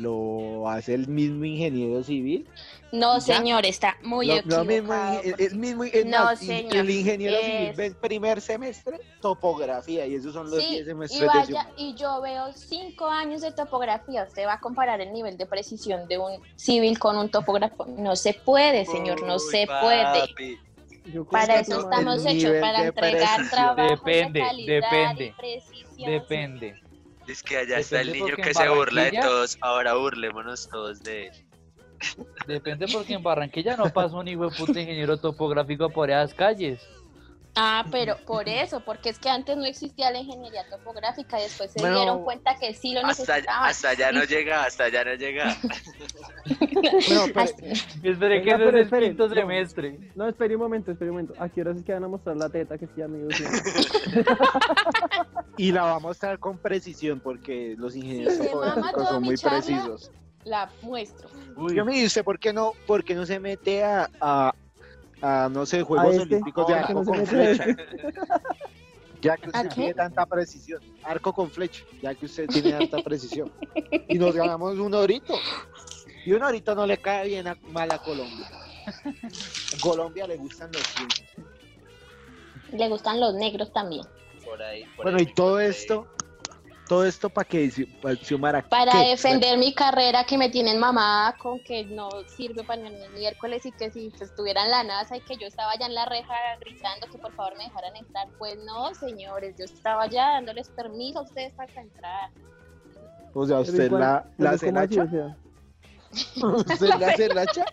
lo 0.00 0.68
hace 0.68 0.94
el 0.94 1.08
mismo 1.08 1.44
ingeniero 1.44 2.02
civil. 2.02 2.48
No, 2.92 3.18
¿Ya? 3.20 3.36
señor, 3.36 3.66
está 3.66 3.96
muy 4.02 4.26
Lo- 4.26 4.34
lo 4.34 4.38
equivocado. 4.40 4.64
mismo, 4.64 4.94
el, 5.22 5.34
el 5.38 5.56
mismo, 5.56 5.84
No, 6.06 6.24
más, 6.24 6.42
y- 6.42 6.46
señor, 6.46 6.76
el 6.76 6.90
ingeniero 6.90 7.38
civil 7.38 7.72
ve 7.76 7.86
el 7.86 7.94
primer 7.96 8.40
semestre 8.40 9.00
topografía 9.20 10.06
y 10.06 10.16
esos 10.16 10.32
son 10.32 10.50
los 10.50 10.58
Sí, 10.60 10.70
10 10.70 10.82
y 10.82 10.84
semestres 10.86 11.26
vaya, 11.26 11.68
y 11.76 11.94
yo 11.94 12.20
veo 12.20 12.52
cinco 12.52 13.06
años 13.06 13.42
de 13.42 13.52
topografía. 13.52 14.24
Usted 14.24 14.44
va 14.46 14.54
a 14.54 14.60
comparar 14.60 15.00
el 15.00 15.12
nivel 15.12 15.36
de 15.36 15.46
precisión 15.46 16.08
de 16.08 16.18
un 16.18 16.40
civil 16.56 16.98
con 16.98 17.16
un 17.16 17.28
topógrafo. 17.30 17.86
No 17.86 18.16
se 18.16 18.34
puede, 18.34 18.84
señor, 18.86 19.22
no 19.22 19.38
se 19.38 19.66
puede. 19.66 20.02
papi. 20.02 20.58
Para 21.30 21.60
eso 21.60 21.80
estamos 21.80 22.26
hechos, 22.26 22.56
para 22.60 22.86
entregar 22.86 23.48
trabajos 23.50 24.04
Depende, 24.04 24.40
de 24.40 24.46
calidad 24.46 24.90
depende, 24.90 25.24
y 25.26 25.30
precisión. 25.32 26.10
Depende. 26.10 26.74
Es 27.30 27.44
que 27.44 27.58
allá 27.58 27.78
está 27.78 28.00
el 28.00 28.12
niño 28.12 28.34
que 28.34 28.52
se 28.52 28.68
burla 28.68 29.04
de 29.04 29.20
todos. 29.22 29.56
Ahora 29.60 29.94
burlémonos 29.94 30.68
todos 30.68 31.00
de 31.04 31.28
él. 31.28 31.46
Depende 32.48 32.88
porque 32.92 33.12
en 33.14 33.22
Barranquilla 33.22 33.76
no 33.76 33.88
pasa 33.92 34.16
un 34.16 34.26
hijo 34.26 34.50
de 34.50 34.56
puta 34.56 34.80
ingeniero 34.80 35.16
topográfico 35.16 35.88
por 35.90 36.10
esas 36.10 36.34
calles. 36.34 36.80
Ah, 37.62 37.84
pero 37.92 38.16
por 38.24 38.48
eso, 38.48 38.80
porque 38.80 39.10
es 39.10 39.18
que 39.18 39.28
antes 39.28 39.54
no 39.54 39.66
existía 39.66 40.10
la 40.10 40.18
ingeniería 40.20 40.64
topográfica 40.70 41.38
y 41.38 41.42
después 41.42 41.70
se 41.70 41.78
Bueno, 41.80 41.96
dieron 41.98 42.24
cuenta 42.24 42.56
que 42.58 42.72
sí 42.72 42.94
lo 42.94 43.06
necesitaban. 43.06 43.68
hasta 43.68 43.90
allá 43.90 44.12
no 44.12 44.24
llega, 44.24 44.64
hasta 44.64 44.84
allá 44.84 45.04
no 45.04 45.14
llega. 45.14 45.54
Bueno, 47.08 47.24
pero, 47.34 47.72
Esperé 48.02 48.42
que 48.42 48.50
pero 48.56 48.78
es 48.78 48.90
el 48.92 49.00
quinto 49.04 49.28
no. 49.28 49.34
semestre. 49.34 49.98
no, 50.14 50.26
espere 50.28 50.54
un 50.56 50.62
momento, 50.62 50.90
espere 50.90 51.10
un 51.10 51.16
momento. 51.18 51.34
¿A 51.42 51.48
qué 51.50 51.60
horas 51.60 51.76
es 51.76 51.84
que 51.84 51.92
van 51.92 52.04
a 52.04 52.08
mostrar 52.08 52.36
la 52.36 52.48
teta 52.48 52.78
que 52.78 52.86
sí, 52.86 53.02
amigos? 53.02 53.34
Y 55.56 55.72
la 55.72 55.82
va 55.82 55.96
a 55.96 55.98
mostrar 55.98 56.38
con 56.38 56.56
precisión 56.58 57.20
porque 57.20 57.74
los 57.78 57.94
ingenieros 57.94 58.38
topográficos 58.38 59.08
son 59.08 59.22
muy 59.22 59.36
charla. 59.36 59.58
precisos. 59.58 60.10
La 60.44 60.70
muestro. 60.80 61.28
Uy, 61.56 61.76
Yo 61.76 61.84
me 61.84 61.92
dice, 61.94 62.24
¿por 62.24 62.38
qué 62.38 62.52
no, 62.52 62.72
por 62.86 63.04
qué 63.04 63.14
no 63.14 63.26
se 63.26 63.38
mete 63.38 63.84
a, 63.84 64.08
a, 64.20 64.54
a, 65.22 65.48
no 65.50 65.66
sé, 65.66 65.82
Juegos 65.82 66.14
este? 66.14 66.34
Olímpicos 66.34 66.66
de 66.66 66.74
¿Por 66.74 66.82
qué 66.82 66.88
arco 66.88 67.00
no 67.00 67.04
con 67.04 67.26
flecha? 67.26 67.66
Ya 69.22 69.36
que 69.36 69.46
¿A 69.46 69.48
usted 69.48 69.74
tiene 69.74 69.92
tanta 69.92 70.24
precisión. 70.24 70.80
Arco 71.02 71.34
con 71.34 71.50
flecha, 71.50 71.84
ya 72.00 72.14
que 72.14 72.24
usted 72.24 72.46
tiene 72.46 72.72
tanta 72.72 72.98
precisión. 73.04 73.52
Y 74.08 74.18
nos 74.18 74.34
ganamos 74.34 74.78
un 74.78 74.94
orito. 74.94 75.34
Y 76.24 76.32
un 76.32 76.42
orito 76.42 76.74
no 76.74 76.86
le 76.86 76.96
cae 76.98 77.28
bien 77.28 77.46
a, 77.46 77.54
mal 77.70 77.90
a 77.92 77.98
Colombia. 77.98 78.48
A 78.86 79.80
Colombia 79.80 80.26
le 80.26 80.36
gustan 80.38 80.70
los 80.72 80.82
pintos. 80.88 81.22
Le 82.72 82.88
gustan 82.88 83.20
los 83.20 83.34
negros 83.34 83.70
también. 83.74 84.06
Por 84.42 84.62
ahí, 84.62 84.84
por 84.96 85.04
Bueno, 85.04 85.18
ahí, 85.18 85.24
y 85.30 85.34
todo 85.34 85.60
esto, 85.60 86.06
todo 86.90 87.04
esto 87.04 87.30
para 87.30 87.46
que 87.48 87.86
para 88.02 88.16
Xiomara, 88.16 88.68
Para 88.68 88.90
¿qué? 88.90 89.10
defender 89.10 89.56
mi 89.56 89.72
carrera 89.72 90.24
que 90.24 90.36
me 90.36 90.48
tienen 90.50 90.76
mamada 90.80 91.36
con 91.36 91.60
que 91.60 91.84
no 91.84 92.08
sirve 92.26 92.64
para 92.64 92.84
el 92.84 93.10
miércoles 93.12 93.64
y 93.64 93.70
que 93.70 93.92
si 93.92 94.12
estuviera 94.20 94.64
en 94.64 94.72
la 94.72 94.82
NASA 94.82 95.16
y 95.16 95.20
que 95.20 95.36
yo 95.36 95.46
estaba 95.46 95.70
allá 95.70 95.86
en 95.86 95.94
la 95.94 96.04
reja 96.06 96.34
gritando 96.58 97.06
que 97.06 97.16
por 97.16 97.32
favor 97.34 97.56
me 97.56 97.62
dejaran 97.62 97.94
entrar. 97.94 98.26
Pues 98.40 98.58
no, 98.64 98.92
señores, 98.92 99.54
yo 99.56 99.66
estaba 99.66 100.02
allá 100.02 100.30
dándoles 100.30 100.68
permiso 100.70 101.20
a 101.20 101.22
ustedes 101.22 101.52
para 101.52 101.72
entrar. 101.80 102.30
O 103.34 103.46
sea, 103.46 103.60
usted 103.60 103.84
igual- 103.84 104.00
la, 104.00 104.24
la 104.38 104.58
celacha, 104.58 105.04
O 105.04 105.08
sea, 105.08 105.36
usted 106.72 106.88
la 106.98 107.12
celacha, 107.14 107.64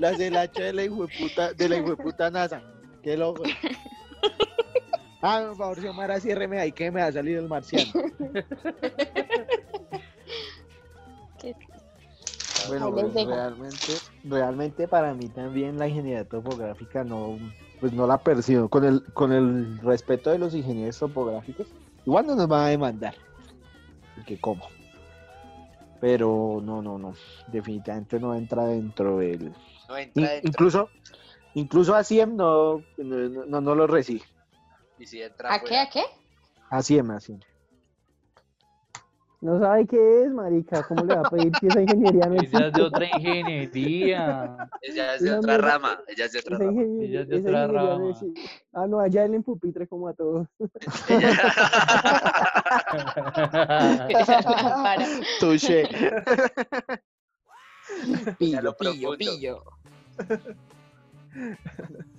la 0.00 0.14
celacha 0.18 0.62
de 0.64 0.72
la 0.74 0.84
hijueputa, 0.84 1.54
de 1.54 1.66
la 1.66 1.76
hijueputa 1.78 2.30
NASA. 2.30 2.60
Qué 3.02 3.16
loco. 3.16 3.42
Ah, 5.22 5.44
por 5.48 5.56
favor, 5.56 5.80
Xiomara, 5.80 6.20
ciérreme 6.20 6.58
ahí 6.58 6.72
que 6.72 6.90
me 6.90 7.02
ha 7.02 7.12
salido 7.12 7.40
el 7.40 7.48
marciano. 7.48 7.92
Bueno, 12.68 12.92
pues, 12.92 13.14
realmente, 13.14 13.98
realmente 14.24 14.86
para 14.86 15.14
mí 15.14 15.28
también 15.28 15.78
la 15.78 15.88
ingeniería 15.88 16.24
topográfica 16.24 17.02
no, 17.04 17.38
pues 17.80 17.92
no 17.92 18.06
la 18.06 18.18
percibo. 18.18 18.68
Con 18.68 18.84
el, 18.84 19.02
con 19.14 19.32
el 19.32 19.78
respeto 19.78 20.30
de 20.30 20.38
los 20.38 20.54
ingenieros 20.54 20.98
topográficos, 20.98 21.68
igual 22.04 22.26
no 22.26 22.36
nos 22.36 22.48
van 22.48 22.64
a 22.64 22.68
demandar. 22.68 23.14
Porque 24.14 24.38
cómo. 24.38 24.68
Pero 26.00 26.60
no, 26.62 26.82
no, 26.82 26.98
no. 26.98 27.14
Definitivamente 27.48 28.20
no 28.20 28.34
entra 28.34 28.64
dentro 28.66 29.18
del. 29.18 29.52
No 29.88 29.98
In- 29.98 30.08
entra 30.08 30.30
dentro. 30.30 30.48
incluso, 30.48 30.90
incluso 31.54 31.94
a 31.94 32.04
Siem 32.04 32.36
no, 32.36 32.82
no, 32.98 33.46
no, 33.46 33.60
no 33.60 33.74
lo 33.74 33.86
recibe. 33.86 34.22
Y 35.00 35.06
si 35.06 35.22
entra 35.22 35.54
¿A 35.54 35.60
qué? 35.60 35.78
¿A 35.78 35.88
qué? 35.88 36.02
A 36.68 36.82
Siem, 36.82 37.10
a 37.10 37.18
Siem. 37.18 37.40
No 39.40 39.58
sabe 39.58 39.86
qué 39.86 40.24
es, 40.24 40.30
marica. 40.30 40.86
¿Cómo 40.86 41.06
le 41.06 41.14
va 41.14 41.22
a 41.22 41.30
pedir 41.30 41.50
pieza 41.58 41.78
de 41.78 41.84
ingeniería? 41.84 42.26
No 42.26 42.34
Ella 42.34 42.66
es 42.66 42.72
de 42.74 42.82
otra 42.82 43.06
ingeniería. 43.06 44.68
ella 44.82 45.14
es 45.14 45.22
de 45.22 45.32
otra 45.32 45.56
rama. 45.56 46.02
Ella 46.06 46.26
es 46.26 46.32
de 46.32 46.38
otra 46.40 46.58
rama. 46.58 46.82
Ella 47.00 47.22
es 47.22 47.28
de 47.28 47.38
otra 47.38 47.66
rama. 47.66 48.14
Ah, 48.74 48.86
no, 48.86 49.00
allá 49.00 49.24
él 49.24 49.34
en 49.34 49.42
pupitre 49.42 49.88
como 49.88 50.08
a 50.08 50.12
todos. 50.12 50.46
Touché. 55.40 55.88
Ya 58.06 58.36
pillo, 58.38 58.60
lo 58.60 58.76
pillo, 58.76 59.16
pillo. 59.16 59.64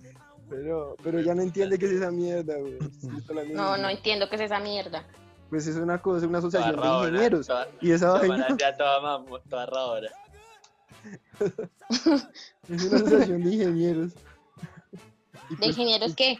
Pero, 0.51 0.95
pero 1.01 1.21
ya 1.21 1.33
no 1.33 1.41
entiende 1.41 1.79
qué 1.79 1.85
es 1.85 1.93
esa 1.93 2.11
mierda, 2.11 2.55
güey. 2.57 2.77
No, 3.53 3.77
no 3.77 3.89
entiendo 3.89 4.29
qué 4.29 4.35
es 4.35 4.41
esa 4.41 4.59
mierda. 4.59 5.03
Pues 5.49 5.65
es 5.65 5.77
una 5.77 6.01
cosa, 6.01 6.27
una 6.27 6.39
Toda 6.39 6.49
asociación 6.49 6.75
de 6.75 6.81
rabona, 6.81 7.07
ingenieros. 7.09 7.47
toda- 7.47 7.67
Y 7.81 7.91
esa 7.91 8.07
toda 8.07 8.19
vaina 8.27 8.47
ya 8.59 8.75
toda 8.77 8.99
mam- 9.01 9.41
toda 9.49 9.65
rabona. 9.65 10.07
es 12.69 12.83
una 12.85 12.97
asociación 12.97 13.43
de 13.43 13.49
ingenieros. 13.53 14.11
¿De 15.49 15.55
pues, 15.57 15.69
ingenieros 15.69 16.15
qué? 16.15 16.37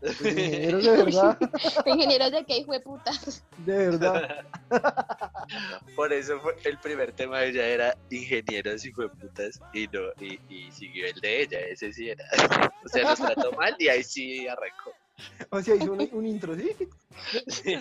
De 0.00 0.30
ingenieros 0.30 0.84
de 0.84 0.90
verdad, 0.90 1.38
¿De 1.84 1.90
ingenieros 1.90 2.32
de 2.32 2.44
qué, 2.44 2.58
hijo 2.58 2.72
de 2.72 2.80
puta? 2.80 3.10
de 3.58 3.76
verdad. 3.76 4.44
Por 5.96 6.12
eso 6.12 6.40
fue, 6.40 6.56
el 6.64 6.78
primer 6.78 7.12
tema 7.12 7.40
de 7.40 7.48
ella 7.48 7.66
era 7.66 7.98
ingenieros 8.10 8.84
y 8.84 8.92
putas 8.92 9.60
y 9.72 9.86
no, 9.88 10.00
y, 10.20 10.38
y 10.48 10.70
siguió 10.70 11.06
el 11.06 11.20
de 11.20 11.42
ella, 11.42 11.58
ese 11.60 11.92
sí 11.92 12.10
era. 12.10 12.24
O 12.84 12.88
sea, 12.88 13.02
nos 13.04 13.18
trató 13.18 13.52
mal 13.52 13.74
y 13.78 13.88
ahí 13.88 14.02
sí 14.04 14.46
arrancó. 14.46 14.92
O 15.50 15.60
sea, 15.60 15.74
hizo 15.74 15.92
un, 15.92 16.08
un 16.12 16.26
intro, 16.26 16.54
¿sí? 16.54 16.74
Sí. 17.48 17.76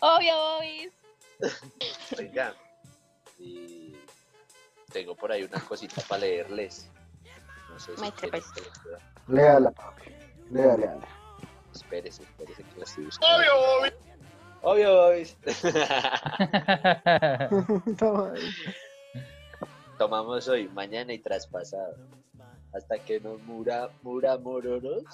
Obvio. 0.00 0.34
Oiga, 2.18 2.54
y 3.38 3.96
tengo 4.92 5.16
por 5.16 5.32
ahí 5.32 5.44
una 5.44 5.60
cosita 5.60 6.02
para 6.02 6.20
leerles. 6.20 6.88
No 7.70 7.78
sé 7.78 7.96
si 7.96 8.28
pues. 8.28 8.44
Léala, 9.28 9.70
papi. 9.70 10.10
Léala, 10.50 10.76
léala. 10.76 11.06
Espérese, 11.74 12.22
espérese 12.22 12.62
que 12.64 12.78
la 12.78 12.84
estoy 12.84 13.04
buscando. 13.04 13.36
Obvio, 13.36 13.52
Bobby. 13.66 13.90
Obvio, 14.62 14.94
Bobby. 14.96 15.24
Madre. 18.00 18.40
Tomamos 19.98 20.48
hoy, 20.48 20.68
mañana 20.68 21.12
y 21.12 21.18
traspasado. 21.18 21.96
Hasta 22.72 22.98
que 22.98 23.20
nos 23.20 23.40
mura, 23.42 23.90
mura 24.02 24.38
mororos. 24.38 25.04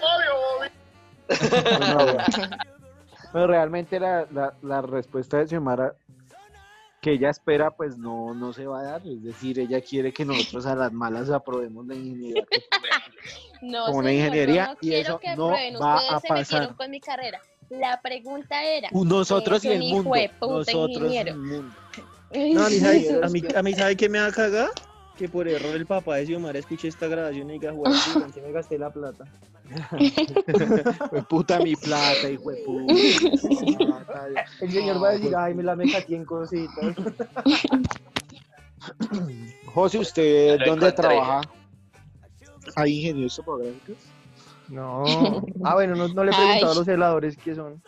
Bueno, 0.00 0.32
bueno. 0.58 0.74
Pero 3.32 3.46
realmente 3.46 4.00
la, 4.00 4.26
la, 4.32 4.52
la 4.62 4.82
respuesta 4.82 5.38
de 5.38 5.46
Xiomara 5.46 5.94
que 7.00 7.12
ella 7.12 7.30
espera, 7.30 7.70
pues 7.70 7.96
no, 7.96 8.34
no 8.34 8.52
se 8.52 8.66
va 8.66 8.80
a 8.80 8.82
dar. 8.82 9.06
Es 9.06 9.22
decir, 9.22 9.58
ella 9.58 9.80
quiere 9.80 10.12
que 10.12 10.24
nosotros 10.24 10.66
a 10.66 10.74
las 10.74 10.92
malas 10.92 11.30
aprobemos 11.30 11.86
la 11.86 11.94
ingeniería. 11.94 12.44
No, 13.62 13.84
Como 13.86 13.98
una 13.98 14.08
señor, 14.08 14.24
ingeniería, 14.26 14.66
no 14.68 14.72
y 14.72 14.76
quiero 14.88 15.08
eso 15.10 15.18
que 15.18 15.36
no 15.36 15.48
aprueben. 15.50 15.74
va 15.74 15.96
Ustedes 15.96 16.12
a 16.14 16.20
se 16.20 16.32
metieron 16.32 16.44
pasar. 16.68 16.76
con 16.76 16.90
mi 16.90 17.00
carrera. 17.00 17.40
La 17.68 18.00
pregunta 18.00 18.64
era. 18.64 18.88
Nosotros 18.90 19.62
y 19.66 19.68
el 19.68 19.78
mundo. 19.80 20.10
Nosotros 20.40 20.68
y 20.68 20.94
ingeniero. 20.94 21.30
el 21.32 21.38
mundo. 21.38 21.74
No, 22.54 22.64
a 22.64 22.70
mí, 22.70 22.76
¿sabe, 22.76 23.20
a, 23.22 23.28
mí, 23.28 23.42
a 23.54 23.62
mí 23.62 23.74
¿sabe 23.74 23.96
qué 23.98 24.08
me 24.08 24.18
va 24.18 24.28
a 24.28 24.32
cagar? 24.32 24.70
Que 25.18 25.28
por 25.28 25.46
error 25.46 25.76
el 25.76 25.84
papá 25.84 26.16
de 26.16 26.24
Xiomara 26.26 26.58
escuche 26.58 26.88
esta 26.88 27.06
grabación 27.06 27.50
y 27.50 27.54
diga, 27.54 27.72
"Joder, 27.74 27.92
puta, 28.14 28.26
¿en 28.26 28.32
qué 28.32 28.40
me 28.40 28.52
gasté 28.52 28.78
la 28.78 28.90
plata? 28.90 29.24
Fue 31.10 31.22
puta 31.22 31.60
mi 31.60 31.76
plata, 31.76 32.28
hijo 32.28 32.50
de 32.50 32.56
puta. 32.64 32.92
El 34.60 34.72
señor 34.72 35.00
va 35.02 35.10
a 35.10 35.12
decir, 35.12 35.34
ay, 35.36 35.54
me 35.54 35.62
la 35.62 35.76
me 35.76 35.90
caché 35.90 36.16
en 36.16 36.24
cositas. 36.24 36.84
José, 39.66 39.98
¿usted 39.98 40.58
lo 40.60 40.66
dónde 40.66 40.88
encontré. 40.88 41.08
trabaja? 41.08 41.40
¿Hay 42.76 42.96
ingenieros 42.98 43.36
topográficos? 43.36 43.96
No. 44.68 45.04
Ah, 45.64 45.74
bueno, 45.74 45.94
no, 45.94 46.08
no 46.08 46.24
le 46.24 46.30
he 46.30 46.34
preguntado 46.34 46.72
Ay. 46.72 46.72
a 46.72 46.74
los 46.78 46.88
heladores 46.88 47.36
qué 47.36 47.54
son. 47.54 47.82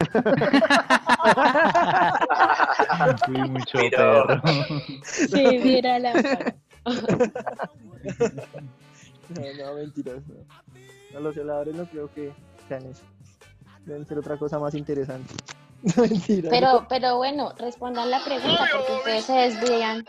Fui 3.26 3.38
mucho 3.50 3.78
Mira. 3.78 4.26
perro. 4.26 4.42
Sí, 5.02 5.58
mira 5.62 5.98
la. 5.98 6.12
No, 9.28 9.40
no, 9.56 9.74
mentiras. 9.74 10.22
No. 10.26 10.34
A 11.16 11.20
los 11.20 11.36
heladores 11.36 11.74
no 11.74 11.86
creo 11.86 12.12
que 12.12 12.32
sean 12.68 12.86
eso. 12.86 13.02
Deben 13.84 14.06
ser 14.06 14.18
otra 14.18 14.36
cosa 14.36 14.58
más 14.58 14.74
interesante. 14.74 15.34
No, 15.96 16.04
mentira. 16.04 16.48
Pero, 16.48 16.86
pero 16.88 17.16
bueno, 17.16 17.52
respondan 17.58 18.08
la 18.08 18.22
pregunta 18.22 18.68
porque 18.72 18.92
ustedes 18.92 19.24
se 19.24 19.32
desvían. 19.32 20.06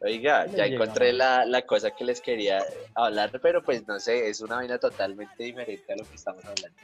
Oiga, 0.00 0.46
ya 0.46 0.66
encontré 0.66 1.12
la, 1.12 1.44
la 1.44 1.62
cosa 1.62 1.92
que 1.92 2.04
les 2.04 2.20
quería 2.20 2.60
hablar, 2.94 3.30
pero 3.40 3.62
pues 3.62 3.86
no 3.86 4.00
sé, 4.00 4.28
es 4.28 4.40
una 4.40 4.56
vaina 4.56 4.78
totalmente 4.78 5.44
diferente 5.44 5.92
a 5.92 5.96
lo 5.96 6.04
que 6.04 6.16
estamos 6.16 6.44
hablando. 6.44 6.76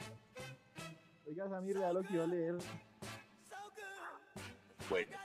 Oiga, 1.27 1.49
Samir, 1.49 1.79
vea 1.79 1.91
lo 1.91 2.01
que 2.01 2.13
iba 2.13 2.23
a 2.23 2.27
leer. 2.27 2.55
Bueno, 4.89 5.17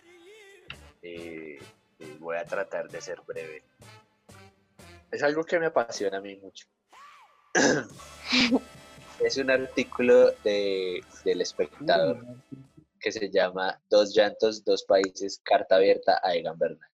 eh, 1.03 1.59
eh, 2.01 2.17
voy 2.19 2.37
a 2.37 2.45
tratar 2.45 2.89
de 2.89 3.01
ser 3.01 3.21
breve. 3.27 3.63
Es 5.11 5.23
algo 5.23 5.45
que 5.45 5.59
me 5.59 5.67
apasiona 5.67 6.19
a 6.19 6.21
mí 6.21 6.37
mucho. 6.37 6.67
es 9.21 9.37
un 9.39 9.51
artículo 9.51 10.31
de, 10.45 11.01
del 11.25 11.41
espectador 11.41 12.25
que 13.01 13.13
se 13.13 13.31
llama 13.31 13.81
Dos 13.89 14.15
llantos, 14.15 14.65
dos 14.65 14.85
países, 14.85 15.41
carta 15.45 15.77
abierta 15.77 16.21
a 16.23 16.35
Egan 16.35 16.59
Bernal. 16.59 16.89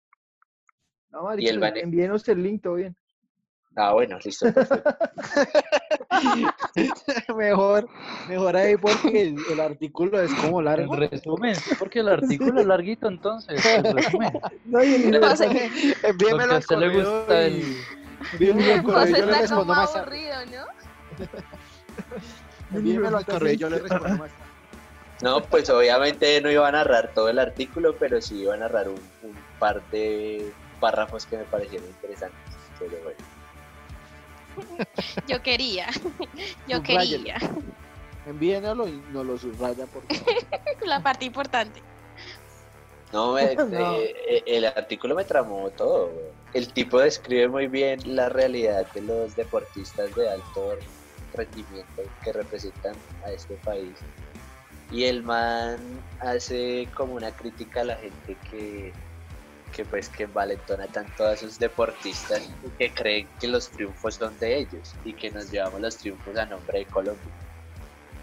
No, 1.12 1.38
Y 1.40 1.48
el 1.48 1.60
bane- 1.60 1.82
envíenos 1.82 2.28
el 2.28 2.44
link, 2.44 2.62
todo 2.64 2.76
bien. 2.76 2.96
Ah, 3.76 3.94
bueno, 3.94 4.20
listo. 4.24 4.54
perfecto. 4.54 4.96
mejor, 7.36 7.90
mejor 8.30 8.56
ahí 8.56 8.78
porque 8.78 9.24
el, 9.24 9.36
el 9.52 9.60
artículo 9.60 10.22
es 10.22 10.32
como 10.36 10.62
largo. 10.62 10.94
En 10.96 11.10
resumen, 11.10 11.56
porque 11.80 12.00
el 12.00 12.10
artículo 12.10 12.62
es 12.62 12.68
larguito 12.68 13.08
entonces. 13.08 13.64
Resumen, 13.94 14.32
No, 14.66 14.84
y 14.84 14.94
el 14.94 15.20
No 15.20 15.36
sé, 15.36 15.46
Envíemelo 16.04 16.38
porque 16.38 16.52
a 16.52 16.56
al 16.56 16.60
usted 16.60 16.78
le 16.78 16.90
gusta 17.02 17.48
y- 17.48 17.62
el... 17.62 17.76
al 18.32 18.84
correo, 18.84 19.06
yo 19.18 19.26
le 19.26 19.40
respondo 19.42 19.66
más 19.74 19.96
aburrido, 19.96 20.36
¿no? 20.46 20.66
Al 23.18 23.26
correo, 23.26 23.54
yo 23.54 23.70
le 23.70 23.80
respondo 23.80 24.10
más. 24.18 24.32
No, 25.22 25.42
pues 25.44 25.70
obviamente 25.70 26.42
no 26.42 26.50
iba 26.52 26.68
a 26.68 26.72
narrar 26.72 27.12
todo 27.14 27.30
el 27.30 27.40
artículo, 27.40 27.96
pero 27.98 28.20
sí 28.22 28.42
iba 28.42 28.56
a 28.56 28.58
narrar 28.58 28.90
un, 28.90 28.96
un 29.22 29.38
par 29.60 29.82
de 29.92 30.52
párrafos 30.80 31.26
que 31.26 31.38
me 31.38 31.44
parecieron 31.46 31.88
interesantes. 31.88 32.40
Pero 32.80 32.92
bueno. 33.04 33.18
Yo 35.28 35.42
quería. 35.42 35.88
Yo 36.68 36.82
quería. 36.84 37.38
Envíenlo 38.26 38.88
y 38.88 39.02
nos 39.12 39.26
lo 39.26 39.38
subraya 39.38 39.86
por 39.86 40.04
favor. 40.04 40.34
La 40.86 41.02
parte 41.02 41.26
importante. 41.26 41.82
No, 43.12 43.34
me- 43.34 43.56
No. 43.56 43.94
eh, 43.96 44.16
eh, 44.28 44.44
el 44.48 44.66
artículo 44.66 45.16
me 45.16 45.24
tramó 45.24 45.70
todo. 45.70 46.08
güey. 46.08 46.26
El 46.54 46.72
tipo 46.72 47.00
describe 47.00 47.48
muy 47.48 47.68
bien 47.68 48.00
la 48.16 48.30
realidad 48.30 48.86
de 48.94 49.02
los 49.02 49.36
deportistas 49.36 50.14
de 50.16 50.30
alto 50.30 50.78
rendimiento 51.34 52.04
que 52.24 52.32
representan 52.32 52.96
a 53.26 53.32
este 53.32 53.56
país. 53.56 53.94
Y 54.92 55.06
el 55.06 55.24
man 55.24 55.78
hace 56.20 56.88
como 56.94 57.16
una 57.16 57.32
crítica 57.32 57.82
a 57.82 57.86
la 57.86 57.96
gente 57.96 58.38
que, 58.52 58.94
que 59.76 59.84
pues 59.86 60.10
que 60.10 60.24
envalentona 60.24 60.86
tanto 60.86 61.26
a 61.26 61.36
sus 61.36 61.58
deportistas 61.58 62.48
y 62.64 62.70
que 62.78 62.94
creen 62.94 63.28
que 63.40 63.48
los 63.48 63.70
triunfos 63.70 64.16
son 64.16 64.38
de 64.38 64.60
ellos 64.60 64.94
y 65.04 65.14
que 65.14 65.32
nos 65.32 65.50
llevamos 65.52 65.82
los 65.82 65.98
triunfos 65.98 66.38
a 66.38 66.46
nombre 66.46 66.80
de 66.80 66.86
Colombia. 66.86 67.34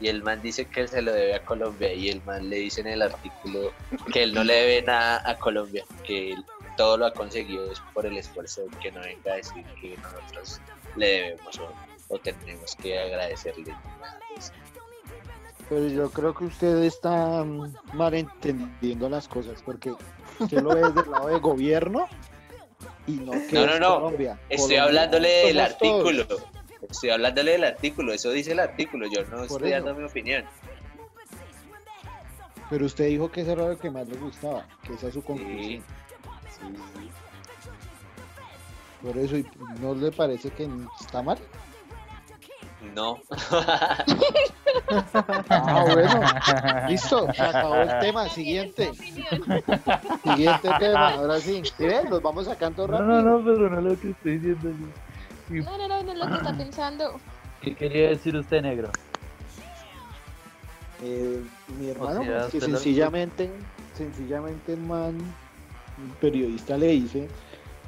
Y 0.01 0.07
el 0.07 0.23
man 0.23 0.41
dice 0.41 0.67
que 0.67 0.87
se 0.87 1.03
lo 1.03 1.13
debe 1.13 1.35
a 1.35 1.45
Colombia 1.45 1.93
y 1.93 2.09
el 2.09 2.23
man 2.23 2.49
le 2.49 2.57
dice 2.57 2.81
en 2.81 2.87
el 2.87 3.03
artículo 3.03 3.73
que 4.13 4.23
él 4.23 4.33
no 4.33 4.45
le 4.45 4.55
debe 4.55 4.83
nada 4.83 5.29
a 5.29 5.37
Colombia, 5.37 5.85
que 6.07 6.31
él 6.31 6.45
todo 6.81 6.97
lo 6.97 7.05
ha 7.05 7.13
conseguido 7.13 7.71
es 7.71 7.79
por 7.93 8.07
el 8.07 8.17
esfuerzo, 8.17 8.63
que 8.81 8.91
no 8.91 9.01
venga 9.03 9.35
a 9.35 9.37
decir 9.37 9.63
que 9.83 9.99
nosotros 9.99 10.63
le 10.97 11.07
debemos 11.09 11.59
o, 11.59 11.75
o 12.09 12.19
tenemos 12.19 12.75
que 12.77 12.99
agradecerle. 12.99 13.75
Pero 15.69 15.89
yo 15.89 16.11
creo 16.11 16.33
que 16.35 16.45
usted 16.45 16.83
está 16.85 17.45
mm, 17.45 17.75
malentendiendo 17.93 19.11
las 19.11 19.29
cosas 19.29 19.63
porque 19.63 19.93
usted 20.39 20.63
lo 20.63 20.71
ve 20.75 20.81
desde 20.89 21.03
el 21.03 21.11
lado 21.11 21.29
de 21.29 21.39
gobierno 21.39 22.09
y 23.07 23.13
no 23.13 23.33
que 23.33 23.53
No, 23.53 23.67
no, 23.67 23.75
es 23.75 23.81
no. 23.81 23.95
Colombia. 23.97 24.41
Estoy 24.49 24.57
Colombia 24.57 24.83
hablándole 24.85 25.29
del 25.29 25.57
todos. 25.57 25.71
artículo. 25.71 26.27
Estoy 26.89 27.11
hablándole 27.11 27.51
del 27.53 27.65
artículo, 27.65 28.13
eso 28.15 28.31
dice 28.31 28.53
el 28.53 28.61
artículo, 28.61 29.07
yo 29.07 29.23
no 29.25 29.37
Por 29.37 29.43
estoy 29.45 29.73
eso. 29.75 29.85
dando 29.85 30.01
mi 30.01 30.07
opinión. 30.09 30.47
Pero 32.71 32.87
usted 32.87 33.07
dijo 33.09 33.31
que 33.31 33.43
eso 33.43 33.53
era 33.53 33.69
lo 33.69 33.79
que 33.79 33.91
más 33.91 34.09
le 34.09 34.17
gustaba, 34.17 34.67
que 34.83 34.95
esa 34.95 35.09
es 35.09 35.15
su 35.15 35.23
conclusión. 35.23 35.61
Sí. 35.63 35.83
Por 39.03 39.17
eso, 39.17 39.37
¿y 39.37 39.47
¿no 39.81 39.95
le 39.95 40.11
parece 40.13 40.51
que 40.51 40.69
está 41.01 41.23
mal? 41.23 41.39
No. 42.95 43.19
Ah, 45.49 45.85
bueno. 45.93 46.21
Listo, 46.89 47.33
se 47.33 47.43
acabó 47.43 47.77
el 47.77 47.99
tema. 48.01 48.29
Siguiente. 48.29 48.93
Siguiente 50.23 50.69
tema. 50.79 51.15
Ahora 51.15 51.39
sí. 51.41 51.63
Los 52.11 52.23
vamos 52.23 52.47
sacando 52.47 52.87
No, 52.87 52.99
rápido. 52.99 53.23
no, 53.23 53.39
no, 53.39 53.45
pero 53.45 53.71
no 53.71 53.79
es 53.79 53.85
lo 53.85 54.01
que 54.01 54.11
estoy 54.11 54.39
diciendo 54.39 54.71
yo. 55.49 55.63
No, 55.65 55.79
no, 55.79 55.89
no, 55.89 56.03
no 56.03 56.13
es 56.13 56.19
lo 56.19 56.27
que 56.29 56.35
está 56.35 56.57
pensando. 56.57 57.21
¿Qué 57.63 57.75
quería 57.75 58.09
decir 58.11 58.37
usted, 58.37 58.63
negro? 58.63 58.91
Eh, 61.03 61.43
mi 61.79 61.91
hermano, 61.91 62.23
sea, 62.23 62.41
pues, 62.41 62.51
que 62.53 62.59
lo- 62.61 62.67
sencillamente, 62.77 63.51
sencillamente 63.97 64.73
el 64.75 64.81
man, 64.81 65.19
periodista 66.21 66.77
le 66.77 66.89
dice, 66.89 67.29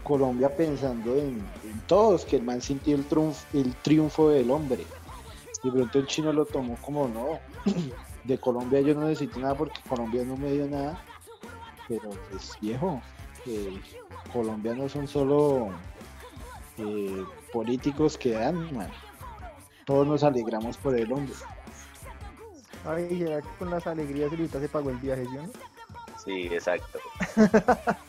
Colombia 0.02 0.54
pensando 0.54 1.16
en, 1.16 1.42
todos, 1.86 2.24
que 2.24 2.36
el 2.36 2.42
man 2.42 2.60
sintió 2.60 2.96
el 2.96 3.04
triunfo, 3.04 3.46
el 3.52 3.74
triunfo 3.76 4.28
del 4.30 4.50
hombre. 4.50 4.84
Y 5.62 5.70
pronto 5.70 5.98
el 5.98 6.06
chino 6.06 6.32
lo 6.32 6.44
tomó 6.44 6.76
como 6.82 7.08
no. 7.08 7.38
De 8.24 8.38
Colombia 8.38 8.80
yo 8.80 8.94
no 8.94 9.08
necesito 9.08 9.40
nada 9.40 9.56
porque 9.56 9.80
Colombia 9.88 10.24
no 10.24 10.36
me 10.36 10.52
dio 10.52 10.66
nada. 10.68 11.02
Pero 11.88 12.10
pues 12.30 12.56
viejo, 12.60 13.00
eh, 13.46 13.80
Colombia 14.32 14.74
no 14.74 14.88
son 14.88 15.08
solo 15.08 15.70
eh, 16.78 17.24
políticos 17.52 18.16
que 18.16 18.32
dan. 18.32 18.68
Todos 19.84 20.06
nos 20.06 20.22
alegramos 20.22 20.76
por 20.76 20.96
el 20.96 21.12
hombre. 21.12 21.34
Ay, 22.84 23.18
¿será 23.18 23.40
con 23.58 23.70
las 23.70 23.86
alegrías 23.86 24.30
ahorita 24.30 24.60
se 24.60 24.68
pagó 24.68 24.90
el 24.90 24.96
viaje, 24.96 25.24
¿sí 25.24 25.36
no? 25.36 25.71
Sí, 26.24 26.48
exacto. 26.52 27.00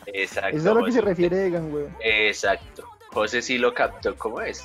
Exacto. 0.06 0.56
Eso 0.56 0.58
es 0.58 0.66
a 0.66 0.74
lo 0.74 0.84
que 0.84 0.92
se 0.92 1.00
refiere 1.00 1.46
Egan, 1.46 1.72
weón. 1.72 1.96
Exacto. 2.00 2.84
José 3.12 3.42
sí 3.42 3.58
lo 3.58 3.74
captó 3.74 4.14
como 4.16 4.40
es. 4.40 4.64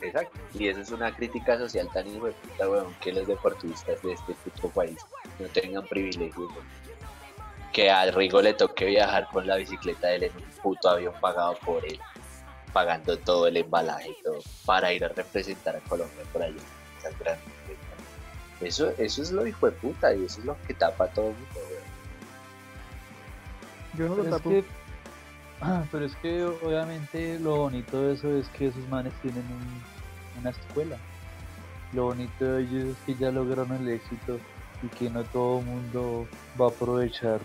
Exacto. 0.00 0.38
Y 0.54 0.68
eso 0.68 0.80
es 0.80 0.90
una 0.90 1.14
crítica 1.14 1.58
social 1.58 1.88
tan 1.92 2.06
hijo 2.06 2.26
de 2.26 2.32
puta, 2.32 2.68
weón, 2.68 2.94
que 3.00 3.12
los 3.12 3.26
deportistas 3.26 4.00
de 4.02 4.12
este 4.12 4.34
puto 4.34 4.68
país 4.68 4.98
no 5.38 5.48
tengan 5.48 5.86
privilegios, 5.86 6.36
weón. 6.50 6.82
Que 7.72 7.90
a 7.90 8.10
Rigo 8.10 8.42
le 8.42 8.54
toque 8.54 8.84
viajar 8.84 9.28
con 9.32 9.46
la 9.46 9.56
bicicleta 9.56 10.08
de 10.08 10.16
él 10.16 10.22
en 10.24 10.36
un 10.36 10.50
puto 10.62 10.90
avión 10.90 11.14
pagado 11.20 11.56
por 11.64 11.84
él, 11.84 11.98
pagando 12.72 13.18
todo 13.18 13.46
el 13.46 13.56
embalaje 13.56 14.10
y 14.10 14.22
todo, 14.22 14.38
para 14.66 14.92
ir 14.92 15.04
a 15.04 15.08
representar 15.08 15.76
a 15.76 15.80
Colombia 15.80 16.22
por 16.32 16.42
allá. 16.42 16.60
Esas 16.98 17.18
grandes. 17.18 17.62
Eso, 18.62 18.92
eso 18.98 19.22
es 19.22 19.32
lo 19.32 19.46
hijo 19.46 19.66
de 19.66 19.72
puta 19.72 20.14
y 20.14 20.24
eso 20.24 20.40
es 20.40 20.46
lo 20.46 20.56
que 20.66 20.74
tapa 20.74 21.08
todo 21.08 21.28
el 21.28 21.34
mundo. 21.34 21.71
Yo 23.96 24.08
no 24.08 24.16
lo 24.16 24.22
Pero 24.24 24.28
es 24.36 24.42
tapo. 24.42 24.50
que, 24.50 24.64
ah, 25.60 25.84
pero 25.92 26.04
es 26.04 26.16
que 26.16 26.44
obviamente 26.44 27.38
lo 27.38 27.56
bonito 27.56 28.00
de 28.02 28.14
eso 28.14 28.36
es 28.36 28.48
que 28.50 28.68
esos 28.68 28.88
manes 28.88 29.12
tienen 29.22 29.44
un- 29.50 30.40
una 30.40 30.50
escuela. 30.50 30.96
Lo 31.92 32.04
bonito 32.04 32.44
de 32.44 32.62
ellos 32.62 32.96
es 32.96 32.98
que 33.04 33.14
ya 33.14 33.30
lograron 33.30 33.70
el 33.72 33.88
éxito 33.88 34.38
y 34.82 34.88
que 34.88 35.10
no 35.10 35.22
todo 35.24 35.60
el 35.60 35.66
mundo 35.66 36.26
va 36.60 36.66
a 36.66 36.70
aprovechar 36.70 37.40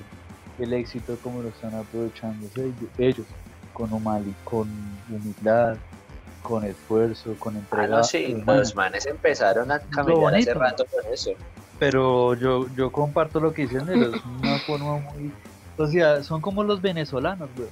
el 0.57 0.73
éxito 0.73 1.17
como 1.21 1.41
lo 1.41 1.49
están 1.49 1.75
aprovechando 1.75 2.47
ellos, 2.55 2.89
ellos 2.97 3.27
con, 3.73 3.91
humali- 3.91 4.35
con 4.43 4.67
humildad, 5.09 5.77
con 6.41 6.63
esfuerzo, 6.63 7.35
con 7.37 7.55
Ah, 7.55 7.59
entrega. 7.59 7.97
no, 7.97 8.03
sí, 8.03 8.33
humana. 8.33 8.59
los 8.59 8.75
manes 8.75 9.05
empezaron 9.05 9.69
a 9.71 9.79
caminar 9.79 10.33
hace 10.35 10.53
rato 10.53 10.87
con 10.87 11.13
eso. 11.13 11.31
Pero 11.77 12.33
yo, 12.35 12.67
yo 12.69 12.89
comparto 12.91 13.39
lo 13.39 13.53
que 13.53 13.63
dicen 13.63 13.85
de 13.85 13.97
los 13.97 14.25
una 14.25 14.57
forma 14.59 14.97
muy. 14.97 15.31
O 15.77 15.87
sea, 15.87 16.23
son 16.23 16.41
como 16.41 16.63
los 16.63 16.81
venezolanos, 16.81 17.49
güey. 17.55 17.67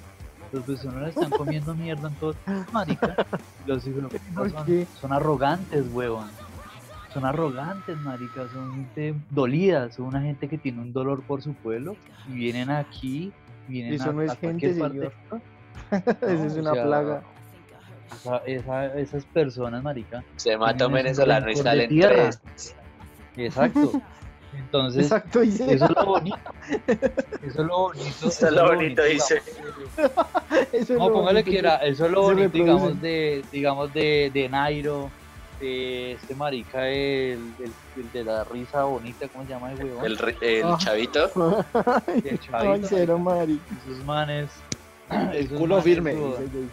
Los 0.52 0.66
venezolanos 0.68 1.10
están 1.10 1.30
comiendo 1.32 1.74
mierda 1.76 2.08
en 2.10 2.16
todo. 2.16 2.36
Marica. 2.72 3.26
Los 3.66 3.86
hijos 3.88 4.04
de 4.12 4.20
puta 4.20 4.36
¿Por 4.36 4.52
son, 4.52 4.88
son 5.02 5.14
arrogantes, 5.14 5.86
huevón. 5.92 6.28
Son 7.14 7.26
arrogantes, 7.26 7.98
marica. 8.00 8.48
Son 8.54 8.74
gente 8.74 9.16
dolida. 9.32 9.92
Son 9.92 10.06
una 10.06 10.22
gente 10.22 10.48
que 10.48 10.58
tiene 10.58 10.82
un 10.82 10.94
dolor 10.94 11.24
por 11.24 11.42
su 11.42 11.54
pueblo. 11.54 11.96
Y 12.30 12.34
vienen 12.34 12.70
aquí. 12.70 13.32
Vienen 13.68 13.94
Eso 13.94 14.10
a, 14.12 14.14
no 14.14 14.22
es 14.22 14.32
a 14.32 14.36
gente, 14.36 14.74
señor. 14.74 15.12
No, 15.32 15.42
Esa 15.98 16.46
es 16.46 16.54
o 16.56 16.60
una 16.60 16.74
sea, 16.74 16.84
plaga. 16.84 17.24
esa- 18.14 18.38
esa- 18.46 18.94
esas 19.00 19.26
personas, 19.26 19.82
marica. 19.84 20.24
Se 20.36 20.56
mata 20.58 20.88
un 20.88 20.94
venezolano 20.94 21.50
y 21.50 21.56
salen 21.56 21.90
tierra. 21.90 22.30
tres. 22.30 22.76
Exacto. 23.38 23.92
Entonces, 24.58 25.04
Exacto, 25.04 25.40
dice. 25.42 25.74
Eso 25.74 25.86
es 25.86 25.92
lo 25.92 26.06
bonito. 26.06 26.38
Eso 26.88 27.62
es 27.62 27.68
lo 27.68 27.78
bonito. 27.80 28.28
Eso 28.28 28.48
es 28.48 28.52
lo 28.54 28.66
bonito, 28.66 29.04
dice. 29.04 29.42
Eso 30.72 30.94
es 30.94 31.00
No, 31.00 31.08
lo 31.10 31.14
póngale 31.14 31.42
bonito 31.42 31.52
que 31.52 31.60
era, 31.60 31.76
eso 31.78 32.06
es 32.06 32.12
lo 32.12 32.22
bonito, 32.24 32.50
digamos, 32.50 33.02
de, 33.02 33.44
digamos, 33.52 33.94
de, 33.94 34.32
de 34.34 34.50
Nairo, 34.50 35.10
de 35.60 36.14
este 36.14 36.36
marica, 36.36 36.88
el, 36.90 37.40
el, 37.60 37.72
el 37.98 38.12
de 38.12 38.24
la 38.26 38.44
risa 38.44 38.84
bonita, 38.84 39.28
¿cómo 39.30 39.46
se 39.46 39.52
llama 39.52 39.72
el 39.72 39.84
huevón? 39.86 40.06
El, 40.42 40.64
Ah. 40.66 40.78
chavito. 40.78 41.30
Ay, 42.08 42.22
El 42.26 42.30
Ay, 42.32 42.38
chavito, 42.40 42.88
cero, 42.90 43.18
Mari. 43.20 43.60
esos 43.88 44.04
manes. 44.06 44.50
El 45.10 45.36
esos 45.46 45.58
culo 45.60 45.76
manes 45.76 45.84
firme. 45.86 46.14
sudan. 46.14 46.44
dice 46.52 46.68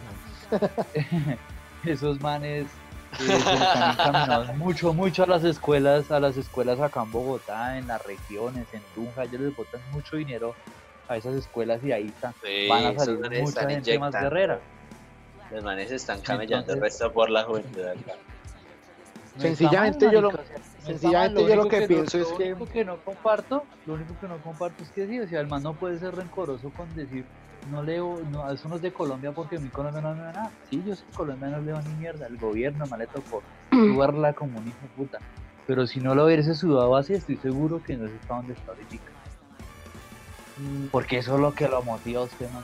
Jason. 0.51 1.37
esos 1.85 2.21
manes 2.21 2.67
eh, 3.19 3.39
encaminados 3.91 4.55
mucho, 4.55 4.93
mucho 4.93 5.23
a 5.23 5.27
las 5.27 5.43
escuelas, 5.43 6.09
a 6.11 6.19
las 6.19 6.37
escuelas 6.37 6.79
acá 6.79 7.01
en 7.03 7.11
Bogotá, 7.11 7.77
en 7.77 7.87
las 7.87 8.01
regiones, 8.03 8.67
en 8.73 8.83
Tunja, 8.93 9.23
ellos 9.23 9.41
les 9.41 9.55
botan 9.55 9.81
mucho 9.91 10.15
dinero 10.15 10.55
a 11.07 11.17
esas 11.17 11.35
escuelas 11.35 11.83
y 11.83 11.91
ahí 11.91 12.07
están, 12.09 12.33
Sí, 12.43 12.67
van 12.69 12.85
a 12.85 12.93
salir 12.99 13.17
mucha 13.19 13.33
están 13.33 13.69
gente 13.69 13.99
más 13.99 14.13
inyectando. 14.13 14.19
guerrera. 14.19 14.59
Los 15.51 15.63
manes 15.63 15.91
están 15.91 16.21
camellando 16.21 16.73
el 16.73 16.81
resto 16.81 17.11
por 17.11 17.29
la 17.29 17.43
juventud 17.43 17.81
acá. 17.81 18.13
No 19.35 19.41
Sencillamente 19.41 20.09
yo 20.11 20.21
lo- 20.21 20.31
no 20.31 20.37
sencillamente 20.85 21.41
mal, 21.41 21.49
yo 21.49 21.55
lo 21.55 21.67
que 21.67 21.81
no- 21.81 21.87
pienso 21.87 22.17
es 22.19 22.29
lo 22.29 22.37
que- 22.37 22.53
único 22.53 22.71
que 22.71 22.85
no 22.85 23.03
comparto, 23.03 23.67
lo 23.85 23.93
único 23.95 24.17
que 24.19 24.27
no 24.27 24.41
comparto 24.41 24.83
es 24.83 24.91
que 24.91 25.07
sí, 25.07 25.19
o 25.19 25.27
sea, 25.27 25.41
el 25.41 25.47
man 25.47 25.63
no 25.63 25.75
puede 25.75 25.97
ser 25.99 26.13
rencoroso 26.15 26.71
con 26.71 26.93
decir, 26.93 27.25
no 27.65 27.83
leo, 27.83 28.21
no, 28.29 28.49
eso 28.51 28.67
no 28.69 28.75
es 28.75 28.81
de 28.81 28.91
Colombia 28.91 29.31
porque 29.31 29.59
mi 29.59 29.69
Colombia 29.69 30.01
no 30.01 30.15
me 30.15 30.21
da 30.23 30.33
nada. 30.33 30.53
Sí, 30.69 30.83
yo 30.83 30.95
soy 30.95 31.07
colombiano, 31.13 31.57
no 31.57 31.63
leo 31.63 31.81
ni 31.81 31.95
mierda, 31.95 32.27
el 32.27 32.37
gobierno 32.37 32.85
me 32.87 32.97
le 32.97 33.07
tocó 33.07 33.43
sudarla 33.71 34.33
como 34.33 34.59
un 34.59 34.67
hijo 34.67 34.81
de 34.81 34.87
puta. 34.89 35.19
Pero 35.65 35.87
si 35.87 35.99
no 36.01 36.13
lo 36.13 36.25
hubiese 36.25 36.53
sudado 36.55 36.95
así, 36.95 37.13
estoy 37.13 37.37
seguro 37.37 37.81
que 37.81 37.95
no 37.95 38.05
está 38.07 38.35
donde 38.35 38.53
está 38.53 38.71
ahorita. 38.71 39.11
Mm, 40.57 40.87
Porque 40.87 41.17
eso 41.17 41.35
es 41.35 41.41
lo 41.41 41.53
que 41.53 41.67
lo 41.67 41.83
motiva 41.83 42.21
a 42.21 42.25
usted, 42.25 42.49
man. 42.49 42.63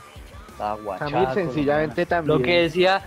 La 0.58 0.74
guachada 0.74 1.10
Samir, 1.10 1.34
sencillamente 1.34 2.06
también. 2.06 2.38
lo 2.38 2.44
que 2.44 2.60
decía, 2.62 3.02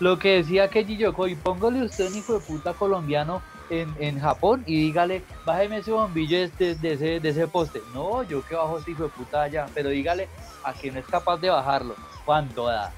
lo 0.00 0.18
que 0.18 0.36
decía 0.36 0.68
Kenji 0.68 0.98
Yokoi, 0.98 1.36
póngale 1.36 1.82
usted 1.84 2.06
un 2.06 2.16
hijo 2.16 2.34
de 2.38 2.40
puta 2.46 2.74
colombiano 2.74 3.42
en, 3.70 3.94
en 3.98 4.18
Japón 4.20 4.62
y 4.66 4.76
dígale, 4.80 5.24
bájeme 5.44 5.78
ese 5.78 5.92
bombillo 5.92 6.38
de, 6.38 6.48
de- 6.58 6.74
de 6.76 6.92
ese, 6.92 7.20
de 7.20 7.28
ese 7.28 7.48
poste. 7.48 7.82
No, 7.90 8.22
yo 8.22 8.42
que 8.42 8.54
bajo 8.54 8.78
ese 8.78 8.90
hijo 8.92 9.04
de 9.04 9.10
puta 9.10 9.42
allá, 9.42 9.66
pero 9.74 9.88
dígale 9.88 10.28
a 10.62 10.72
que 10.74 10.88
es 10.88 11.06
capaz 11.06 11.38
de 11.38 11.50
bajarlo. 11.50 11.96
¿Cuánto 12.24 12.66
da? 12.66 12.92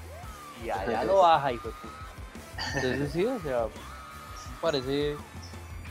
Y 0.63 0.71
allá 0.71 1.05
lo 1.05 1.19
baja, 1.19 1.53
hijo 1.53 1.69
de 1.69 1.75
puta. 1.75 1.95
Entonces 2.75 3.13
sí, 3.13 3.27
o 3.27 3.39
sea, 3.41 3.67
parece, 4.61 5.17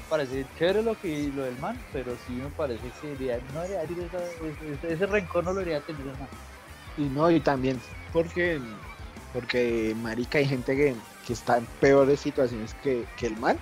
parece 0.09 0.45
chévere 0.57 0.83
lo 0.83 0.95
que 0.95 1.31
lo 1.33 1.43
del 1.43 1.57
man, 1.57 1.79
pero 1.91 2.15
sí 2.17 2.33
me 2.33 2.49
parece 2.49 2.91
que 3.01 3.15
no 3.53 3.61
debería 3.61 3.83
ese, 3.83 4.93
ese- 4.93 5.05
rencor 5.05 5.43
no 5.43 5.53
lo 5.53 5.59
debería 5.59 5.81
tener 5.81 6.07
el. 6.07 6.15
Y 6.97 7.09
no, 7.09 7.31
y 7.31 7.39
también 7.39 7.79
porque, 8.11 8.61
porque 9.33 9.95
marica, 10.01 10.37
hay 10.37 10.45
gente 10.45 10.75
que, 10.75 10.95
que 11.25 11.33
está 11.33 11.57
en 11.57 11.65
peores 11.79 12.19
situaciones 12.19 12.73
que, 12.75 13.07
que 13.15 13.27
el 13.27 13.37
man. 13.37 13.57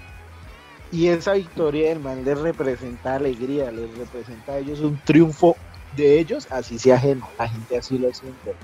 Y 0.91 1.07
esa 1.07 1.33
victoria 1.33 1.89
del 1.89 1.99
man 1.99 2.23
les 2.23 2.39
representa 2.39 3.15
alegría, 3.15 3.71
les 3.71 3.95
representa 3.97 4.53
a 4.53 4.57
ellos 4.59 4.79
un 4.79 4.97
triunfo 5.03 5.57
de 5.91 6.19
ellos, 6.19 6.47
así 6.51 6.77
sea 6.79 6.95
ajeno. 6.95 7.29
La 7.37 7.47
gente 7.47 7.77
así 7.77 7.97
lo 7.97 8.11
siente. 8.13 8.55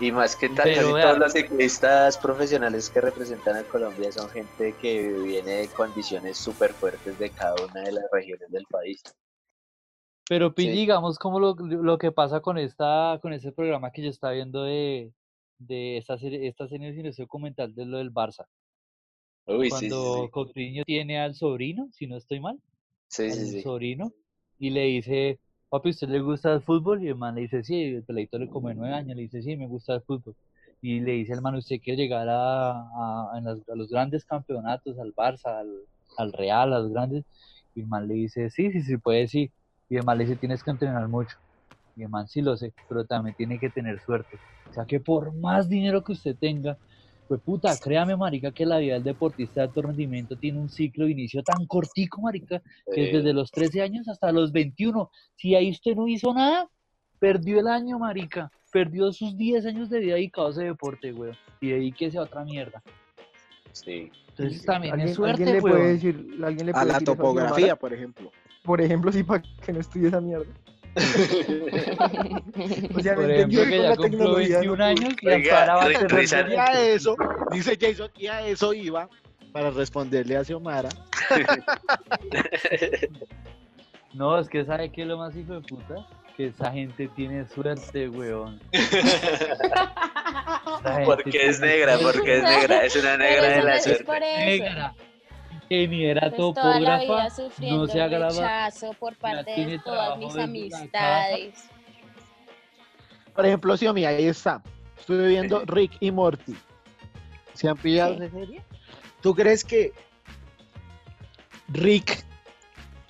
Y 0.00 0.10
más 0.10 0.34
que 0.34 0.48
tal, 0.48 0.64
Pero 0.64 1.00
todos 1.00 1.18
los 1.18 1.32
ciclistas 1.32 2.18
profesionales 2.18 2.90
que 2.90 3.00
representan 3.00 3.56
a 3.56 3.64
Colombia 3.64 4.10
son 4.10 4.28
gente 4.30 4.74
que 4.80 5.12
viene 5.22 5.52
de 5.58 5.68
condiciones 5.70 6.38
súper 6.38 6.74
fuertes 6.74 7.16
de 7.18 7.30
cada 7.30 7.54
una 7.70 7.82
de 7.82 7.92
las 7.92 8.04
regiones 8.10 8.50
del 8.50 8.64
país. 8.66 9.00
Pero 10.28 10.54
Pi, 10.54 10.64
Sí. 10.64 10.70
digamos 10.70 11.18
como 11.18 11.38
lo, 11.38 11.54
lo 11.54 11.98
que 11.98 12.10
pasa 12.10 12.40
con 12.40 12.58
esta, 12.58 13.18
con 13.22 13.32
este 13.32 13.52
programa 13.52 13.90
que 13.92 14.02
yo 14.02 14.10
estaba 14.10 14.32
viendo 14.32 14.64
de, 14.64 15.12
de 15.58 15.98
esta 15.98 16.18
serie, 16.18 16.48
esta 16.48 16.66
serie 16.68 16.92
de 16.92 17.08
ese 17.08 17.22
documental 17.22 17.74
de 17.74 17.86
lo 17.86 17.98
del 17.98 18.12
Barça. 18.12 18.46
Uy, 19.46 19.70
sí, 19.70 19.76
sí, 19.76 19.88
Cuando 19.90 20.24
sí. 20.24 20.30
Coutinho 20.30 20.84
tiene 20.84 21.20
al 21.20 21.34
sobrino, 21.34 21.88
si 21.92 22.06
no 22.06 22.16
estoy 22.16 22.40
mal, 22.40 22.58
Sí, 23.08 23.24
al 23.24 23.38
sí, 23.38 23.46
sí. 23.46 23.62
sobrino, 23.62 24.12
y 24.58 24.70
le 24.70 24.84
dice, 24.84 25.38
papi, 25.72 25.88
¿usted 25.88 26.08
le 26.08 26.20
gusta 26.20 26.52
el 26.52 26.60
fútbol? 26.60 27.02
Y 27.02 27.08
el 27.08 27.16
man 27.16 27.34
le 27.34 27.42
dice, 27.42 27.64
sí, 27.64 27.82
el 27.82 28.02
peladito 28.02 28.38
le 28.38 28.48
come 28.48 28.74
nueve 28.74 28.94
años, 28.94 29.16
le 29.16 29.22
dice, 29.22 29.42
sí, 29.42 29.56
me 29.56 29.66
gusta 29.66 29.94
el 29.94 30.02
fútbol. 30.02 30.34
Y 30.82 31.00
le 31.00 31.12
dice 31.12 31.32
al 31.32 31.40
man, 31.40 31.54
¿usted 31.54 31.80
quiere 31.80 32.02
llegar 32.02 32.28
a, 32.28 32.72
a 33.32 33.40
los 33.74 33.88
grandes 33.88 34.26
campeonatos, 34.26 34.98
al 34.98 35.14
Barça, 35.14 35.60
al, 35.60 35.70
al 36.18 36.32
Real, 36.34 36.74
a 36.74 36.80
los 36.80 36.92
grandes? 36.92 37.24
Y 37.74 37.80
el 37.80 37.86
man 37.86 38.06
le 38.06 38.14
dice, 38.14 38.50
sí, 38.50 38.70
sí, 38.70 38.82
sí, 38.82 38.98
puede, 38.98 39.28
sí. 39.28 39.50
Y 39.88 39.96
el 39.96 40.04
man 40.04 40.18
le 40.18 40.24
dice, 40.24 40.36
tienes 40.36 40.62
que 40.62 40.70
entrenar 40.70 41.08
mucho. 41.08 41.38
Y 41.96 42.02
el 42.02 42.10
man 42.10 42.28
sí 42.28 42.42
lo 42.42 42.54
sé, 42.58 42.74
pero 42.86 43.06
también 43.06 43.34
tiene 43.34 43.58
que 43.58 43.70
tener 43.70 43.98
suerte. 44.00 44.36
O 44.70 44.74
sea 44.74 44.84
que 44.84 45.00
por 45.00 45.32
más 45.34 45.70
dinero 45.70 46.04
que 46.04 46.12
usted 46.12 46.36
tenga, 46.38 46.76
pues 47.32 47.40
puta, 47.42 47.74
créame, 47.78 48.14
marica, 48.14 48.52
que 48.52 48.66
la 48.66 48.76
vida 48.76 48.92
del 48.94 49.04
deportista 49.04 49.62
de 49.62 49.68
alto 49.68 49.80
rendimiento 49.80 50.36
tiene 50.36 50.58
un 50.58 50.68
ciclo 50.68 51.06
de 51.06 51.12
inicio 51.12 51.42
tan 51.42 51.64
cortico, 51.66 52.20
marica, 52.20 52.60
que 52.92 53.04
es 53.04 53.08
Eh, 53.08 53.16
desde 53.16 53.32
los 53.32 53.50
13 53.50 53.80
años 53.80 54.06
hasta 54.06 54.30
los 54.32 54.52
21. 54.52 55.10
Si 55.34 55.54
ahí 55.54 55.70
usted 55.70 55.94
no 55.96 56.06
hizo 56.06 56.34
nada, 56.34 56.68
perdió 57.18 57.60
el 57.60 57.68
año, 57.68 57.98
marica. 57.98 58.50
Perdió 58.70 59.10
sus 59.12 59.34
10 59.38 59.64
años 59.64 59.88
de 59.88 60.00
vida 60.00 60.14
dedicados 60.16 60.58
a 60.58 60.60
ese 60.60 60.68
deporte, 60.68 61.12
weón. 61.14 61.34
Y 61.62 61.68
dedíquese 61.68 62.18
a 62.18 62.22
otra 62.22 62.44
mierda. 62.44 62.82
sí. 63.72 64.10
Entonces 64.36 64.64
también 64.64 64.94
es 64.94 65.00
¿Alguien, 65.00 65.14
suerte, 65.14 65.42
alguien 65.42 65.54
le 65.56 65.60
puede 65.60 65.92
decir, 65.92 66.14
alguien 66.44 66.66
le 66.66 66.72
A 66.72 66.74
puede 66.74 66.86
la 66.86 66.92
decir 66.98 67.08
a 67.08 67.14
Xiomara? 67.14 67.16
topografía, 67.16 67.76
por 67.76 67.92
ejemplo. 67.94 68.30
Por 68.62 68.80
ejemplo, 68.80 69.12
sí, 69.12 69.22
para 69.22 69.42
que 69.64 69.72
no 69.72 69.80
estudie 69.80 70.08
esa 70.08 70.20
mierda. 70.20 70.46
O 72.94 73.00
sea, 73.00 73.14
Por 73.14 73.26
me 73.26 73.34
ejemplo, 73.34 73.62
que 73.64 73.70
con 73.70 73.70
ya 73.70 73.78
la 73.88 73.96
cumplió 73.96 73.96
tecnología, 73.96 74.58
21 74.58 74.76
no 74.76 74.84
años 74.84 75.14
y 75.20 75.28
Oiga, 75.28 75.60
Ampara 75.62 75.74
va 75.74 75.84
a 75.84 75.88
a 76.66 76.80
eso, 76.82 77.16
dice 77.50 77.78
Jason, 77.80 78.10
y 78.16 78.26
a 78.26 78.46
eso 78.46 78.74
iba 78.74 79.08
para 79.52 79.70
responderle 79.70 80.36
a 80.36 80.44
Xiomara. 80.44 80.90
No, 84.14 84.38
es 84.38 84.46
que 84.46 84.62
sabe 84.66 84.92
que 84.92 85.06
lo 85.06 85.16
más 85.16 85.34
hijo 85.34 85.54
de 85.54 85.62
puta, 85.62 86.06
que 86.36 86.48
esa 86.48 86.70
gente 86.70 87.08
tiene 87.16 87.48
suerte, 87.48 88.10
weón. 88.10 88.60
Porque 91.06 91.46
es 91.46 91.60
negra, 91.60 91.96
porque 91.98 92.36
es 92.38 92.42
negra, 92.42 92.84
es 92.84 92.94
una 92.96 93.16
negra 93.16 93.48
de 93.48 93.62
la 93.62 93.76
es 93.76 93.84
suerte. 93.84 94.04
por 94.04 94.22
eso. 95.74 95.90
Negra, 95.90 96.12
ingeniera 96.28 96.30
Pues 96.30 96.36
toda 96.36 96.80
la 96.80 96.88
vida 96.98 96.98
topógrafa, 97.00 97.30
sufriendo 97.30 97.86
se 97.86 98.00
agrava- 98.02 98.28
rechazo 98.30 98.92
por 98.94 99.16
parte 99.16 99.64
de 99.66 99.78
todas 99.78 100.18
mis 100.18 100.36
amistades. 100.36 101.64
Por 103.34 103.46
ejemplo, 103.46 103.76
Xiomi, 103.76 104.04
ahí 104.04 104.26
está. 104.26 104.62
Estoy 104.98 105.28
viendo 105.28 105.60
Rick 105.66 105.92
y 106.00 106.10
Morty. 106.10 106.54
¿Se 107.54 107.68
han 107.68 107.76
pillado 107.76 108.16
Sí. 108.18 108.24
esa 108.24 108.34
serie? 108.34 108.62
¿Tú 109.22 109.34
crees 109.34 109.64
que 109.64 109.92
Rick 111.68 112.24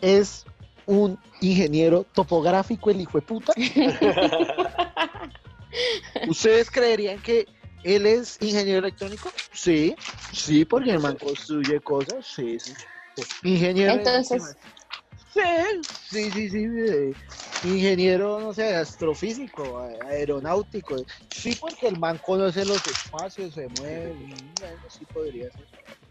es 0.00 0.44
un 0.86 1.18
ingeniero 1.40 2.04
topográfico, 2.04 2.90
el 2.90 3.00
hijo 3.00 3.18
de 3.18 3.22
puta? 3.22 3.52
¿Ustedes 6.28 6.70
creerían 6.70 7.18
que 7.20 7.46
él 7.84 8.06
es 8.06 8.38
ingeniero 8.40 8.80
electrónico? 8.80 9.30
Sí, 9.52 9.94
sí, 10.32 10.64
porque 10.64 10.92
el 10.92 11.00
man 11.00 11.16
construye 11.16 11.80
cosas, 11.80 12.26
sí, 12.26 12.58
sí. 12.58 12.72
Ingeniero. 13.42 13.94
Entonces, 13.94 14.56
Sí, 16.10 16.30
sí, 16.30 16.50
sí, 16.50 16.68
sí. 16.68 17.14
Ingeniero, 17.64 18.40
no 18.40 18.52
sé, 18.52 18.74
astrofísico, 18.74 19.78
aeronáutico. 20.06 20.96
Sí, 21.30 21.56
porque 21.60 21.88
el 21.88 21.96
man 21.96 22.18
conoce 22.18 22.64
los 22.64 22.84
espacios, 22.86 23.54
se 23.54 23.68
mueve. 23.68 24.12
Bueno, 24.58 24.76
sí 24.88 25.04
podría 25.12 25.50
ser. 25.50 25.66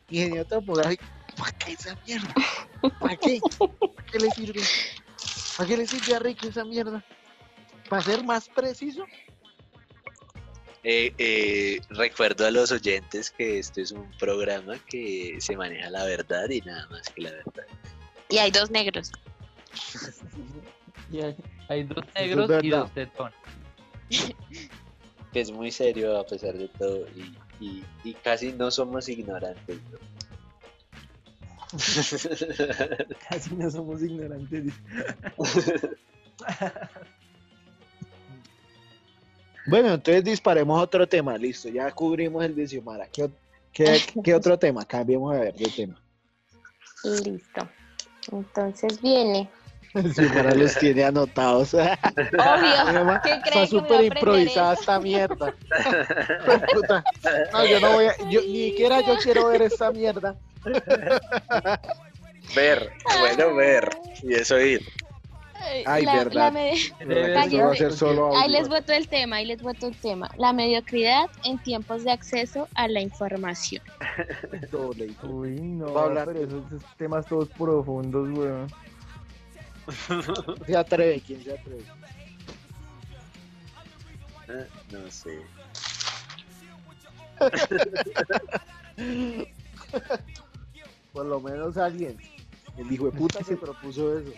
Ingeniero 0.09 0.45
topográfico. 0.45 1.03
¿Para 1.37 1.51
qué 1.51 1.73
esa 1.73 1.95
mierda? 2.05 2.33
¿Para 2.99 3.17
qué? 3.17 3.39
¿Para 3.95 4.11
qué 4.11 4.19
le 4.19 4.31
sirve? 4.31 4.61
¿Para 5.57 5.69
qué 5.69 5.77
le 5.77 5.87
sirve 5.87 6.15
a 6.15 6.19
Rick 6.19 6.43
esa 6.43 6.65
mierda? 6.65 7.03
¿Para 7.89 8.01
ser 8.01 8.23
más 8.23 8.47
preciso? 8.49 9.05
Eh, 10.83 11.13
eh, 11.19 11.79
recuerdo 11.89 12.45
a 12.47 12.51
los 12.51 12.71
oyentes 12.71 13.29
que 13.29 13.59
este 13.59 13.81
es 13.83 13.91
un 13.91 14.09
programa 14.17 14.79
que 14.89 15.37
se 15.39 15.55
maneja 15.55 15.89
la 15.91 16.05
verdad 16.05 16.49
y 16.49 16.59
nada 16.61 16.87
más 16.89 17.07
que 17.09 17.21
la 17.21 17.31
verdad. 17.31 17.65
Y 18.29 18.37
hay 18.39 18.49
dos 18.51 18.71
negros. 18.71 19.11
Hay 21.67 21.83
dos 21.83 22.03
negros 22.15 22.63
y 22.63 22.69
dos 22.69 22.93
tetón. 22.93 23.31
Que 25.31 25.41
es 25.41 25.51
muy 25.51 25.71
serio 25.71 26.17
a 26.17 26.25
pesar 26.25 26.53
de 26.57 26.67
todo 26.69 27.07
y, 27.15 27.37
y- 27.63 27.85
y 28.03 28.13
casi 28.15 28.51
no 28.53 28.71
somos 28.71 29.07
ignorantes. 29.07 29.77
¿no? 29.91 29.99
Casi 33.29 33.55
no 33.55 33.69
somos 33.71 34.01
ignorantes. 34.01 34.73
Bueno, 39.65 39.93
entonces 39.93 40.23
disparemos 40.23 40.81
otro 40.81 41.07
tema. 41.07 41.37
Listo, 41.37 41.69
ya 41.69 41.89
cubrimos 41.91 42.43
el 42.43 42.55
de 42.55 42.67
Xiomara. 42.67 43.07
¿Qué, 43.07 43.23
ot- 43.25 43.35
qué, 43.71 44.01
qué 44.23 44.33
otro 44.35 44.57
tema? 44.57 44.85
Cambiemos 44.85 45.35
a 45.35 45.39
ver 45.39 45.53
de 45.55 45.69
tema. 45.69 46.01
listo. 47.03 47.69
Entonces 48.31 49.01
viene. 49.01 49.49
Xiomara 50.15 50.55
los 50.55 50.77
tiene 50.77 51.03
anotados. 51.03 51.73
Obvio. 51.73 51.91
Xiomara, 52.89 53.21
¿Qué 53.23 53.33
Está 53.33 53.67
súper 53.67 54.05
improvisada 54.05 54.73
esta 54.73 54.99
mierda. 54.99 55.53
Puta. 56.73 57.03
No, 57.53 57.65
yo 57.65 57.79
no 57.79 57.91
voy 57.93 58.05
a, 58.05 58.17
yo, 58.29 58.41
ni 58.41 58.69
siquiera 58.69 59.01
yo 59.01 59.17
quiero 59.17 59.47
ver 59.47 59.61
esta 59.63 59.91
mierda. 59.91 60.35
ver, 62.55 62.91
bueno 63.19 63.55
ver 63.55 63.89
y 64.23 64.33
eso 64.33 64.59
ir. 64.59 64.81
Ay, 65.85 66.03
La- 66.05 66.13
verdad. 66.15 66.33
la 66.33 66.51
me- 66.51 66.73
Debe 66.99 67.39
Esto 67.39 67.57
va 67.57 67.71
a 67.71 67.75
ser 67.75 67.93
solo 67.93 68.37
Ahí 68.37 68.49
les 68.49 68.67
voto 68.67 68.93
el 68.93 69.07
tema, 69.07 69.37
ahí 69.37 69.45
les 69.45 69.61
voto 69.61 69.87
el 69.87 69.95
tema. 69.95 70.29
La 70.37 70.53
mediocridad 70.53 71.29
en 71.43 71.57
tiempos 71.59 72.03
de 72.03 72.11
acceso 72.11 72.67
a 72.75 72.87
la 72.87 73.01
información. 73.01 73.83
Doble. 74.71 75.11
Uy, 75.23 75.51
no, 75.61 75.93
Va 75.93 76.01
a 76.01 76.05
hablar. 76.05 76.25
pero 76.27 76.41
esos, 76.45 76.65
esos 76.67 76.83
temas 76.97 77.25
todos 77.27 77.49
profundos, 77.49 78.29
weón. 78.37 78.67
Se 80.65 80.75
atreve, 80.77 81.21
¿quién 81.25 81.43
se 81.43 81.53
atreve? 81.53 81.83
Ah, 84.49 84.65
No 84.91 85.11
sé. 85.11 85.39
Por 91.13 91.25
lo 91.25 91.39
menos 91.41 91.77
alguien. 91.77 92.17
El 92.77 92.91
hijo 92.91 93.05
de 93.05 93.11
puta 93.17 93.43
se 93.43 93.57
propuso 93.57 94.17
eso. 94.19 94.31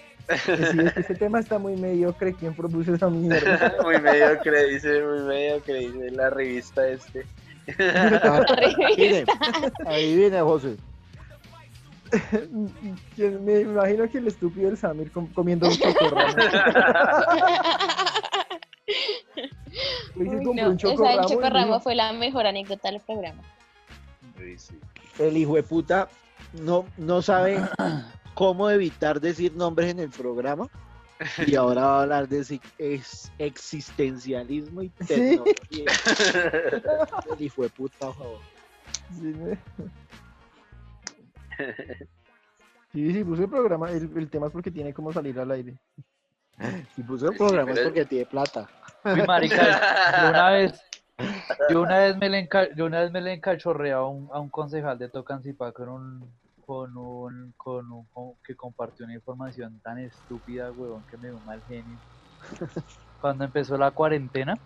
Sí, 0.45 0.51
es 0.51 0.93
que 0.93 0.99
este 1.01 1.15
tema 1.15 1.39
está 1.39 1.59
muy 1.59 1.75
mediocre. 1.75 2.33
¿Quién 2.33 2.55
produce 2.55 2.93
esa 2.93 3.09
mierda? 3.09 3.75
muy 3.83 3.99
mediocre, 3.99 4.67
dice, 4.67 5.01
muy 5.03 5.19
mediocre, 5.27 5.79
dice 5.79 6.11
la 6.11 6.29
revista 6.29 6.87
este. 6.87 7.25
Ah, 7.79 8.43
Adivine, 8.87 9.25
adivine, 9.85 10.41
José. 10.41 10.75
¿Quién- 13.15 13.43
Me 13.43 13.61
imagino 13.61 14.09
que 14.09 14.17
el 14.19 14.27
estúpido 14.27 14.67
del 14.69 14.77
Samir 14.77 15.11
com- 15.11 15.27
comiendo 15.33 15.67
un 15.67 15.73
chocorramo. 15.77 16.33
Uy, 20.15 20.27
no, 20.29 20.51
un 20.51 20.59
esa 20.59 20.87
del 20.87 21.21
chocorramo 21.25 21.79
fue 21.79 21.95
la 21.95 22.13
mejor 22.13 22.45
anécdota 22.45 22.91
del 22.91 22.99
programa. 23.01 23.41
El 25.19 25.37
hijo 25.37 25.55
de 25.55 25.63
puta 25.63 26.07
no, 26.53 26.85
no 26.97 27.21
sabe 27.21 27.61
cómo 28.33 28.69
evitar 28.69 29.19
decir 29.21 29.55
nombres 29.55 29.91
en 29.91 29.99
el 29.99 30.09
programa. 30.09 30.67
Y 31.47 31.55
ahora 31.55 31.81
va 31.85 31.99
a 31.99 32.01
hablar 32.03 32.27
de 32.27 32.43
si- 32.43 32.61
ex- 32.77 33.31
existencialismo 33.37 34.81
y 34.81 34.89
tecnología. 34.89 35.85
Hijo 37.39 37.63
de 37.63 37.69
puta, 37.69 37.97
por 37.99 38.15
favor. 38.15 38.39
Sí, 39.15 39.23
me- 39.23 39.57
Sí, 42.91 43.11
sí, 43.13 43.23
puse 43.23 43.43
el 43.43 43.49
programa. 43.49 43.89
El, 43.91 44.09
el 44.17 44.29
tema 44.29 44.47
es 44.47 44.51
porque 44.53 44.69
tiene 44.71 44.93
como 44.93 45.11
salir 45.13 45.39
al 45.39 45.49
aire. 45.51 45.75
Si 46.95 47.01
puso 47.03 47.29
el 47.29 47.37
programa 47.37 47.71
es 47.71 47.77
pero- 47.77 47.89
porque 47.89 48.05
tiene 48.05 48.25
plata. 48.25 48.67
Uy, 49.05 49.21
marica, 49.27 50.21
yo 50.21 50.29
una 50.29 50.49
vez, 50.51 50.81
yo 51.69 51.81
una 51.81 51.97
vez 51.99 52.17
me 52.17 52.29
le, 52.29 52.47
enca- 52.47 52.73
yo 52.75 52.85
una 52.85 53.01
vez 53.01 53.11
me 53.11 53.21
le 53.21 53.33
encachorré 53.33 53.91
a 53.91 54.01
un, 54.03 54.29
a 54.31 54.39
un 54.39 54.49
concejal 54.49 54.97
de 54.97 55.09
Tocancipá 55.09 55.71
con 55.71 55.89
un, 55.89 56.31
con 56.65 56.97
un, 56.97 57.53
con 57.57 57.91
un, 57.91 58.07
con- 58.07 58.35
que 58.45 58.55
compartió 58.55 59.05
una 59.05 59.15
información 59.15 59.79
tan 59.81 59.99
estúpida, 59.99 60.71
huevón, 60.73 61.05
que 61.09 61.17
me 61.17 61.27
dio 61.29 61.37
un 61.39 61.45
mal 61.45 61.63
genio. 61.63 62.01
Cuando 63.19 63.45
empezó 63.45 63.77
la 63.77 63.91
cuarentena, 63.91 64.61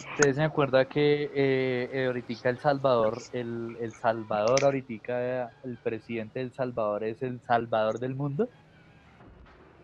ustedes 0.00 0.36
se 0.36 0.42
acuerdan 0.44 0.86
que 0.88 1.24
eh, 1.24 1.90
eh, 1.92 2.06
ahoritica 2.06 2.50
El 2.50 2.58
Salvador, 2.60 3.28
el, 3.32 3.76
el 3.80 3.94
Salvador 3.96 4.64
ahoritica, 4.64 5.52
el 5.62 5.78
presidente 5.80 6.40
del 6.40 6.52
Salvador 6.54 7.04
es 7.04 7.22
el 7.22 7.42
Salvador 7.42 8.00
del 8.00 8.16
mundo. 8.16 8.50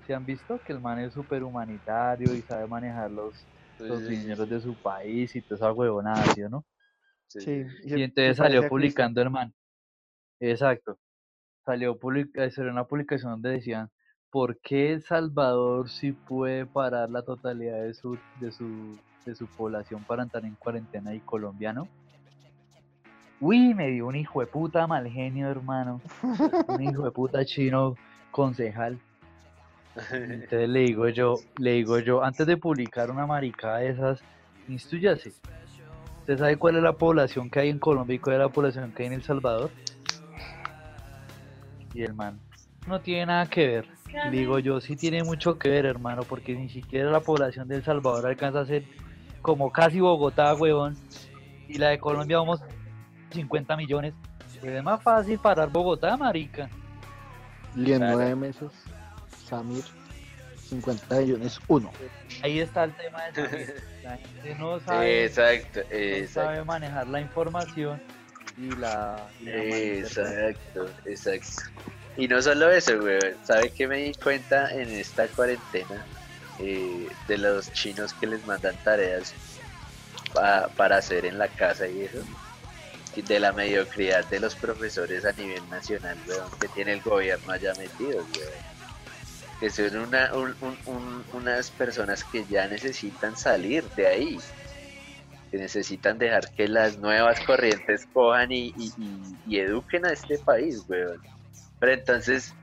¿Se 0.01 0.15
han 0.15 0.25
visto? 0.25 0.61
Que 0.65 0.73
el 0.73 0.81
man 0.81 0.99
es 1.01 1.13
súper 1.15 1.43
humanitario 1.45 2.35
y 2.35 2.43
sabe 2.43 2.67
manejar 2.67 3.11
los, 3.11 3.47
los 3.87 4.07
Sí, 4.07 4.07
dineros 4.07 4.49
de 4.49 4.61
su 4.61 4.79
país 4.79 5.35
y 5.37 5.43
toda 5.43 5.57
esa 5.57 5.73
huevonada, 5.73 6.31
¿sí 6.31 6.43
o 6.43 6.49
no? 6.49 6.65
sí, 7.29 7.53
Y 7.95 8.03
entonces 8.03 8.37
salió 8.37 8.67
publicando 8.67 9.23
el 9.23 9.31
man. 9.31 9.55
Exacto. 10.41 10.99
Salió 11.67 11.99
publica, 11.99 12.49
salió 12.51 12.71
una 12.71 12.85
publicación 12.85 13.33
donde 13.33 13.51
decían, 13.51 13.91
¿por 14.31 14.57
qué 14.61 14.93
El 14.93 15.03
Salvador 15.03 15.91
sí 15.91 16.13
puede 16.13 16.65
parar 16.65 17.11
la 17.11 17.23
totalidad 17.23 17.83
de 17.83 17.93
su, 17.93 18.17
de 18.41 18.53
su, 18.53 18.97
de 19.25 19.35
su 19.35 19.49
población 19.49 20.05
para 20.05 20.23
entrar 20.23 20.45
en 20.45 20.55
cuarentena 20.55 21.13
y 21.13 21.19
colombiano? 21.19 21.89
Uy, 23.41 23.75
me 23.75 23.89
dio 23.89 24.07
un 24.07 24.15
hijo 24.15 24.41
de 24.41 24.47
puta 24.47 24.87
mal 24.87 25.09
genio, 25.09 25.51
hermano. 25.51 26.01
Un 26.69 26.83
hijo 26.83 27.03
de 27.03 27.11
puta 27.11 27.45
chino 27.45 27.97
concejal. 28.31 29.01
Entonces 30.13 30.69
le 30.69 30.81
digo 30.81 31.09
yo, 31.09 31.35
le 31.59 31.73
digo 31.73 31.99
yo, 31.99 32.23
antes 32.23 32.47
de 32.47 32.57
publicar 32.57 33.11
una 33.11 33.27
maricada 33.27 33.79
de 33.79 33.91
esas, 33.91 34.23
instruyase. 34.69 35.33
¿Usted 36.21 36.39
sabe 36.39 36.57
cuál 36.57 36.77
es 36.77 36.83
la 36.85 36.93
población 36.93 37.51
que 37.51 37.59
hay 37.59 37.71
en 37.71 37.81
Colombia 37.81 38.15
y 38.15 38.19
cuál 38.21 38.37
es 38.37 38.43
la 38.43 38.51
población 38.51 38.93
que 38.93 39.03
hay 39.03 39.09
en 39.09 39.15
El 39.15 39.23
Salvador? 39.25 39.71
Y 41.97 42.03
el 42.03 42.13
man, 42.13 42.39
no 42.87 43.01
tiene 43.01 43.25
nada 43.25 43.47
que 43.47 43.67
ver. 43.67 43.89
Digo 44.31 44.59
yo, 44.59 44.83
sí 44.83 44.97
tiene 44.97 45.25
mucho 45.25 45.59
que 45.59 45.71
ver, 45.71 45.87
hermano, 45.87 46.25
porque 46.25 46.55
ni 46.55 46.69
siquiera 46.69 47.11
la 47.11 47.21
población 47.21 47.69
de 47.69 47.77
El 47.77 47.85
Salvador 47.85 48.27
alcanza 48.27 48.61
a 48.61 48.67
ser 48.67 48.85
como 49.41 49.73
casi 49.73 49.99
Bogotá, 49.99 50.55
huevón. 50.55 50.95
Y 51.69 51.79
la 51.79 51.89
de 51.89 51.99
Colombia 51.99 52.37
vamos 52.37 52.61
50 53.31 53.77
millones. 53.79 54.13
Pues 54.61 54.73
es 54.75 54.83
más 54.83 55.03
fácil 55.03 55.39
parar 55.39 55.71
Bogotá, 55.71 56.19
marica. 56.19 56.69
Y 57.75 57.93
en 57.93 58.01
nueve 58.01 58.37
meses, 58.37 58.71
Samir, 59.47 59.85
50 60.69 61.19
millones, 61.21 61.59
uno. 61.67 61.91
Ahí 62.43 62.61
está 62.61 62.85
el 62.85 62.93
tema 62.93 63.23
de 63.25 63.49
Samir. 63.49 63.75
La 64.03 64.17
gente 64.19 64.55
no 64.59 64.81
sabe, 64.81 65.25
Exacto, 65.25 65.81
no 65.81 65.97
exacto. 65.97 66.51
sabe 66.51 66.65
manejar 66.65 67.09
la 67.09 67.23
información 67.23 68.03
y 68.59 68.71
la, 68.77 69.29
y 69.41 69.45
la. 69.45 69.57
Exacto, 69.57 70.91
exacto. 71.05 71.63
Y 72.17 72.29
no 72.29 72.41
solo 72.41 72.71
eso, 72.71 72.99
güey. 72.99 73.19
¿Sabe 73.43 73.71
qué 73.71 73.87
me 73.87 73.99
di 73.99 74.15
cuenta 74.15 74.71
en 74.73 74.89
esta 74.91 75.29
cuarentena? 75.29 76.07
Eh, 76.59 77.09
de 77.29 77.37
los 77.39 77.71
chinos 77.73 78.15
que 78.15 78.27
les 78.27 78.47
mandan 78.47 78.75
tareas 78.83 79.35
pa- 80.33 80.69
para 80.75 80.97
hacer 80.97 81.27
en 81.27 81.37
la 81.39 81.49
casa 81.49 81.87
y 81.87 82.03
eso. 82.05 82.23
De 83.15 83.41
la 83.41 83.53
mediocridad 83.53 84.25
de 84.27 84.41
los 84.41 84.55
profesores 84.55 85.25
a 85.25 85.33
nivel 85.33 85.67
nacional, 85.71 86.17
weón, 86.27 86.51
que 86.61 86.69
tiene 86.69 86.93
el 86.95 87.01
gobierno 87.03 87.53
allá 87.53 87.73
metido, 87.75 88.19
weón. 88.19 88.67
Que 89.61 89.71
son 89.71 89.97
una, 89.99 90.35
un- 90.35 90.55
un- 90.61 90.79
un- 90.87 91.25
unas 91.35 91.71
personas 91.71 92.25
que 92.25 92.45
ya 92.47 92.67
necesitan 92.69 93.37
salir 93.37 93.85
de 93.97 94.07
ahí 94.07 94.39
que 95.57 95.63
necesitan 95.63 96.19
dejar 96.19 96.51
que 96.55 96.69
las 96.69 96.99
nuevas 96.99 97.41
corrientes 97.41 98.07
cojan 98.13 98.53
y, 98.53 98.73
y- 98.77 98.93
y- 98.97 99.37
y 99.47 99.59
eduquen 99.59 100.05
a 100.05 100.13
este 100.13 100.39
país, 100.39 100.85
weón. 100.89 101.21
Pero 101.79 101.93
entonces, 101.93 102.55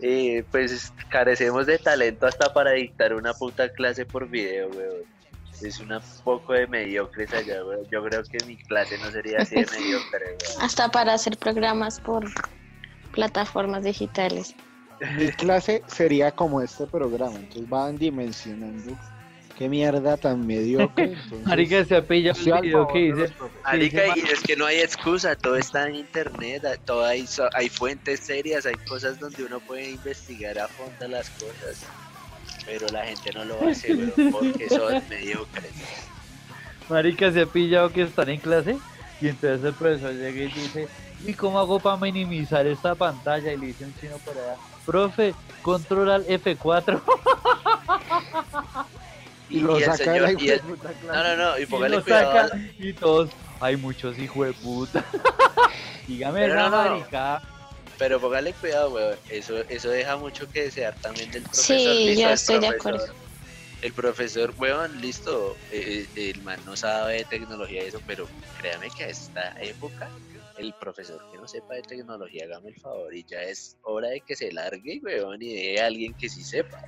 eh, 0.00 0.44
pues 0.50 0.92
carecemos 1.10 1.66
de 1.66 1.78
talento 1.78 2.26
hasta 2.26 2.52
para 2.52 2.72
dictar 2.72 3.14
una 3.14 3.32
puta 3.32 3.68
clase 3.70 4.04
por 4.04 4.28
video, 4.28 4.68
weón. 4.70 5.02
Es 5.62 5.78
un 5.80 5.90
poco 6.24 6.52
de 6.54 6.66
mediocres 6.66 7.32
allá, 7.32 7.64
weón. 7.64 7.86
Yo 7.90 8.02
creo 8.04 8.22
que 8.24 8.44
mi 8.46 8.56
clase 8.64 8.98
no 8.98 9.10
sería 9.10 9.38
así 9.38 9.54
de 9.56 9.66
mediocre, 9.72 10.26
weón. 10.26 10.62
Hasta 10.62 10.88
para 10.90 11.14
hacer 11.14 11.36
programas 11.38 12.00
por 12.00 12.24
plataformas 13.12 13.84
digitales. 13.84 14.54
Mi 15.16 15.28
clase 15.32 15.82
sería 15.88 16.30
como 16.30 16.60
este 16.62 16.86
programa, 16.86 17.36
entonces 17.36 17.68
van 17.68 17.96
dimensionando 17.96 18.96
qué 19.62 19.68
mierda 19.68 20.16
tan 20.16 20.44
mediocre. 20.44 21.04
entonces, 21.12 21.46
Marica 21.46 21.84
se 21.84 21.96
ha 21.96 22.02
pillado 22.02 22.38
el 22.40 22.62
video 22.62 22.88
que 22.88 22.98
dice. 22.98 23.32
Marica, 23.64 24.02
y 24.16 24.20
es 24.20 24.40
que 24.40 24.56
no 24.56 24.66
hay 24.66 24.80
excusa, 24.80 25.36
todo 25.36 25.56
está 25.56 25.88
en 25.88 25.94
internet, 25.96 26.64
todo 26.84 27.04
hay, 27.04 27.26
fuentes 27.68 28.20
serias, 28.20 28.66
hay 28.66 28.74
cosas 28.88 29.20
donde 29.20 29.44
uno 29.44 29.60
puede 29.60 29.90
investigar 29.90 30.58
a 30.58 30.66
fondo 30.66 31.06
las 31.06 31.30
cosas, 31.30 31.86
pero 32.66 32.88
la 32.88 33.06
gente 33.06 33.30
no 33.32 33.44
lo 33.44 33.68
hace, 33.68 33.94
weón, 33.94 34.32
porque 34.32 34.68
son 34.68 35.00
mediocres. 35.08 35.70
Marica 36.88 37.30
se 37.30 37.42
ha 37.42 37.46
pillado 37.46 37.92
que 37.92 38.02
están 38.02 38.30
en 38.30 38.40
clase 38.40 38.76
y 39.20 39.28
entonces 39.28 39.64
el 39.64 39.74
profesor 39.74 40.12
llega 40.12 40.42
y 40.42 40.48
dice, 40.48 40.88
¿y 41.24 41.34
cómo 41.34 41.60
hago 41.60 41.78
para 41.78 41.98
minimizar 41.98 42.66
esta 42.66 42.96
pantalla? 42.96 43.52
Y 43.52 43.58
le 43.58 43.66
dice 43.66 43.84
un 43.84 43.94
chino 44.00 44.16
por 44.24 44.36
allá, 44.36 44.56
profe, 44.84 45.34
control 45.62 46.10
al 46.10 46.26
F4. 46.26 47.00
Y 49.52 49.60
lo 49.60 49.76
el 49.76 49.84
saca 49.84 50.12
de 50.12 50.20
la 50.20 50.28
señor- 50.30 50.42
y 50.42 50.48
el- 50.50 50.56
hijueputa 50.58 50.94
no, 51.02 51.12
no, 51.24 51.36
no, 51.36 51.58
y 51.58 51.66
póngale 51.66 52.02
cuidado. 52.02 52.48
saca 52.48 52.60
y 52.78 52.92
todos, 52.94 53.30
hay 53.60 53.76
muchos 53.76 54.18
hijos 54.18 54.46
de 54.46 54.52
puta. 54.54 55.04
Dígame 56.08 56.40
Pero 56.40 56.54
esa 56.54 56.68
no, 56.70 56.84
no. 56.84 56.90
marica. 56.90 57.42
Pero 57.98 58.20
póngale 58.20 58.52
cuidado, 58.54 58.90
weón. 58.90 59.16
Eso, 59.30 59.58
eso 59.68 59.88
deja 59.90 60.16
mucho 60.16 60.50
que 60.50 60.64
desear 60.64 60.94
también 61.00 61.30
del 61.30 61.42
profesor. 61.42 61.76
Sí, 61.76 62.04
listo, 62.06 62.20
yo 62.22 62.28
el 62.28 62.34
estoy 62.34 62.54
de 62.58 62.66
profesor- 62.68 62.94
acuerdo. 62.94 63.14
El 63.82 63.92
profesor, 63.92 64.54
weón, 64.58 65.00
listo. 65.00 65.56
eh, 65.70 66.06
eh, 66.16 66.30
el 66.30 66.42
man 66.42 66.58
no 66.64 66.76
sabe 66.76 67.14
de 67.18 67.24
tecnología 67.24 67.84
y 67.84 67.88
eso, 67.88 68.00
pero 68.06 68.28
créame 68.60 68.88
que 68.96 69.04
a 69.04 69.08
esta 69.08 69.54
época, 69.60 70.08
el 70.56 70.72
profesor 70.74 71.20
que 71.30 71.38
no 71.38 71.46
sepa 71.46 71.74
de 71.74 71.82
tecnología, 71.82 72.44
hágame 72.46 72.70
el 72.70 72.76
favor. 72.80 73.14
Y 73.14 73.24
ya 73.24 73.42
es 73.42 73.76
hora 73.82 74.08
de 74.08 74.20
que 74.20 74.34
se 74.36 74.50
largue, 74.52 75.00
weón, 75.04 75.40
y 75.42 75.54
de 75.54 75.80
alguien 75.80 76.14
que 76.14 76.28
sí 76.28 76.42
sepa. 76.42 76.80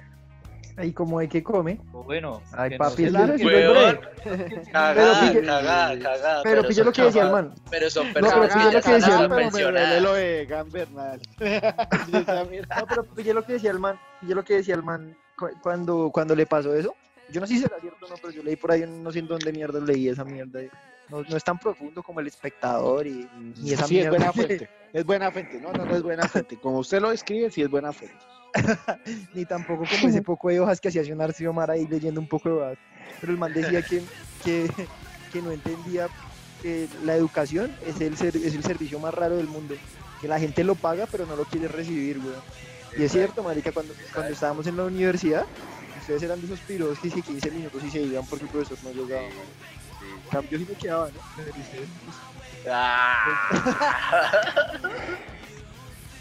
Ahí 0.77 0.93
como 0.93 1.21
de 1.21 1.29
que 1.29 1.43
come. 1.43 1.81
Bueno, 1.93 2.43
Ay, 2.53 2.71
que 2.71 2.77
papi, 2.79 3.05
no 3.05 3.25
es 3.35 3.41
que 3.41 4.63
cagada, 4.73 5.33
cagada, 5.33 5.99
cagada. 5.99 6.43
Pero 6.43 6.63
pille 6.63 6.75
son 6.75 6.87
lo 6.87 6.93
que 6.93 7.03
decía 7.03 7.23
el 7.23 7.31
man. 7.31 7.55
Pero 7.71 7.91
son 7.91 8.13
pero 8.13 8.27
personas 8.27 8.55
pille 8.55 8.69
que 8.69 8.75
lo 8.75 8.83
que 8.83 8.93
decía 8.93 9.15
el 9.21 9.29
man, 9.29 9.51
pero 9.53 9.73
me 9.73 10.01
lo 10.01 10.15
de 10.15 10.47
Gambernal. 10.47 11.21
No, 11.41 12.87
pero 12.89 13.05
pillé 13.05 13.35
lo 13.35 13.45
que 13.45 13.53
decía 13.55 13.71
el 13.71 13.79
man. 13.79 13.99
Pillé 14.21 14.35
lo 14.35 14.45
que 14.45 14.55
decía 14.55 14.75
el 14.75 14.83
man 14.83 15.17
cu- 15.39 15.51
cuando, 15.63 16.11
cuando 16.13 16.35
le 16.35 16.47
pasó 16.47 16.75
eso. 16.75 16.95
Yo 17.31 17.41
no 17.41 17.47
sé 17.47 17.55
si 17.55 17.61
será 17.61 17.79
cierto 17.81 18.07
o 18.07 18.09
no, 18.09 18.17
pero 18.21 18.33
yo 18.33 18.43
leí 18.43 18.57
por 18.57 18.71
ahí, 18.73 18.85
no 18.87 19.11
sé 19.11 19.21
en 19.21 19.27
dónde 19.29 19.51
mierda 19.53 19.81
leí 19.81 20.09
esa 20.09 20.25
mierda. 20.25 20.61
No, 21.09 21.23
no 21.23 21.37
es 21.37 21.45
tan 21.45 21.59
profundo 21.59 22.03
como 22.03 22.21
el 22.21 22.27
espectador 22.27 23.07
y, 23.07 23.29
y 23.63 23.73
esa 23.73 23.87
sí, 23.87 23.99
es 23.99 24.07
mierda. 24.07 24.11
buena 24.11 24.33
fuente. 24.33 24.69
Es 24.93 25.05
buena 25.05 25.31
fuente. 25.31 25.61
No, 25.61 25.73
no, 25.73 25.85
no 25.85 25.97
es 25.97 26.03
buena 26.03 26.27
fuente. 26.29 26.59
Como 26.61 26.79
usted 26.79 27.01
lo 27.01 27.13
escribe, 27.13 27.51
sí 27.51 27.63
es 27.63 27.71
buena 27.71 27.93
fuente. 27.93 28.17
ni 29.35 29.45
tampoco 29.45 29.85
como 29.91 30.09
ese 30.09 30.23
poco 30.23 30.49
de 30.49 30.61
hojas 30.61 30.81
que 30.81 30.89
hacía 30.89 31.03
un 31.13 31.19
Narciso 31.19 31.53
Mar 31.53 31.71
ahí 31.71 31.87
leyendo 31.87 32.21
un 32.21 32.29
poco 32.29 32.49
de 32.49 32.55
hojas. 32.57 32.79
Pero 33.21 33.33
el 33.33 33.39
man 33.39 33.53
decía 33.53 33.83
que, 33.83 34.03
que, 34.45 34.71
que 35.33 35.43
no 35.43 35.51
entendía 35.53 36.09
que 36.63 36.89
la 37.05 37.15
educación 37.15 37.75
es 37.87 38.01
el, 38.01 38.17
ser- 38.17 38.37
es 38.37 38.55
el 38.55 38.63
servicio 38.63 38.99
más 38.99 39.13
raro 39.15 39.37
del 39.37 39.49
mundo. 39.49 39.75
Que 40.21 40.29
la 40.29 40.39
gente 40.39 40.65
lo 40.65 40.75
paga, 40.75 41.07
pero 41.11 41.27
no 41.27 41.37
lo 41.37 41.45
quiere 41.45 41.69
recibir, 41.69 42.19
weón. 42.19 42.41
Y 42.97 43.03
es 43.03 43.13
cierto, 43.13 43.43
marica, 43.43 43.73
cuando, 43.73 43.93
cuando 44.13 44.33
estábamos 44.33 44.67
en 44.67 44.77
la 44.77 44.85
universidad, 44.85 45.45
ustedes 46.01 46.23
eran 46.23 46.41
de 46.41 46.47
esos 46.47 46.61
piros 46.61 46.99
que 47.01 47.11
si 47.11 47.21
15 47.23 47.51
minutos 47.51 47.83
y 47.85 47.91
se 47.91 48.01
iban 48.03 48.25
porque 48.27 48.45
el 48.45 48.51
profesor 48.51 48.79
no 48.85 48.93
llegaba. 48.93 49.23
man. 49.23 49.33
En 50.25 50.31
cambio 50.31 50.59
sí 50.59 50.67
me 50.69 50.75
quedaba, 50.77 51.09
¿no? 51.09 51.45
Ah. 52.71 53.19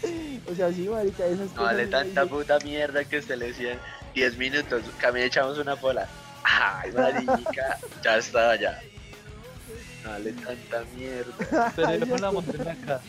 o 0.50 0.54
sea, 0.54 0.72
sí, 0.72 0.88
marica, 0.88 1.26
esas 1.26 1.48
No 1.50 1.56
cosas 1.56 1.64
vale 1.64 1.86
tanta 1.86 2.26
puta 2.26 2.58
mierda 2.60 3.04
que 3.04 3.18
usted 3.18 3.36
le 3.36 3.48
decía 3.48 3.78
10 4.14 4.38
minutos, 4.38 4.82
camina 4.98 5.26
echamos 5.26 5.58
una 5.58 5.76
pola. 5.76 6.08
Ay, 6.44 6.92
marica, 6.92 7.78
ya 8.02 8.18
estaba 8.18 8.56
ya. 8.56 8.80
No 10.04 10.10
vale 10.10 10.32
tanta 10.32 10.84
mierda. 10.96 11.72
Tenemos 11.74 12.20
la 12.20 12.30
montaña 12.32 12.72
acá. 12.72 13.00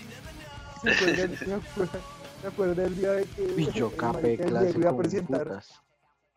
¿Se? 0.81 1.27
Me 1.45 1.55
acuerdo, 1.55 1.99
me 2.41 2.47
acuerdo 2.49 2.75
del 2.75 2.95
día 2.95 3.11
de 3.11 3.25
que 3.25 3.45
el 3.45 3.95
capé 3.97 4.37
clase 4.37 4.77
iba 4.77 4.91
a 4.91 4.97
presentar, 4.97 5.43
putas. 5.43 5.84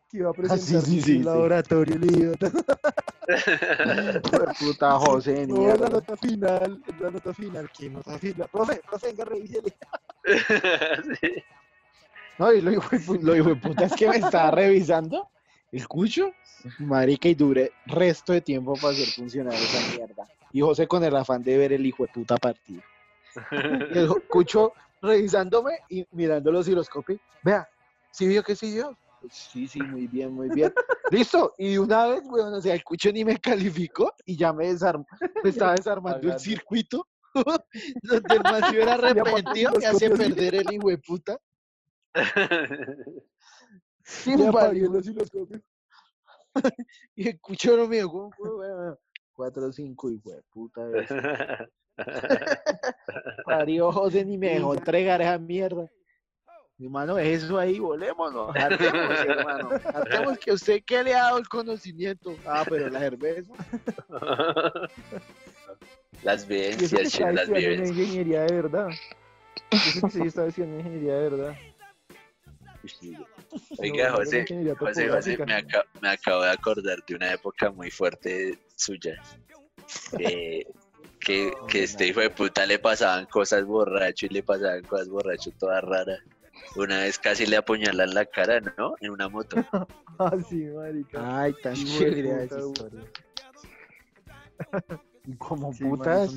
Que 0.09 0.17
iba 0.17 0.29
a 0.29 0.31
Ah, 0.31 0.35
presentar 0.35 0.81
sí, 0.81 0.81
sí, 0.81 0.97
un 0.97 1.03
sí, 1.03 1.17
sí. 1.19 1.23
laboratorio, 1.23 1.95
el 1.95 2.05
idiota. 2.05 2.51
Puta 4.59 4.97
José, 4.97 5.45
No, 5.47 5.67
la 5.75 5.89
nota 5.89 6.17
final, 6.17 6.81
la 6.99 7.09
nota 7.11 7.33
final, 7.33 7.69
¿qué 7.77 7.89
nota 7.89 8.17
final? 8.17 8.49
Profe, 8.51 8.81
profe, 8.89 9.07
venga, 9.07 9.25
revísele. 9.25 9.75
Sí. 11.21 11.43
No, 12.37 12.53
y 12.53 12.61
lo 12.61 12.71
hijo, 12.71 12.89
de 12.89 12.99
pu- 13.01 13.21
lo 13.21 13.35
hijo 13.35 13.49
de 13.49 13.55
puta 13.57 13.83
es 13.83 13.93
que 13.97 14.07
me 14.07 14.15
estaba 14.15 14.49
revisando 14.51 15.29
el 15.73 15.85
cucho. 15.89 16.31
Marica, 16.79 17.27
y 17.27 17.35
duré 17.35 17.69
resto 17.85 18.31
de 18.31 18.39
tiempo 18.39 18.75
para 18.75 18.93
hacer 18.93 19.07
funcionar 19.11 19.53
esa 19.55 19.81
mierda. 19.93 20.25
Y 20.53 20.61
José 20.61 20.87
con 20.87 21.03
el 21.03 21.13
afán 21.17 21.43
de 21.43 21.57
ver 21.57 21.73
el 21.73 21.85
hijo 21.85 22.03
de 22.05 22.13
puta 22.13 22.37
partido. 22.37 22.81
Y 23.93 23.97
el 23.97 24.07
cucho 24.29 24.71
revisándome 25.01 25.79
y 25.89 26.07
mirando 26.11 26.49
los 26.49 26.61
osciloscopios. 26.61 27.19
Vea, 27.43 27.67
¿sí 28.11 28.25
vio 28.25 28.41
que 28.41 28.55
sí 28.55 28.73
vio? 28.73 28.97
Sí, 29.29 29.67
sí, 29.67 29.81
muy 29.81 30.07
bien, 30.07 30.33
muy 30.33 30.49
bien. 30.49 30.73
Listo. 31.11 31.53
Y 31.57 31.77
una 31.77 32.07
vez, 32.07 32.23
weón, 32.25 32.53
o 32.53 32.61
sea, 32.61 32.73
el 32.73 32.83
cucho 32.83 33.11
ni 33.11 33.25
me 33.25 33.37
calificó 33.37 34.13
y 34.25 34.37
ya 34.37 34.53
me 34.53 34.67
desarmó, 34.67 35.05
me 35.43 35.49
estaba 35.49 35.75
desarmando 35.75 36.31
el 36.31 36.39
circuito. 36.39 37.07
donde 37.33 38.35
el 38.35 38.39
aparte 38.39 38.83
arrepentido 38.83 39.71
me 39.79 39.85
hace 39.85 40.09
perder 40.09 40.55
el 40.55 40.73
hijo 40.73 40.89
de 40.89 40.97
puta. 40.97 41.39
Sí. 44.09 44.33
Y 47.15 47.29
el 47.29 47.39
cucho 47.39 47.77
no 47.77 47.87
me 47.87 47.97
dijo, 47.97 48.11
¿cómo 48.11 48.31
fue, 48.31 48.55
weón? 48.55 48.97
4 49.33 49.67
o 49.67 49.71
5, 49.71 50.09
hijo 50.09 50.31
de 50.31 50.41
puta. 50.49 50.81
Parió 53.45 53.91
José 53.91 54.25
ni 54.25 54.37
me 54.37 54.55
dejó 54.55 54.73
entregar 54.73 55.21
esa 55.21 55.37
mierda. 55.37 55.89
Mi 56.79 56.85
hermano, 56.85 57.17
es 57.17 57.43
eso 57.43 57.59
ahí, 57.59 57.77
volémonos. 57.77 58.55
Hartemos, 58.55 59.19
hermano. 59.19 59.69
Hartemos 59.93 60.37
que 60.39 60.53
usted 60.53 60.81
que 60.85 61.03
le 61.03 61.13
ha 61.13 61.23
dado 61.23 61.37
el 61.39 61.47
conocimiento. 61.49 62.35
Ah, 62.47 62.65
pero 62.67 62.89
la 62.89 62.99
cerveza. 62.99 63.53
Las 66.23 66.45
vivencias, 66.47 67.11
chis, 67.11 67.19
las 67.21 67.47
una 67.47 67.57
vivencias. 67.59 67.97
ingeniería 67.97 68.41
de 68.43 68.53
verdad. 68.53 68.87
Eso 69.71 70.01
que 70.01 70.11
sí 70.11 70.21
ingeniería 70.61 71.13
de 71.15 71.29
verdad. 71.29 71.55
Oiga, 73.77 74.11
José, 74.11 74.45
José, 74.77 75.09
José, 75.09 75.37
me, 75.45 75.53
aca- 75.53 75.85
me 76.01 76.09
acabo 76.09 76.43
de 76.43 76.49
acordar 76.51 76.97
de 77.07 77.15
una 77.15 77.33
época 77.33 77.71
muy 77.71 77.89
fuerte 77.91 78.57
suya. 78.75 79.21
Eh, 80.17 80.65
que, 81.19 81.51
que 81.67 81.83
este 81.83 82.07
hijo 82.07 82.19
de 82.21 82.29
puta 82.29 82.65
le 82.65 82.79
pasaban 82.79 83.25
cosas 83.27 83.63
borracho 83.65 84.25
y 84.25 84.29
le 84.29 84.43
pasaban 84.43 84.83
cosas 84.83 85.07
borracho 85.09 85.51
todas 85.57 85.81
raras. 85.83 86.19
Una 86.75 86.99
vez 86.99 87.17
casi 87.19 87.45
le 87.45 87.57
apuñalan 87.57 88.13
la 88.13 88.25
cara, 88.25 88.59
¿no? 88.77 88.95
En 89.01 89.11
una 89.11 89.27
moto. 89.29 89.57
Ah, 90.21 90.35
sí, 90.49 90.65
marica. 90.65 91.39
Ay, 91.41 91.55
tan 91.63 91.73
chévere 91.75 92.43
esa 92.43 92.59
historia. 92.59 93.01
Y 95.25 95.35
como 95.37 95.71
Sí, 95.73 95.83
putas, 95.85 96.31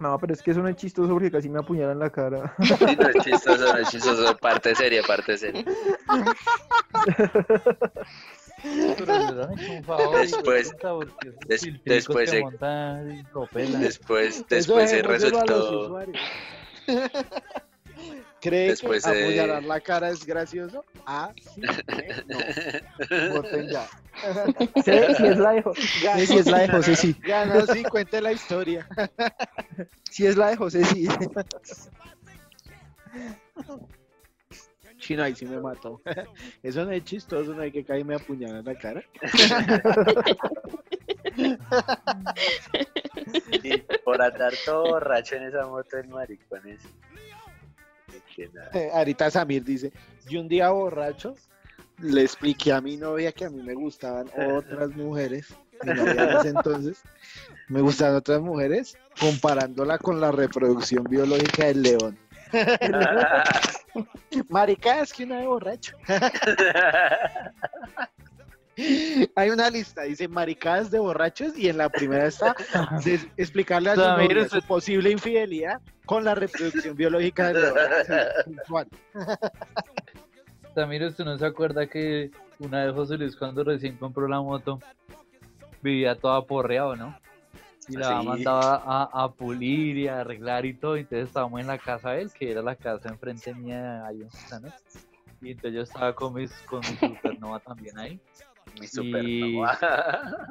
No, 0.00 0.18
pero 0.18 0.32
es 0.34 0.42
que 0.42 0.50
eso 0.50 0.60
no 0.60 0.68
es 0.68 0.76
chistoso 0.76 1.10
porque 1.12 1.30
casi 1.30 1.48
me 1.48 1.60
apuñalan 1.60 1.98
la 1.98 2.10
cara. 2.10 2.54
Sí, 2.62 2.96
no 2.98 3.08
es 3.08 3.24
chistoso, 3.24 3.72
no 3.72 3.78
es 3.78 3.88
chistoso. 3.88 4.36
Parte 4.36 4.74
seria, 4.74 5.02
parte 5.02 5.38
seria. 5.38 5.64
Después- 10.14 10.74
des- 11.46 11.66
después 11.84 12.30
se- 12.30 12.42
tropelan. 13.32 13.80
Después, 13.80 14.44
después 14.48 14.90
se 14.90 15.02
resultó. 15.02 15.96
¿Cree 18.40 18.68
Después, 18.68 19.04
que 19.04 19.10
eh, 19.10 19.22
apuñalar 19.24 19.62
la 19.64 19.80
cara 19.80 20.08
es 20.10 20.24
gracioso? 20.24 20.84
Ah, 21.06 21.32
sí. 21.54 21.60
eh, 21.62 22.24
No. 22.26 22.38
Voten 23.34 23.68
ya. 23.68 23.86
Sí, 24.84 24.92
sí 25.16 25.26
es 25.26 25.38
la 25.38 25.52
de, 25.52 25.62
Jo- 25.62 25.74
sí, 25.74 26.26
sí 26.26 26.36
es 26.38 26.46
la 26.46 26.58
de 26.58 26.68
José, 26.68 26.94
sí. 26.96 27.16
Ganó, 27.24 27.66
sí, 27.66 27.84
cuente 27.84 28.20
la 28.20 28.32
historia. 28.32 28.86
Sí 30.10 30.26
es 30.26 30.36
la 30.36 30.48
de 30.50 30.56
José, 30.56 30.84
sí. 30.84 31.08
Chino, 34.98 35.22
ahí 35.22 35.34
sí 35.34 35.46
me 35.46 35.58
mató. 35.60 36.02
Eso 36.62 36.84
no 36.84 36.90
es 36.90 37.04
chistoso, 37.04 37.54
no 37.54 37.62
hay 37.62 37.70
que 37.72 37.84
caerme 37.84 38.16
apuñalar 38.16 38.64
la 38.64 38.74
cara. 38.74 39.02
Y 43.62 43.78
por 44.04 44.20
andar 44.20 44.52
todo 44.64 44.88
borracho 44.88 45.36
en 45.36 45.44
esa 45.44 45.66
moto 45.66 45.96
del 45.96 46.08
maricón 46.08 46.66
ese. 46.68 46.88
Que 48.40 48.48
nada. 48.48 48.70
Eh, 48.72 48.90
Ahorita 48.94 49.30
Samir 49.30 49.64
dice, 49.64 49.92
yo 50.28 50.40
un 50.40 50.48
día 50.48 50.70
borracho 50.70 51.34
le 51.98 52.22
expliqué 52.22 52.72
a 52.72 52.80
mi 52.80 52.96
novia 52.96 53.32
que 53.32 53.44
a 53.44 53.50
mí 53.50 53.62
me 53.62 53.74
gustaban 53.74 54.30
otras 54.34 54.88
mujeres, 54.96 55.54
mi 55.82 55.92
novia 55.92 56.22
en 56.22 56.36
ese 56.38 56.48
entonces, 56.56 57.02
me 57.68 57.82
gustaban 57.82 58.16
otras 58.16 58.40
mujeres, 58.40 58.96
comparándola 59.20 59.98
con 59.98 60.20
la 60.20 60.32
reproducción 60.32 61.04
biológica 61.04 61.66
del 61.66 61.82
león. 61.82 62.18
Marica, 64.48 65.02
es 65.02 65.12
que 65.12 65.24
una 65.24 65.40
de 65.40 65.46
borracho. 65.46 65.96
Hay 69.36 69.50
una 69.50 69.68
lista, 69.70 70.02
dice 70.02 70.28
maricadas 70.28 70.90
de 70.90 70.98
borrachos 70.98 71.56
y 71.58 71.68
en 71.68 71.78
la 71.78 71.88
primera 71.88 72.26
está 72.26 72.54
de- 73.04 73.20
explicarle 73.36 73.90
a 73.90 73.94
su 73.94 74.00
novia 74.00 74.48
su 74.48 74.62
posible 74.62 75.10
infidelidad 75.10 75.80
con 76.06 76.24
la 76.24 76.34
reproducción 76.34 76.96
biológica. 76.96 77.52
Sí, 78.06 78.12
puntual. 78.44 78.88
También 80.74 81.04
usted 81.04 81.24
no 81.24 81.36
se 81.38 81.46
acuerda 81.46 81.86
que 81.86 82.30
una 82.58 82.84
vez 82.84 82.94
José 82.94 83.16
Luis 83.16 83.36
cuando 83.36 83.64
recién 83.64 83.96
compró 83.96 84.26
la 84.28 84.40
moto 84.40 84.80
vivía 85.82 86.14
toda 86.14 86.42
porreado, 86.46 86.96
¿no? 86.96 87.18
Y 87.88 87.96
la 87.96 88.20
Sí. 88.20 88.26
mandaba 88.26 88.76
a, 88.84 89.24
a 89.24 89.32
pulir 89.32 89.96
y 89.98 90.08
a 90.08 90.20
arreglar 90.20 90.64
y 90.64 90.74
todo. 90.74 90.96
Entonces 90.96 91.26
estábamos 91.28 91.60
en 91.60 91.66
la 91.66 91.78
casa 91.78 92.10
de 92.12 92.22
él, 92.22 92.30
que 92.32 92.50
era 92.50 92.62
la 92.62 92.76
casa 92.76 93.08
enfrente 93.08 93.52
mía 93.54 94.06
ahí 94.06 94.22
en 94.22 94.30
Susana. 94.30 94.72
Y 95.40 95.52
entonces 95.52 95.74
yo 95.74 95.82
estaba 95.82 96.14
con, 96.14 96.34
mis, 96.34 96.52
con 96.68 96.80
mi 96.80 96.96
supernova 96.96 97.58
también 97.60 97.98
ahí. 97.98 98.20
Mi 98.78 98.84
Y- 98.84 98.88
supernova. 98.88 99.78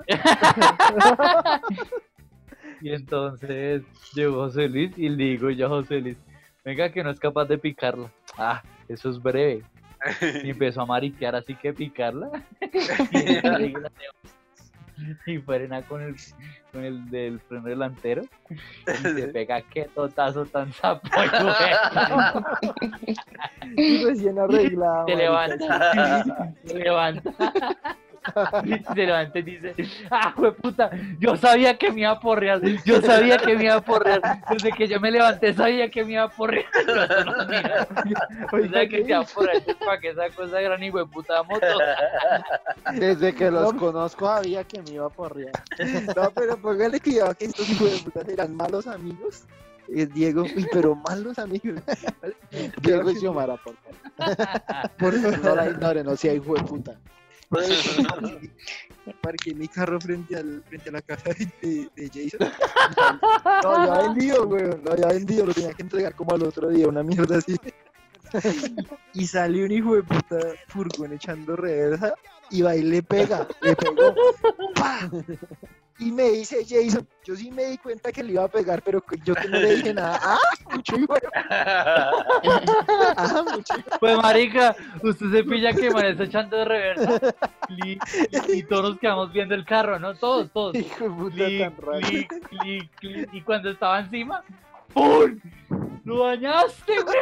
Y 2.81 2.93
entonces 2.93 3.83
llegó 4.13 4.43
José 4.45 4.69
Luis 4.69 4.91
y 4.97 5.09
le 5.09 5.23
digo 5.23 5.49
yo 5.49 5.65
a 5.65 5.69
José 5.69 5.99
Luis, 5.99 6.17
venga 6.63 6.89
que 6.91 7.03
no 7.03 7.09
es 7.09 7.19
capaz 7.19 7.45
de 7.45 7.57
picarla. 7.57 8.09
Ah, 8.37 8.61
eso 8.87 9.09
es 9.09 9.21
breve. 9.21 9.63
Y 10.43 10.49
empezó 10.51 10.81
a 10.81 10.85
mariquear 10.85 11.35
así 11.35 11.55
que 11.55 11.73
picarla. 11.73 12.29
y, 13.11 13.73
y 15.31 15.37
frena 15.39 15.81
con 15.81 16.01
el, 16.01 16.15
con 16.71 16.85
el 16.85 17.09
del 17.09 17.41
freno 17.41 17.63
delantero. 17.67 18.21
Y 18.49 18.55
se 18.95 19.27
pega 19.27 19.61
qué 19.61 19.89
totazo 19.93 20.45
tan 20.45 20.71
sapo. 20.71 21.05
Y 23.75 24.05
recién 24.05 24.39
arreglada. 24.39 25.05
Se 25.05 25.15
levanta, 25.17 26.53
se 26.63 26.73
levanta. 26.79 27.33
Se 28.93 29.05
levanta 29.05 29.39
y 29.39 29.41
dice, 29.43 29.75
ah, 30.11 30.33
puta, 30.61 30.89
yo 31.19 31.35
sabía 31.35 31.77
que 31.77 31.91
me 31.91 32.01
iba 32.01 32.11
a 32.11 32.19
porrear, 32.19 32.61
yo 32.85 33.01
sabía 33.01 33.37
que 33.37 33.55
me 33.55 33.65
iba 33.65 33.75
a 33.75 33.81
porrear, 33.81 34.21
desde 34.49 34.71
que 34.71 34.87
yo 34.87 34.99
me 34.99 35.11
levanté 35.11 35.53
sabía 35.53 35.89
que 35.89 36.03
me 36.03 36.13
iba 36.13 36.23
a 36.23 36.29
porrear. 36.29 36.65
O 38.51 38.67
sea, 38.71 38.87
que 38.87 39.01
te 39.03 39.13
va 39.13 39.19
a 39.19 39.23
porrear, 39.25 39.63
para 39.79 39.99
que 39.99 40.09
esa 40.09 40.29
cosa 40.29 40.59
gran 40.61 40.81
hijo 40.83 40.97
de 40.99 41.05
puta 41.05 41.43
moto. 41.43 41.65
Desde 42.93 43.33
que 43.33 43.51
los 43.51 43.73
No. 43.73 43.79
conozco 43.79 44.25
sabía 44.27 44.63
que 44.63 44.81
me 44.81 44.91
iba 44.91 45.05
a 45.05 45.09
porrear. 45.09 45.51
No, 46.15 46.31
pero 46.31 46.57
póngale 46.57 46.99
cuidado 46.99 47.33
que 47.35 47.45
estos 47.45 47.69
hijos 47.69 47.91
de 47.91 48.11
puta 48.11 48.31
eran 48.31 48.55
malos 48.55 48.87
amigos. 48.87 49.43
Eh, 49.95 50.05
Diego, 50.05 50.43
uy, 50.43 50.67
pero 50.71 50.95
malos 50.95 51.39
amigos. 51.39 51.81
Diego 52.81 53.09
y 53.09 53.15
Xiomara, 53.15 53.57
por 53.57 53.75
favor. 53.75 54.89
Por 54.99 55.13
No 55.43 55.55
la 55.55 55.67
ignoren, 55.69 56.05
no 56.05 56.15
sea 56.15 56.33
hijo 56.33 56.53
de 56.55 56.61
puta. 56.63 56.95
Parqué 59.21 59.55
mi 59.55 59.67
carro 59.67 59.99
frente, 59.99 60.35
al, 60.35 60.63
frente 60.67 60.89
a 60.89 60.91
la 60.93 61.01
casa 61.01 61.31
de, 61.61 61.89
de 61.95 62.09
Jason. 62.09 62.47
Lo 63.63 63.75
había 63.75 64.07
vendido, 64.07 64.47
weón. 64.47 64.81
Lo 64.83 64.91
había 64.91 65.07
vendido, 65.07 65.45
lo 65.47 65.53
tenía 65.53 65.73
que 65.73 65.81
entregar 65.81 66.15
como 66.15 66.35
al 66.35 66.43
otro 66.43 66.69
día, 66.69 66.87
una 66.87 67.03
mierda 67.03 67.37
así. 67.37 67.55
Y 69.13 69.25
salió 69.25 69.65
un 69.65 69.71
hijo 69.71 69.95
de 69.95 70.03
puta 70.03 70.37
furgón 70.67 71.13
echando 71.13 71.55
reversa 71.55 72.13
y 72.51 72.61
va 72.61 72.75
y 72.75 72.83
le 72.83 73.01
pega, 73.01 73.47
le 73.61 73.75
pegó. 73.75 74.13
¡Pa! 74.75 75.09
Y 75.99 76.13
me 76.13 76.29
dice 76.29 76.65
Jason, 76.67 77.05
yo 77.25 77.35
sí 77.35 77.51
me 77.51 77.65
di 77.65 77.77
cuenta 77.77 78.09
que 78.11 78.23
le 78.23 78.31
iba 78.31 78.45
a 78.45 78.47
pegar, 78.47 78.81
pero 78.81 79.03
yo 79.25 79.35
que 79.35 79.49
no 79.49 79.59
le 79.59 79.75
dije 79.75 79.93
nada. 79.93 80.17
¡Ah! 80.23 80.39
Mucho 80.73 80.95
de 80.95 81.05
¡Ah! 81.49 83.43
Mucho 83.53 83.73
Pues 83.99 84.17
marica, 84.17 84.75
usted 85.03 85.25
se 85.29 85.43
pilla 85.43 85.73
que 85.73 85.91
man 85.91 86.05
está 86.05 86.23
echando 86.23 86.55
de 86.55 86.65
reversa 86.65 87.35
y, 87.67 88.63
todos 88.69 88.91
nos 88.91 88.99
quedamos 88.99 89.33
viendo 89.33 89.55
el 89.55 89.65
carro, 89.65 89.99
¿no? 89.99 90.15
Todos, 90.15 90.49
todos. 90.51 90.75
Hijo 90.75 91.03
de 91.03 91.09
puta 91.09 91.35
Clic, 91.35 91.59
tan 91.59 92.01
clic, 92.01 92.47
clic, 92.49 92.91
clic. 92.95 93.29
Y 93.33 93.41
cuando 93.41 93.69
estaba 93.69 93.99
encima, 93.99 94.41
¡pum! 94.93 95.37
¡Lo 96.05 96.25
dañaste, 96.25 96.93
güey! 97.01 97.17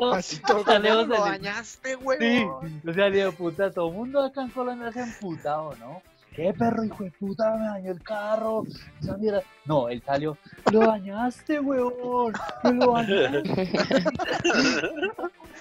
Así 0.14 0.40
todo 0.40 0.64
lo 0.64 1.06
dañaste, 1.06 1.96
güey. 1.96 2.18
Sí, 2.18 2.46
o 2.88 2.92
sea, 2.94 3.10
digo, 3.10 3.32
puta, 3.32 3.70
todo 3.70 3.88
el 3.88 3.94
mundo 3.94 4.24
acá 4.24 4.42
en 4.42 4.48
Colombia 4.48 4.90
se 4.90 5.00
ha 5.00 5.04
emputado, 5.04 5.76
¿no? 5.76 6.02
¿Qué 6.38 6.54
perro, 6.54 6.84
hijo 6.84 7.02
de 7.02 7.10
puta, 7.10 7.50
me 7.56 7.66
dañó 7.66 7.90
el 7.90 8.00
carro? 8.00 8.62
Esa 9.02 9.16
mierda. 9.16 9.42
No, 9.64 9.88
él 9.88 10.00
salió, 10.06 10.38
lo 10.70 10.86
dañaste, 10.86 11.58
weón, 11.58 12.32
me 12.62 12.72
lo 12.74 12.92
dañaste. 12.92 13.68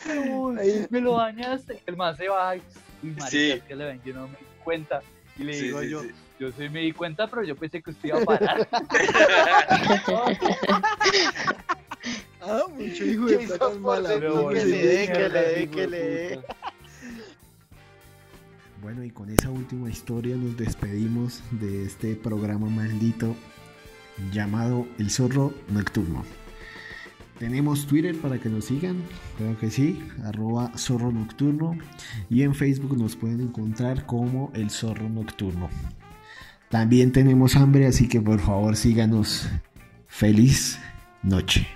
Me 0.92 1.02
lo 1.02 1.18
dañaste. 1.18 1.82
El 1.88 1.98
man 1.98 2.16
se 2.16 2.30
va 2.30 2.56
y, 2.56 2.62
uy, 3.02 3.10
marica, 3.10 3.28
Sí. 3.30 3.52
es 3.54 3.64
que 3.64 3.76
le 3.76 3.86
ven, 3.86 4.02
yo 4.06 4.14
no 4.14 4.28
me 4.28 4.38
di 4.38 4.46
cuenta. 4.64 5.02
Y 5.36 5.44
le 5.46 5.54
Sí, 5.56 5.66
digo 5.66 5.82
sí, 5.82 5.90
yo, 5.90 6.02
sí. 6.04 6.12
yo 6.40 6.52
sí 6.52 6.70
me 6.70 6.82
di 6.82 6.92
cuenta, 6.92 7.26
pero 7.28 7.42
yo 7.44 7.56
pensé 7.56 7.82
que 7.82 7.90
usted 7.90 8.10
iba 8.10 8.20
a 8.20 8.26
parar. 8.26 8.68
Ah, 12.40 12.62
mucho 12.70 13.04
hijo 13.04 13.26
de 13.26 13.40
Qué 13.40 13.48
puta 13.48 13.70
mala. 13.80 14.10
que 14.10 14.20
le 14.20 14.66
dé, 14.66 15.08
que 15.12 15.30
le 15.30 15.42
dé, 15.42 15.70
que 15.70 15.88
le 15.88 16.00
dé. 16.00 16.40
Bueno, 18.82 19.04
y 19.04 19.10
con 19.10 19.30
esa 19.30 19.50
última 19.50 19.90
historia 19.90 20.36
nos 20.36 20.56
despedimos 20.56 21.42
de 21.52 21.84
este 21.84 22.16
programa 22.16 22.70
maldito 22.70 23.36
llamado 24.32 24.88
El 25.00 25.10
Zorro 25.10 25.54
Nocturno. 25.70 26.24
Tenemos 27.40 27.88
Twitter 27.88 28.16
para 28.16 28.40
que 28.40 28.50
nos 28.50 28.66
sigan, 28.66 28.98
creo 29.38 29.58
que 29.58 29.72
sí, 29.72 30.00
arroba 30.24 30.72
Zorro 30.78 31.12
Nocturno. 31.12 31.78
Y 32.30 32.44
en 32.44 32.54
Facebook 32.54 32.98
nos 32.98 33.16
pueden 33.16 33.42
encontrar 33.42 34.06
como 34.06 34.52
El 34.54 34.70
Zorro 34.70 35.10
Nocturno. 35.10 35.70
También 36.70 37.12
tenemos 37.12 37.56
hambre, 37.56 37.88
así 37.88 38.08
que 38.08 38.22
por 38.22 38.40
favor 38.40 38.76
síganos. 38.76 39.48
Feliz 40.08 40.80
noche. 41.24 41.68